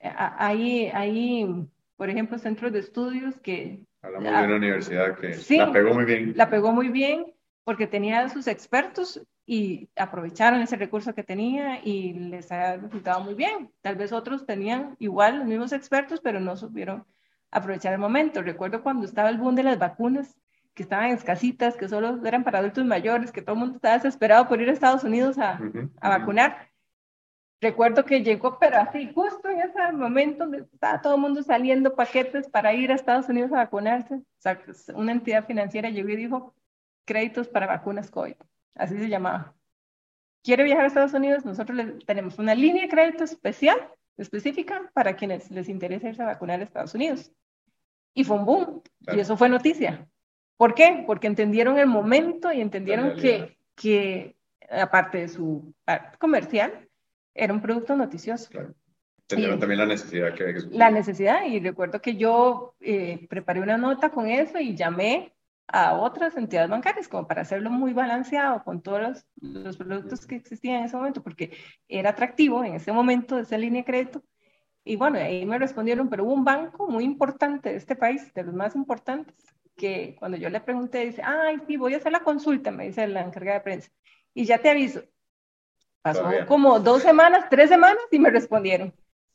hay, 0.00 0.86
hay, 0.94 1.66
por 1.96 2.10
ejemplo, 2.10 2.38
centros 2.38 2.72
de 2.72 2.78
estudios 2.78 3.40
que... 3.40 3.80
Hablamos 4.02 4.32
de 4.32 4.46
una 4.46 4.56
universidad 4.56 5.16
que 5.16 5.56
la 5.56 5.72
pegó 5.72 5.94
muy 5.94 6.04
bien. 6.04 6.32
La 6.36 6.50
pegó 6.50 6.72
muy 6.72 6.88
bien 6.88 7.32
porque 7.64 7.86
tenía 7.86 8.28
sus 8.28 8.46
expertos 8.46 9.22
y 9.44 9.90
aprovecharon 9.96 10.60
ese 10.62 10.76
recurso 10.76 11.14
que 11.14 11.24
tenía 11.24 11.80
y 11.84 12.12
les 12.12 12.50
ha 12.52 12.76
resultado 12.76 13.20
muy 13.22 13.34
bien. 13.34 13.72
Tal 13.80 13.96
vez 13.96 14.12
otros 14.12 14.46
tenían 14.46 14.96
igual 14.98 15.38
los 15.38 15.46
mismos 15.46 15.72
expertos, 15.72 16.20
pero 16.20 16.40
no 16.40 16.56
supieron 16.56 17.04
aprovechar 17.50 17.92
el 17.92 17.98
momento. 17.98 18.42
Recuerdo 18.42 18.82
cuando 18.82 19.04
estaba 19.04 19.28
el 19.30 19.38
boom 19.38 19.54
de 19.54 19.64
las 19.64 19.78
vacunas, 19.78 20.36
que 20.74 20.84
estaban 20.84 21.10
escasitas, 21.10 21.76
que 21.76 21.88
solo 21.88 22.24
eran 22.24 22.44
para 22.44 22.60
adultos 22.60 22.84
mayores, 22.86 23.30
que 23.30 23.42
todo 23.42 23.54
el 23.54 23.60
mundo 23.60 23.76
estaba 23.76 23.96
desesperado 23.96 24.48
por 24.48 24.60
ir 24.62 24.70
a 24.70 24.72
Estados 24.72 25.04
Unidos 25.04 25.36
a, 25.38 25.60
a 26.00 26.08
vacunar. 26.08 26.70
Recuerdo 27.60 28.04
que 28.04 28.22
llegó, 28.22 28.58
pero 28.58 28.78
así, 28.78 29.12
justo 29.14 29.48
en 29.48 29.60
ese 29.60 29.92
momento 29.92 30.44
donde 30.44 30.66
estaba 30.72 31.00
todo 31.02 31.16
el 31.16 31.20
mundo 31.20 31.42
saliendo 31.42 31.94
paquetes 31.94 32.48
para 32.48 32.72
ir 32.72 32.90
a 32.90 32.94
Estados 32.94 33.28
Unidos 33.28 33.52
a 33.52 33.56
vacunarse, 33.56 34.14
o 34.14 34.24
sea, 34.38 34.58
una 34.94 35.12
entidad 35.12 35.46
financiera 35.46 35.90
llegó 35.90 36.08
y 36.08 36.16
dijo, 36.16 36.54
créditos 37.04 37.48
para 37.48 37.66
vacunas 37.66 38.10
COVID 38.10 38.34
así 38.74 38.96
se 38.98 39.08
llamaba. 39.08 39.54
¿Quiere 40.42 40.64
viajar 40.64 40.84
a 40.84 40.88
Estados 40.88 41.14
Unidos? 41.14 41.44
Nosotros 41.44 41.78
tenemos 42.06 42.38
una 42.38 42.54
línea 42.54 42.82
de 42.82 42.88
crédito 42.88 43.24
especial, 43.24 43.78
específica, 44.16 44.90
para 44.92 45.14
quienes 45.14 45.50
les 45.50 45.68
interesa 45.68 46.08
irse 46.08 46.22
a 46.22 46.26
vacunar 46.26 46.60
a 46.60 46.64
Estados 46.64 46.94
Unidos. 46.94 47.32
Y 48.14 48.24
fue 48.24 48.36
un 48.36 48.44
boom, 48.44 48.82
y 49.14 49.20
eso 49.20 49.36
fue 49.36 49.48
noticia. 49.48 50.06
¿Por 50.56 50.74
qué? 50.74 51.04
Porque 51.06 51.28
entendieron 51.28 51.78
el 51.78 51.86
momento 51.86 52.52
y 52.52 52.60
entendieron 52.60 53.16
que, 53.16 53.56
que, 53.74 54.36
aparte 54.70 55.18
de 55.18 55.28
su 55.28 55.74
parte 55.84 56.18
comercial, 56.18 56.88
era 57.34 57.52
un 57.52 57.62
producto 57.62 57.96
noticioso. 57.96 58.50
Claro. 58.50 58.74
Entendieron 59.22 59.60
también 59.60 59.78
la 59.78 59.86
necesidad 59.86 60.34
que 60.34 60.54
La 60.72 60.90
necesidad, 60.90 61.46
y 61.46 61.60
recuerdo 61.60 62.02
que 62.02 62.16
yo 62.16 62.74
eh, 62.80 63.26
preparé 63.30 63.60
una 63.60 63.78
nota 63.78 64.10
con 64.10 64.28
eso 64.28 64.58
y 64.58 64.74
llamé 64.74 65.32
a 65.72 65.94
otras 65.94 66.36
entidades 66.36 66.70
bancarias, 66.70 67.08
como 67.08 67.26
para 67.26 67.42
hacerlo 67.42 67.70
muy 67.70 67.94
balanceado 67.94 68.62
con 68.62 68.82
todos 68.82 69.24
los, 69.40 69.76
productos 69.76 70.26
que 70.26 70.36
existían 70.36 70.80
en 70.80 70.84
ese 70.84 70.96
momento, 70.96 71.22
porque 71.22 71.56
era 71.88 72.10
atractivo 72.10 72.62
en 72.62 72.74
ese 72.74 72.92
momento 72.92 73.38
esa 73.38 73.56
línea 73.56 73.80
de 73.80 73.86
crédito. 73.86 74.22
Y 74.84 74.96
bueno, 74.96 75.18
ahí 75.18 75.46
me 75.46 75.58
respondieron, 75.58 76.08
pero 76.10 76.24
hubo 76.24 76.34
un 76.34 76.44
banco 76.44 76.88
muy 76.88 77.04
importante 77.04 77.70
de 77.70 77.76
este 77.76 77.96
país, 77.96 78.32
de 78.34 78.44
los 78.44 78.54
más 78.54 78.76
importantes, 78.76 79.34
que 79.76 80.14
cuando 80.18 80.36
yo 80.36 80.50
le 80.50 80.60
pregunté, 80.60 81.06
dice, 81.06 81.22
ay, 81.24 81.58
sí, 81.66 81.76
voy 81.76 81.94
a 81.94 81.96
hacer 81.96 82.12
la 82.12 82.20
consulta, 82.20 82.70
me 82.70 82.86
dice 82.86 83.06
la 83.08 83.22
encargada 83.22 83.58
de 83.58 83.64
prensa, 83.64 83.90
y 84.34 84.44
ya 84.44 84.58
te 84.58 84.70
aviso. 84.70 85.02
Pasó 86.02 86.28
como 86.46 86.80
dos 86.80 87.00
semanas, 87.02 87.46
tres 87.48 87.70
semanas 87.70 88.02
y 88.10 88.18
me 88.18 88.28
respondieron 88.28 88.92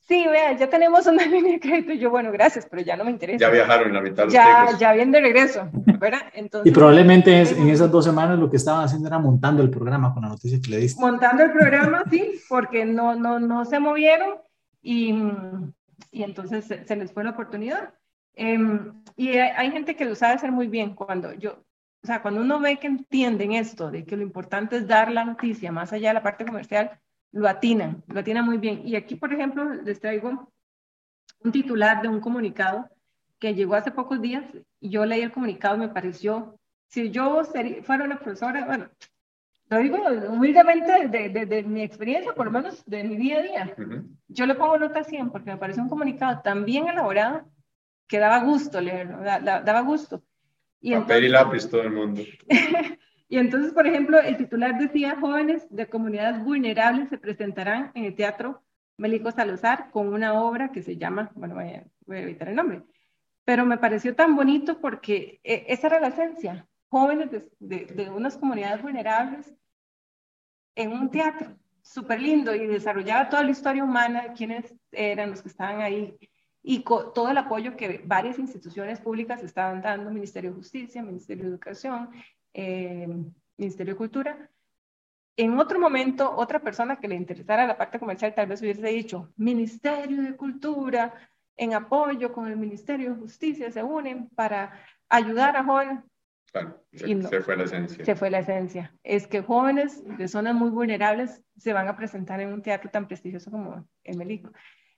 sí, 0.08 0.26
vea, 0.28 0.54
ya 0.54 0.70
tenemos 0.70 1.06
una 1.08 1.26
línea 1.26 1.54
de 1.54 1.60
crédito. 1.60 1.94
Y 1.94 2.00
yo, 2.00 2.10
bueno, 2.10 2.32
gracias, 2.32 2.68
pero 2.70 2.82
ya 2.82 2.96
no 2.96 3.04
me 3.04 3.12
interesa. 3.12 3.40
Ya 3.40 3.50
viajaron 3.50 3.94
la 3.94 4.02
mitad. 4.02 4.28
Ya, 4.30 4.68
ya 4.78 4.94
vienen 4.94 5.12
de 5.12 5.22
regreso, 5.22 5.70
¿verdad? 6.00 6.22
Entonces, 6.34 6.72
y 6.72 6.74
probablemente 6.74 7.42
en 7.42 7.70
esas 7.70 7.92
dos 7.92 8.06
semanas 8.06 8.40
lo 8.40 8.50
que 8.50 8.58
estaban 8.58 8.84
haciendo 8.84 9.08
era 9.08 9.20
montando 9.20 9.62
el 9.62 9.70
programa 9.70 10.14
con 10.14 10.24
la 10.24 10.30
noticia 10.30 10.60
que 10.62 10.72
le 10.72 10.78
diste. 10.78 11.02
Montando 11.02 11.44
el 11.44 11.52
programa, 11.52 12.04
sí, 12.10 12.42
porque 12.50 12.86
no, 12.86 13.16
no, 13.16 13.40
no 13.40 13.66
se 13.66 13.80
movieron 13.80 14.36
y, 14.82 15.14
y 16.12 16.24
entonces 16.24 16.66
se, 16.66 16.96
les 16.96 17.12
fue 17.12 17.24
la 17.24 17.32
oportunidad. 17.32 17.94
Em, 18.34 19.04
y 19.16 19.30
hay, 19.30 19.50
hay, 19.56 19.72
gente 19.72 19.96
que 19.96 20.06
lo 20.06 20.14
sabe 20.14 20.36
hacer 20.36 20.52
muy 20.52 20.68
bien 20.68 20.94
cuando 20.94 21.34
yo, 21.34 21.64
o 22.04 22.08
sea, 22.08 22.22
cuando 22.22 22.42
uno 22.42 22.60
ve 22.60 22.78
que 22.78 22.86
entienden 22.86 23.54
esto, 23.54 23.90
de 23.90 24.06
que 24.06 24.16
lo 24.16 24.22
importante 24.22 24.78
es 24.78 24.88
dar 24.88 25.12
la 25.12 25.26
noticia 25.26 25.72
más 25.72 25.92
allá 25.92 26.10
de 26.10 26.14
la 26.14 26.24
parte 26.24 26.46
comercial, 26.46 27.00
lo 27.32 27.48
atinan, 27.48 28.04
lo 28.08 28.20
atinan 28.20 28.46
muy 28.46 28.58
bien. 28.58 28.82
Y 28.86 28.96
aquí, 28.96 29.16
por 29.16 29.34
ejemplo, 29.34 29.74
les 29.74 30.00
traigo 30.00 30.52
un 31.44 31.52
titular 31.52 32.02
de 32.02 32.08
un 32.08 32.20
comunicado 32.20 32.90
que 33.40 33.54
llegó 33.54 33.76
hace 33.76 33.92
pocos 33.92 34.22
días. 34.22 34.46
Y 34.80 34.90
yo 34.90 35.06
leí 35.06 35.22
el 35.22 35.32
comunicado 35.32 35.76
y 35.76 35.80
me 35.80 35.90
pareció, 35.90 36.60
si 36.88 37.12
yo 37.12 37.44
fuera 37.84 38.06
una 38.06 38.20
profesora, 38.20 38.66
bueno, 38.66 38.90
lo 39.70 39.78
digo 39.80 39.98
humildemente 40.30 41.10
de, 41.10 41.46
de, 41.46 41.64
mi 41.64 41.82
experiencia, 41.82 42.34
por 42.34 42.46
lo 42.46 42.52
menos 42.52 42.84
de 42.86 43.04
mi 43.04 43.18
día 43.18 43.40
a 43.40 43.42
día. 43.42 43.76
Yo 44.28 44.46
le 44.46 44.56
pongo 44.56 44.78
nota 44.78 45.04
100 45.04 45.30
porque 45.30 45.52
me 45.52 45.58
parece 45.58 45.82
un 45.82 45.90
comunicado 45.90 46.42
tan 46.42 46.64
bien 46.64 46.88
elaborado 46.88 47.50
que 48.08 48.20
daba 48.20 48.40
gusto 48.40 48.80
leerlo, 48.80 49.20
daba 49.22 49.82
gusto. 49.82 50.24
Y 50.80 50.94
Papel 50.94 51.26
y 51.26 51.30
lápiz 51.30 51.70
todo 51.70 51.82
el 51.82 51.92
mundo. 51.92 52.22
y 53.30 53.38
entonces, 53.38 53.74
por 53.74 53.86
ejemplo, 53.86 54.20
el 54.20 54.38
titular 54.38 54.78
decía, 54.78 55.18
jóvenes 55.20 55.68
de 55.70 55.88
comunidades 55.88 56.44
vulnerables 56.44 57.10
se 57.10 57.18
presentarán 57.18 57.92
en 57.94 58.06
el 58.06 58.16
Teatro 58.16 58.64
Melico 58.98 59.32
Salazar 59.32 59.92
con 59.92 60.14
una 60.14 60.42
obra 60.42 60.72
que 60.72 60.82
se 60.82 60.98
llama, 60.98 61.32
bueno, 61.36 61.56
voy 61.56 61.66
a, 61.66 61.86
evitar 62.20 62.50
el 62.50 62.56
nombre, 62.56 62.84
pero 63.44 63.66
me 63.66 63.78
pareció 63.78 64.16
tan 64.16 64.36
bonito 64.36 64.80
porque 64.80 65.42
eh, 65.44 65.66
esa 65.68 65.88
era 65.88 66.00
la 66.00 66.08
esencia, 66.08 66.68
jóvenes 66.90 67.30
de, 67.32 67.86
de, 67.86 68.10
unas 68.10 68.38
comunidades 68.38 68.82
vulnerables 68.82 69.54
en 70.76 70.94
un 70.94 71.12
teatro 71.12 71.58
súper 71.82 72.22
lindo 72.22 72.56
y 72.56 72.66
desarrollaba 72.66 73.30
toda 73.30 73.44
la 73.44 73.52
historia 73.52 73.84
humana 73.84 74.24
de 74.24 74.34
quiénes 74.34 74.74
eran 74.92 75.32
los 75.32 75.42
que 75.42 75.50
estaban 75.50 75.82
ahí 75.82 76.18
y 76.64 76.84
todo 76.84 77.30
el 77.30 77.38
apoyo 77.38 77.78
que 77.78 78.02
varias 78.06 78.40
instituciones 78.40 79.00
públicas 79.00 79.42
estaban 79.42 79.82
dando, 79.82 80.12
Ministerio 80.12 80.50
de 80.50 80.58
Justicia, 80.58 81.02
Ministerio 81.02 81.46
de 81.46 81.52
Educación, 81.52 82.10
eh, 82.58 83.08
Ministerio 83.58 83.94
de 83.94 83.98
Cultura. 83.98 84.50
En 85.38 85.58
otro 85.60 85.80
momento, 85.80 86.36
otra 86.36 86.60
persona 86.60 87.00
que 87.00 87.08
le 87.08 87.16
interesara 87.16 87.68
la 87.68 87.78
parte 87.78 88.00
comercial 88.00 88.34
tal 88.34 88.48
vez 88.48 88.62
hubiese 88.62 88.88
dicho, 88.88 89.32
Ministerio 89.38 90.24
de 90.24 90.36
Cultura, 90.36 91.14
en 91.56 91.74
apoyo 91.74 92.34
con 92.34 92.48
el 92.48 92.58
Ministerio 92.58 93.14
de 93.14 93.22
Justicia, 93.22 93.72
se 93.72 93.84
unen 93.84 94.30
para 94.30 94.74
ayudar 95.08 95.56
a 95.56 95.64
jóvenes 95.64 96.04
se, 96.92 97.42
fue 97.42 97.58
la 97.58 97.64
esencia. 97.64 98.06
Se 98.06 98.16
fue 98.16 98.30
la 98.30 98.40
esencia. 98.40 98.94
Es 99.04 99.28
que 99.28 99.42
jóvenes 99.42 100.04
de 100.18 100.28
zonas 100.28 100.56
muy 100.56 100.70
vulnerables 100.70 101.44
se 101.58 101.74
van 101.74 101.88
a 101.88 101.96
presentar 101.96 102.40
en 102.40 102.54
un 102.54 102.62
teatro 102.62 102.90
tan 102.90 103.08
prestigioso 103.08 103.52
como 103.52 103.88
el 104.04 104.18
Melico. 104.18 104.52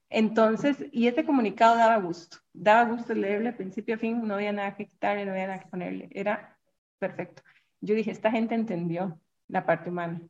Entonces, 0.09 0.85
y 0.91 1.07
ese 1.07 1.25
comunicado 1.25 1.75
daba 1.75 1.97
gusto, 1.97 2.37
daba 2.53 2.89
gusto 2.89 3.13
leerle 3.13 3.53
principio 3.53 3.95
a 3.95 3.97
fin, 3.99 4.25
no 4.27 4.35
había 4.35 4.51
nada 4.51 4.75
que 4.75 4.87
quitarle, 4.87 5.25
no 5.25 5.31
había 5.31 5.47
nada 5.47 5.59
que 5.59 5.67
ponerle, 5.67 6.09
era 6.11 6.57
perfecto. 6.99 7.41
Yo 7.81 7.95
dije, 7.95 8.11
esta 8.11 8.29
gente 8.31 8.55
entendió 8.55 9.19
la 9.47 9.65
parte 9.65 9.89
humana. 9.89 10.21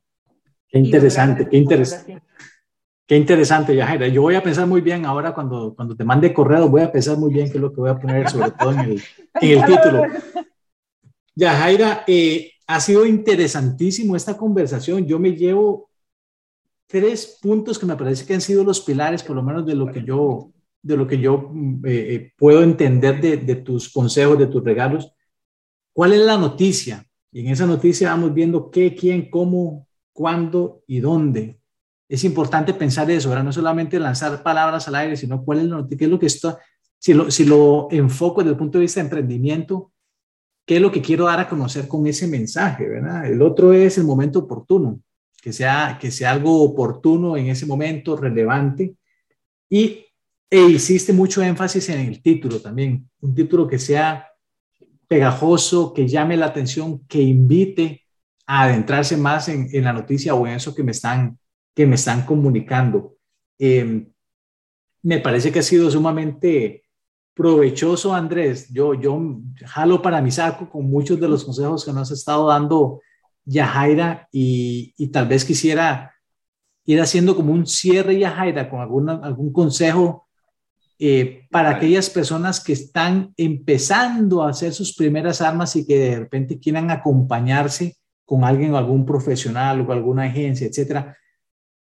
Qué 0.68 0.80
interesante, 0.80 1.48
qué 1.50 1.58
interesante. 1.58 2.22
Qué 3.08 3.18
interesante, 3.18 3.76
Yajaira. 3.76 4.08
Yo 4.08 4.22
voy 4.22 4.36
a 4.36 4.44
pensar 4.44 4.68
muy 4.68 4.82
bien 4.82 5.04
ahora 5.04 5.34
cuando, 5.34 5.74
cuando 5.76 5.96
te 5.96 6.04
mande 6.04 6.32
correo, 6.32 6.70
voy 6.70 6.84
a 6.84 6.92
pensar 6.92 7.18
muy 7.18 7.34
bien 7.34 7.48
qué 7.48 7.58
es 7.58 7.62
lo 7.62 7.74
que 7.74 7.82
voy 7.82 7.90
a 7.90 7.98
poner, 8.00 8.30
sobre 8.30 8.52
todo 8.52 8.72
en 8.72 8.80
el, 8.82 9.02
en 9.42 9.58
el 9.58 9.66
título. 9.66 10.04
Yajaira, 11.34 12.04
eh, 12.06 12.52
ha 12.68 12.80
sido 12.80 13.08
interesantísimo 13.08 14.16
esta 14.16 14.38
conversación. 14.38 15.08
Yo 15.08 15.18
me 15.18 15.34
llevo 15.34 15.90
tres 16.86 17.40
puntos 17.42 17.80
que 17.80 17.88
me 17.88 17.96
parece 17.96 18.28
que 18.28 18.36
han 18.36 18.42
sido 18.42 18.64
los 18.64 18.82
pilares, 18.82 19.24
por 19.24 19.36
lo 19.36 19.42
menos 19.42 19.66
de 19.66 19.74
lo 19.74 19.92
que 19.92 20.04
yo, 20.04 20.52
de 20.84 20.96
lo 20.96 21.08
que 21.08 21.18
yo 21.18 21.50
mm, 21.52 21.86
eh, 21.88 22.14
eh, 22.14 22.34
puedo 22.38 22.62
entender 22.62 23.20
de, 23.20 23.38
de, 23.38 23.56
tus 23.56 23.90
consejos, 23.90 24.38
de 24.38 24.46
tus 24.46 24.64
regalos. 24.64 25.12
¿Cuál 26.00 26.14
es 26.14 26.22
la 26.22 26.38
noticia? 26.38 27.06
Y 27.30 27.42
en 27.42 27.48
esa 27.48 27.66
noticia 27.66 28.12
vamos 28.12 28.34
viendo 28.34 28.72
qué, 28.72 28.96
quién, 28.96 29.30
cómo, 29.30 29.86
cuándo 30.14 30.82
y 30.88 31.02
dónde. 31.02 31.60
Es 32.08 32.24
importante 32.24 32.74
pensar 32.74 33.12
eso, 33.12 33.28
¿verdad? 33.28 33.44
No 33.44 33.52
solamente 33.52 34.00
lanzar 34.00 34.42
palabras 34.42 34.88
al 34.88 34.96
aire, 34.96 35.18
sino 35.18 35.44
cuál 35.44 35.60
es 35.60 35.66
la 35.66 35.76
noticia, 35.76 35.98
qué 35.98 36.06
es 36.06 36.10
lo 36.10 36.18
que 36.18 36.28
está, 36.28 36.58
si 36.98 37.14
lo, 37.14 37.30
si 37.30 37.44
lo 37.44 37.90
enfoco 37.92 38.40
desde 38.40 38.52
el 38.52 38.58
punto 38.58 38.78
de 38.78 38.84
vista 38.84 39.02
de 39.02 39.08
emprendimiento, 39.08 39.92
qué 40.66 40.78
es 40.78 40.82
lo 40.82 40.90
que 40.90 41.02
quiero 41.02 41.26
dar 41.26 41.42
a 41.42 41.50
conocer 41.50 41.86
con 41.90 42.08
ese 42.08 42.28
mensaje, 42.30 42.88
¿verdad? 42.88 43.26
El 43.30 43.42
otro 43.42 43.74
es 43.74 43.98
el 43.98 44.06
momento 44.06 44.40
oportuno, 44.40 45.02
que 45.42 45.52
sea, 45.52 45.98
que 46.00 46.12
sea 46.12 46.32
algo 46.32 46.64
oportuno 46.64 47.36
en 47.36 47.48
ese 47.48 47.66
momento, 47.66 48.16
relevante. 48.16 48.96
Y 49.70 50.06
e 50.50 50.62
hiciste 50.62 51.12
mucho 51.12 51.44
énfasis 51.44 51.90
en 51.90 52.00
el 52.08 52.22
título 52.22 52.62
también, 52.62 53.10
un 53.20 53.36
título 53.36 53.68
que 53.68 53.80
sea 53.80 54.29
pegajoso, 55.10 55.92
que 55.94 56.08
llame 56.08 56.38
la 56.38 56.46
atención, 56.46 57.06
que 57.08 57.20
invite 57.20 58.06
a 58.46 58.64
adentrarse 58.64 59.18
más 59.18 59.50
en, 59.50 59.68
en 59.74 59.84
la 59.84 59.92
noticia 59.92 60.36
o 60.36 60.46
en 60.48 60.54
eso 60.54 60.74
que 60.74 60.84
me 60.84 60.92
están, 60.92 61.40
que 61.76 61.88
me 61.88 61.96
están 61.96 62.26
comunicando. 62.26 63.16
Eh, 63.58 64.08
me 65.02 65.20
parece 65.20 65.52
que 65.52 65.60
ha 65.60 65.64
sido 65.64 65.90
sumamente 65.90 66.84
provechoso, 67.34 68.14
Andrés. 68.14 68.70
Yo, 68.72 68.94
yo 68.94 69.20
jalo 69.66 70.02
para 70.02 70.22
mi 70.22 70.30
saco 70.30 70.70
con 70.70 70.88
muchos 70.90 71.20
de 71.20 71.28
los 71.28 71.44
consejos 71.44 71.84
que 71.84 71.92
nos 71.92 72.12
ha 72.12 72.14
estado 72.14 72.48
dando 72.48 73.02
Yajaira 73.46 74.30
y, 74.32 74.94
y 74.96 75.08
tal 75.08 75.28
vez 75.28 75.44
quisiera 75.44 76.14
ir 76.86 77.02
haciendo 77.02 77.36
como 77.36 77.52
un 77.52 77.66
cierre, 77.66 78.20
Yajaira, 78.20 78.70
con 78.70 78.80
alguna, 78.82 79.22
algún 79.24 79.52
consejo 79.52 80.29
eh, 81.02 81.48
para 81.50 81.70
aquellas 81.70 82.10
personas 82.10 82.62
que 82.62 82.74
están 82.74 83.34
empezando 83.38 84.44
a 84.44 84.50
hacer 84.50 84.74
sus 84.74 84.94
primeras 84.94 85.40
armas 85.40 85.78
y 85.78 85.88
que 85.88 85.98
de 85.98 86.20
repente 86.20 86.60
quieran 86.60 86.92
acompañarse 86.92 87.96
con 88.26 88.44
alguien 88.44 88.74
o 88.74 88.78
algún 88.78 89.06
profesional 89.06 89.80
o 89.80 89.94
alguna 89.94 90.24
agencia, 90.24 90.68
etcétera. 90.68 91.18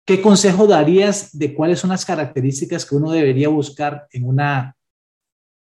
¿Qué 0.04 0.20
consejo 0.20 0.66
darías 0.66 1.36
de 1.36 1.54
cuáles 1.54 1.80
son 1.80 1.90
las 1.90 2.04
características 2.04 2.84
que 2.84 2.96
uno 2.96 3.10
debería 3.10 3.48
buscar 3.48 4.06
en 4.12 4.26
una 4.26 4.76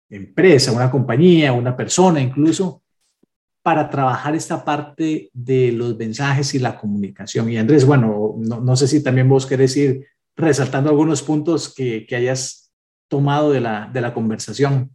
empresa, 0.09 0.71
una 0.71 0.89
compañía, 0.89 1.53
una 1.53 1.77
persona 1.77 2.19
incluso, 2.19 2.81
para 3.61 3.89
trabajar 3.91 4.35
esta 4.35 4.65
parte 4.65 5.29
de 5.33 5.71
los 5.71 5.95
mensajes 5.97 6.55
y 6.55 6.59
la 6.59 6.77
comunicación. 6.79 7.49
Y 7.51 7.57
Andrés, 7.57 7.85
bueno, 7.85 8.35
no, 8.37 8.75
sé 8.75 8.87
si 8.87 9.03
también 9.03 9.29
vos 9.29 9.45
querés 9.45 9.77
ir 9.77 10.05
resaltando 10.35 10.89
algunos 10.89 11.21
puntos 11.21 11.73
que, 11.73 12.05
que 12.07 12.15
hayas 12.15 12.64
tomado 13.08 13.51
de 13.51 13.62
la, 13.62 13.89
de 13.91 14.01
la 14.01 14.14
conversación. 14.14 14.89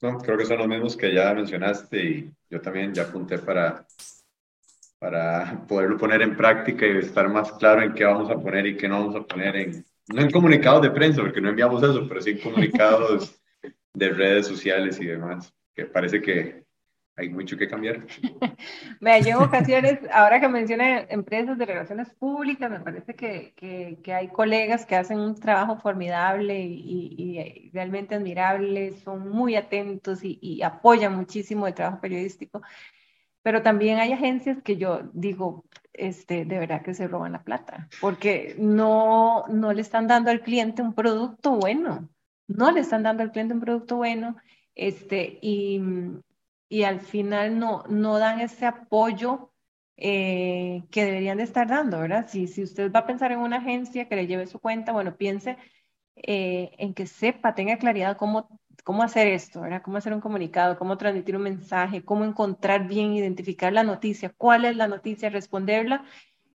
No, 0.00 0.18
creo 0.18 0.38
que 0.38 0.46
son 0.46 0.58
los 0.58 0.68
mismos 0.68 0.96
que 0.96 1.12
ya 1.12 1.34
mencionaste 1.34 2.02
y 2.02 2.32
yo 2.48 2.60
también 2.60 2.94
ya 2.94 3.02
apunté 3.02 3.38
para, 3.38 3.84
para 4.98 5.66
poderlo 5.66 5.98
poner 5.98 6.22
en 6.22 6.36
práctica 6.36 6.86
y 6.86 6.98
estar 6.98 7.28
más 7.28 7.52
claro 7.52 7.82
en 7.82 7.94
qué 7.94 8.04
vamos 8.04 8.30
a 8.30 8.38
poner 8.38 8.66
y 8.66 8.76
qué 8.76 8.88
no 8.88 9.00
vamos 9.00 9.16
a 9.16 9.26
poner 9.26 9.56
en, 9.56 9.84
no 10.08 10.22
en 10.22 10.30
comunicados 10.30 10.82
de 10.82 10.90
prensa, 10.90 11.20
porque 11.20 11.40
no 11.40 11.48
enviamos 11.48 11.82
eso, 11.82 12.06
pero 12.06 12.20
sí 12.20 12.30
en 12.30 12.38
comunicados 12.38 13.34
de 13.94 14.08
redes 14.10 14.46
sociales 14.46 15.00
y 15.00 15.06
demás, 15.06 15.52
que 15.74 15.86
parece 15.86 16.22
que 16.22 16.67
hay 17.18 17.28
mucho 17.28 17.56
que 17.56 17.68
cambiar. 17.68 18.06
me 19.00 19.20
llevo 19.20 19.44
ocasiones, 19.44 19.98
ahora 20.12 20.40
que 20.40 20.48
menciona 20.48 21.00
empresas 21.00 21.58
de 21.58 21.66
relaciones 21.66 22.08
públicas, 22.14 22.70
me 22.70 22.80
parece 22.80 23.14
que, 23.14 23.52
que, 23.56 24.14
hay 24.14 24.28
colegas 24.28 24.86
que 24.86 24.96
hacen 24.96 25.18
un 25.18 25.34
trabajo 25.34 25.78
formidable 25.78 26.60
y, 26.60 27.70
realmente 27.72 28.14
admirable, 28.14 28.92
son 29.04 29.28
muy 29.28 29.56
atentos 29.56 30.22
y, 30.22 30.38
y, 30.40 30.62
apoyan 30.62 31.16
muchísimo 31.16 31.66
el 31.66 31.74
trabajo 31.74 32.00
periodístico, 32.00 32.62
pero 33.42 33.62
también 33.62 33.98
hay 33.98 34.12
agencias 34.12 34.62
que 34.62 34.76
yo 34.76 35.02
digo, 35.12 35.64
este, 35.92 36.44
de 36.44 36.58
verdad 36.58 36.82
que 36.82 36.94
se 36.94 37.08
roban 37.08 37.32
la 37.32 37.42
plata, 37.42 37.88
porque 38.00 38.54
no, 38.58 39.44
no 39.48 39.72
le 39.72 39.82
están 39.82 40.06
dando 40.06 40.30
al 40.30 40.42
cliente 40.42 40.82
un 40.82 40.94
producto 40.94 41.52
bueno 41.56 42.08
no 42.48 42.70
le 42.70 42.80
están 42.80 43.02
dando 43.02 43.22
al 43.22 43.30
cliente 43.30 43.52
un 43.52 43.60
producto 43.60 43.96
bueno 43.96 44.36
este, 44.78 45.40
y, 45.42 45.82
y 46.68 46.82
al 46.84 47.00
final 47.00 47.58
no, 47.58 47.84
no 47.88 48.18
dan 48.18 48.40
ese 48.40 48.66
apoyo 48.66 49.52
eh, 49.96 50.84
que 50.90 51.04
deberían 51.04 51.38
de 51.38 51.44
estar 51.44 51.66
dando, 51.68 51.98
¿verdad? 52.00 52.26
Si, 52.28 52.46
si 52.46 52.62
usted 52.62 52.92
va 52.92 53.00
a 53.00 53.06
pensar 53.06 53.32
en 53.32 53.40
una 53.40 53.56
agencia 53.58 54.08
que 54.08 54.16
le 54.16 54.26
lleve 54.26 54.46
su 54.46 54.60
cuenta, 54.60 54.92
bueno, 54.92 55.16
piense 55.16 55.56
eh, 56.16 56.72
en 56.78 56.94
que 56.94 57.06
sepa, 57.06 57.54
tenga 57.54 57.78
claridad 57.78 58.16
cómo, 58.16 58.60
cómo 58.84 59.02
hacer 59.02 59.28
esto, 59.28 59.60
¿verdad? 59.60 59.82
Cómo 59.82 59.96
hacer 59.98 60.12
un 60.12 60.20
comunicado, 60.20 60.78
cómo 60.78 60.98
transmitir 60.98 61.36
un 61.36 61.42
mensaje, 61.42 62.04
cómo 62.04 62.24
encontrar 62.24 62.88
bien, 62.88 63.12
identificar 63.14 63.72
la 63.72 63.84
noticia, 63.84 64.32
cuál 64.36 64.64
es 64.64 64.76
la 64.76 64.88
noticia, 64.88 65.30
responderla 65.30 66.04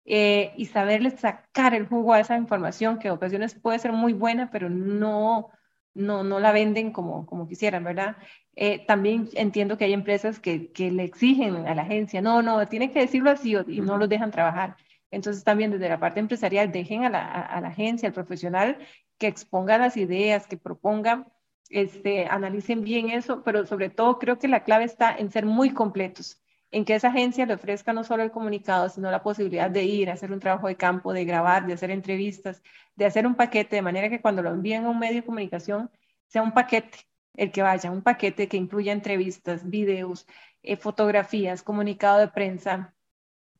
eh, 0.04 0.52
y 0.56 0.66
saberle 0.66 1.10
sacar 1.10 1.74
el 1.74 1.86
jugo 1.86 2.14
a 2.14 2.20
esa 2.20 2.36
información 2.36 2.98
que 2.98 3.08
a 3.08 3.12
ocasiones 3.12 3.54
puede 3.54 3.78
ser 3.78 3.92
muy 3.92 4.12
buena, 4.14 4.50
pero 4.50 4.70
no, 4.70 5.50
no, 5.94 6.24
no 6.24 6.40
la 6.40 6.52
venden 6.52 6.92
como, 6.92 7.26
como 7.26 7.48
quisieran, 7.48 7.84
¿verdad? 7.84 8.16
Eh, 8.56 8.84
también 8.86 9.28
entiendo 9.34 9.78
que 9.78 9.84
hay 9.84 9.92
empresas 9.92 10.40
que, 10.40 10.72
que, 10.72 10.90
le 10.90 11.04
exigen 11.04 11.66
a 11.66 11.74
la 11.74 11.82
agencia, 11.82 12.20
no, 12.20 12.42
no, 12.42 12.66
tiene 12.68 12.90
que 12.92 13.00
decirlo 13.00 13.30
así 13.30 13.54
y 13.66 13.80
no 13.80 13.98
los 13.98 14.08
dejan 14.08 14.30
trabajar. 14.30 14.76
Entonces 15.10 15.44
también 15.44 15.70
desde 15.70 15.88
la 15.88 16.00
parte 16.00 16.20
empresarial 16.20 16.70
dejen 16.72 17.04
a 17.04 17.10
la, 17.10 17.24
a 17.24 17.60
la 17.60 17.68
agencia, 17.68 18.08
al 18.08 18.14
profesional, 18.14 18.78
que 19.18 19.26
exponga 19.26 19.78
las 19.78 19.96
ideas, 19.96 20.46
que 20.46 20.56
proponga, 20.56 21.26
este, 21.70 22.26
analicen 22.26 22.82
bien 22.82 23.10
eso, 23.10 23.42
pero 23.44 23.66
sobre 23.66 23.90
todo 23.90 24.18
creo 24.18 24.38
que 24.38 24.48
la 24.48 24.64
clave 24.64 24.84
está 24.84 25.14
en 25.16 25.30
ser 25.30 25.46
muy 25.46 25.70
completos, 25.70 26.40
en 26.70 26.84
que 26.84 26.94
esa 26.94 27.08
agencia 27.08 27.46
le 27.46 27.54
ofrezca 27.54 27.92
no 27.92 28.04
solo 28.04 28.22
el 28.22 28.30
comunicado, 28.30 28.88
sino 28.88 29.10
la 29.10 29.22
posibilidad 29.22 29.70
de 29.70 29.84
ir 29.84 30.10
a 30.10 30.14
hacer 30.14 30.32
un 30.32 30.40
trabajo 30.40 30.68
de 30.68 30.76
campo, 30.76 31.12
de 31.12 31.24
grabar, 31.24 31.66
de 31.66 31.72
hacer 31.72 31.90
entrevistas, 31.90 32.62
de 32.94 33.06
hacer 33.06 33.26
un 33.26 33.34
paquete, 33.34 33.76
de 33.76 33.82
manera 33.82 34.10
que 34.10 34.20
cuando 34.20 34.42
lo 34.42 34.50
envíen 34.50 34.84
a 34.84 34.90
un 34.90 34.98
medio 34.98 35.16
de 35.16 35.24
comunicación 35.24 35.90
sea 36.26 36.42
un 36.42 36.52
paquete 36.52 36.98
el 37.34 37.52
que 37.52 37.62
vaya, 37.62 37.90
un 37.90 38.02
paquete 38.02 38.48
que 38.48 38.56
incluya 38.56 38.92
entrevistas, 38.92 39.68
videos, 39.68 40.26
eh, 40.62 40.76
fotografías, 40.76 41.62
comunicado 41.62 42.18
de 42.18 42.28
prensa, 42.28 42.94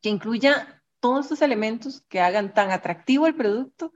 que 0.03 0.09
incluya 0.09 0.83
todos 1.01 1.27
estos 1.27 1.43
elementos 1.43 2.03
que 2.09 2.21
hagan 2.21 2.53
tan 2.53 2.73
atractivo 2.73 3.27
el 3.27 3.37
producto 3.37 3.93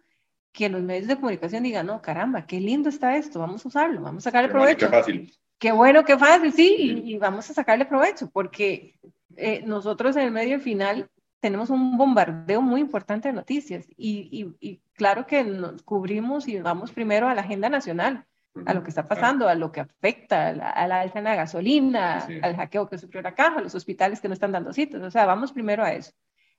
que 0.53 0.69
los 0.69 0.83
medios 0.83 1.09
de 1.09 1.17
comunicación 1.17 1.65
digan, 1.65 1.87
no, 1.87 2.01
caramba, 2.01 2.47
qué 2.47 2.61
lindo 2.61 2.89
está 2.89 3.17
esto, 3.17 3.41
vamos 3.41 3.65
a 3.65 3.69
usarlo, 3.69 4.03
vamos 4.03 4.25
a 4.25 4.31
sacarle 4.31 4.51
provecho. 4.51 4.87
Qué 4.87 4.97
fácil. 4.97 5.35
Qué 5.63 5.71
bueno, 5.71 6.05
qué 6.05 6.19
fácil, 6.19 6.53
sí, 6.53 7.03
y, 7.05 7.19
vamos 7.19 7.49
a 7.49 7.55
sacarle 7.55 7.87
provecho, 7.87 8.29
porque 8.29 8.99
eh, 9.37 9.63
nosotros 9.65 10.17
en 10.17 10.25
el 10.25 10.33
medio 10.33 10.59
final 10.59 11.09
tenemos 11.39 11.71
un 11.71 11.97
bombardeo 11.97 12.61
muy 12.61 12.81
importante 12.81 13.29
de 13.29 13.35
noticias 13.35 13.87
y, 13.97 14.57
y 14.59 14.81
claro 14.95 15.25
que 15.25 15.45
nos 15.45 15.85
cubrimos 15.85 16.49
y 16.49 16.59
vamos 16.59 16.91
primero 16.91 17.29
a 17.29 17.35
la 17.37 17.43
agenda 17.43 17.69
nacional, 17.69 18.27
a 18.67 18.75
lo 18.75 18.83
que 18.83 18.89
está 18.89 19.07
pasando, 19.07 19.49
a 19.49 19.55
lo 19.55 19.71
que 19.71 19.79
afecta 19.79 20.49
a 20.49 20.53
la, 20.89 21.01
alta 21.01 21.21
en 21.21 21.25
la 21.27 21.37
gasolina, 21.37 22.27
al 22.43 22.57
hackeo 22.57 22.89
que 22.89 22.99
sufrió 22.99 23.23
la 23.23 23.37
caja, 23.37 23.59
a 23.59 23.63
los 23.63 23.77
hospitales 23.77 24.21
que 24.21 24.27
no 24.27 24.35
están 24.35 24.51
dando 24.51 24.73
citas. 24.73 25.01
O 25.01 25.13
sea, 25.13 25.27
vamos 25.27 25.53
primero 25.53 25.85
a 25.85 25.93
eso. 25.93 26.11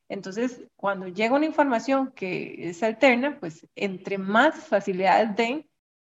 Entonces, 0.08 0.64
cuando 0.78 1.10
llega 1.10 1.36
una 1.36 1.46
información 1.46 2.14
que 2.16 2.70
es 2.70 2.82
alterna, 2.84 3.38
pues 3.38 3.68
entre 3.76 4.18
más 4.18 4.56
facilidades 4.56 5.36
den, 5.36 5.68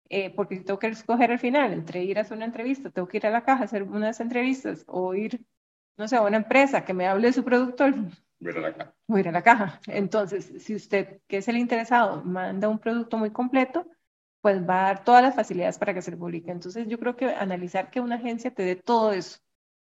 eh, 0.09 0.31
porque 0.31 0.57
tengo 0.57 0.79
que 0.79 0.87
escoger 0.87 1.31
al 1.31 1.39
final, 1.39 1.71
entre 1.73 2.03
ir 2.03 2.17
a 2.17 2.21
hacer 2.21 2.37
una 2.37 2.45
entrevista, 2.45 2.89
tengo 2.89 3.07
que 3.07 3.17
ir 3.17 3.27
a 3.27 3.31
la 3.31 3.43
caja 3.43 3.61
a 3.61 3.65
hacer 3.65 3.83
unas 3.83 4.19
entrevistas 4.19 4.83
o 4.87 5.13
ir, 5.13 5.45
no 5.97 6.07
sé, 6.07 6.15
a 6.15 6.21
una 6.21 6.37
empresa 6.37 6.83
que 6.83 6.93
me 6.93 7.07
hable 7.07 7.27
de 7.27 7.33
su 7.33 7.43
productor. 7.43 7.93
Voy 8.39 8.47
a 8.47 8.51
ir 8.51 8.57
a 8.57 8.61
la 8.61 8.73
caja. 8.73 8.95
Voy 9.07 9.19
a 9.19 9.21
ir 9.21 9.27
a 9.29 9.31
la 9.31 9.43
caja. 9.43 9.81
Entonces, 9.87 10.53
si 10.63 10.75
usted, 10.75 11.21
que 11.27 11.37
es 11.37 11.47
el 11.47 11.57
interesado, 11.57 12.23
manda 12.23 12.69
un 12.69 12.79
producto 12.79 13.17
muy 13.17 13.31
completo, 13.31 13.85
pues 14.41 14.67
va 14.67 14.81
a 14.81 14.83
dar 14.87 15.03
todas 15.03 15.21
las 15.21 15.35
facilidades 15.35 15.77
para 15.77 15.93
que 15.93 16.01
se 16.01 16.15
publique. 16.15 16.51
Entonces 16.51 16.87
yo 16.87 16.97
creo 16.99 17.15
que 17.15 17.25
analizar 17.25 17.89
que 17.91 17.99
una 17.99 18.15
agencia 18.15 18.53
te 18.53 18.63
dé 18.63 18.75
todo 18.75 19.11
eso, 19.11 19.39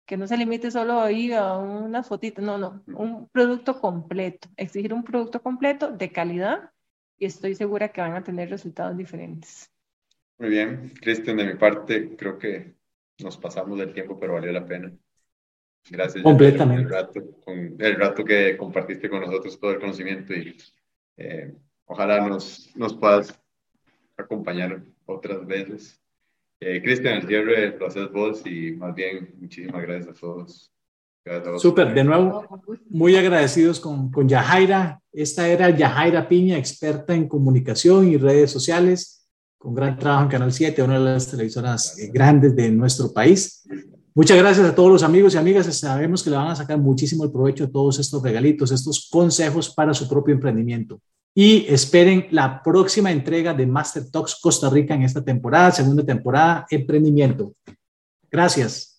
que 0.06 0.16
no 0.16 0.26
se 0.26 0.36
limite 0.36 0.70
solo 0.70 1.00
ahí 1.00 1.32
a 1.32 1.56
unas 1.56 2.08
fotitos, 2.08 2.44
no, 2.44 2.58
no, 2.58 2.82
un 2.96 3.28
producto 3.28 3.80
completo, 3.80 4.48
exigir 4.56 4.94
un 4.94 5.04
producto 5.04 5.42
completo 5.42 5.90
de 5.90 6.12
calidad 6.12 6.70
y 7.18 7.26
estoy 7.26 7.54
segura 7.54 7.88
que 7.92 8.00
van 8.00 8.14
a 8.14 8.24
tener 8.24 8.50
resultados 8.50 8.96
diferentes. 8.96 9.70
Muy 10.38 10.50
bien, 10.50 10.92
Cristian, 11.00 11.36
de 11.36 11.46
mi 11.46 11.54
parte 11.54 12.14
creo 12.16 12.38
que 12.38 12.74
nos 13.18 13.36
pasamos 13.36 13.78
del 13.78 13.92
tiempo, 13.92 14.18
pero 14.18 14.34
valió 14.34 14.52
la 14.52 14.66
pena. 14.66 14.92
Gracias. 15.90 16.22
Completamente. 16.22 16.82
El 16.82 16.90
rato, 16.90 17.40
con, 17.44 17.76
el 17.78 17.94
rato 17.96 18.24
que 18.24 18.56
compartiste 18.56 19.08
con 19.08 19.20
nosotros 19.20 19.58
todo 19.58 19.70
el 19.70 19.80
conocimiento 19.80 20.34
y 20.34 20.56
eh, 21.16 21.54
ojalá 21.86 22.26
nos, 22.26 22.70
nos 22.76 22.94
puedas 22.94 23.40
acompañar 24.16 24.82
otras 25.06 25.46
veces. 25.46 26.00
Eh, 26.60 26.82
Cristian, 26.82 27.18
el 27.18 27.26
cierre 27.26 27.78
lo 27.78 27.86
haces 27.86 28.10
vos 28.10 28.42
y 28.46 28.72
más 28.72 28.94
bien 28.94 29.34
muchísimas 29.38 29.82
gracias 29.82 30.16
a 30.16 30.20
todos. 30.20 30.72
Súper, 31.58 31.92
de 31.92 32.04
nuevo, 32.04 32.46
muy 32.88 33.16
agradecidos 33.16 33.80
con, 33.80 34.12
con 34.12 34.28
Yajaira. 34.28 35.00
Esta 35.12 35.48
era 35.48 35.70
Yajaira 35.70 36.28
Piña, 36.28 36.56
experta 36.56 37.14
en 37.14 37.26
comunicación 37.26 38.06
y 38.08 38.16
redes 38.16 38.52
sociales, 38.52 39.15
con 39.58 39.74
gran 39.74 39.98
trabajo 39.98 40.24
en 40.24 40.28
Canal 40.28 40.52
7, 40.52 40.82
una 40.82 40.98
de 40.98 41.04
las 41.04 41.28
televisoras 41.28 41.98
eh, 41.98 42.10
grandes 42.12 42.54
de 42.54 42.70
nuestro 42.70 43.12
país. 43.12 43.66
Muchas 44.14 44.36
gracias 44.38 44.66
a 44.66 44.74
todos 44.74 44.90
los 44.90 45.02
amigos 45.02 45.34
y 45.34 45.38
amigas. 45.38 45.66
Sabemos 45.76 46.22
que 46.22 46.30
le 46.30 46.36
van 46.36 46.48
a 46.48 46.56
sacar 46.56 46.78
muchísimo 46.78 47.24
el 47.24 47.32
provecho 47.32 47.66
de 47.66 47.72
todos 47.72 47.98
estos 47.98 48.22
regalitos, 48.22 48.70
estos 48.70 49.08
consejos 49.10 49.70
para 49.74 49.92
su 49.92 50.08
propio 50.08 50.34
emprendimiento 50.34 51.00
y 51.38 51.66
esperen 51.68 52.28
la 52.30 52.62
próxima 52.62 53.12
entrega 53.12 53.52
de 53.52 53.66
Master 53.66 54.10
Talks 54.10 54.38
Costa 54.40 54.70
Rica 54.70 54.94
en 54.94 55.02
esta 55.02 55.22
temporada, 55.22 55.70
segunda 55.70 56.02
temporada, 56.02 56.66
emprendimiento. 56.70 57.52
Gracias. 58.30 58.95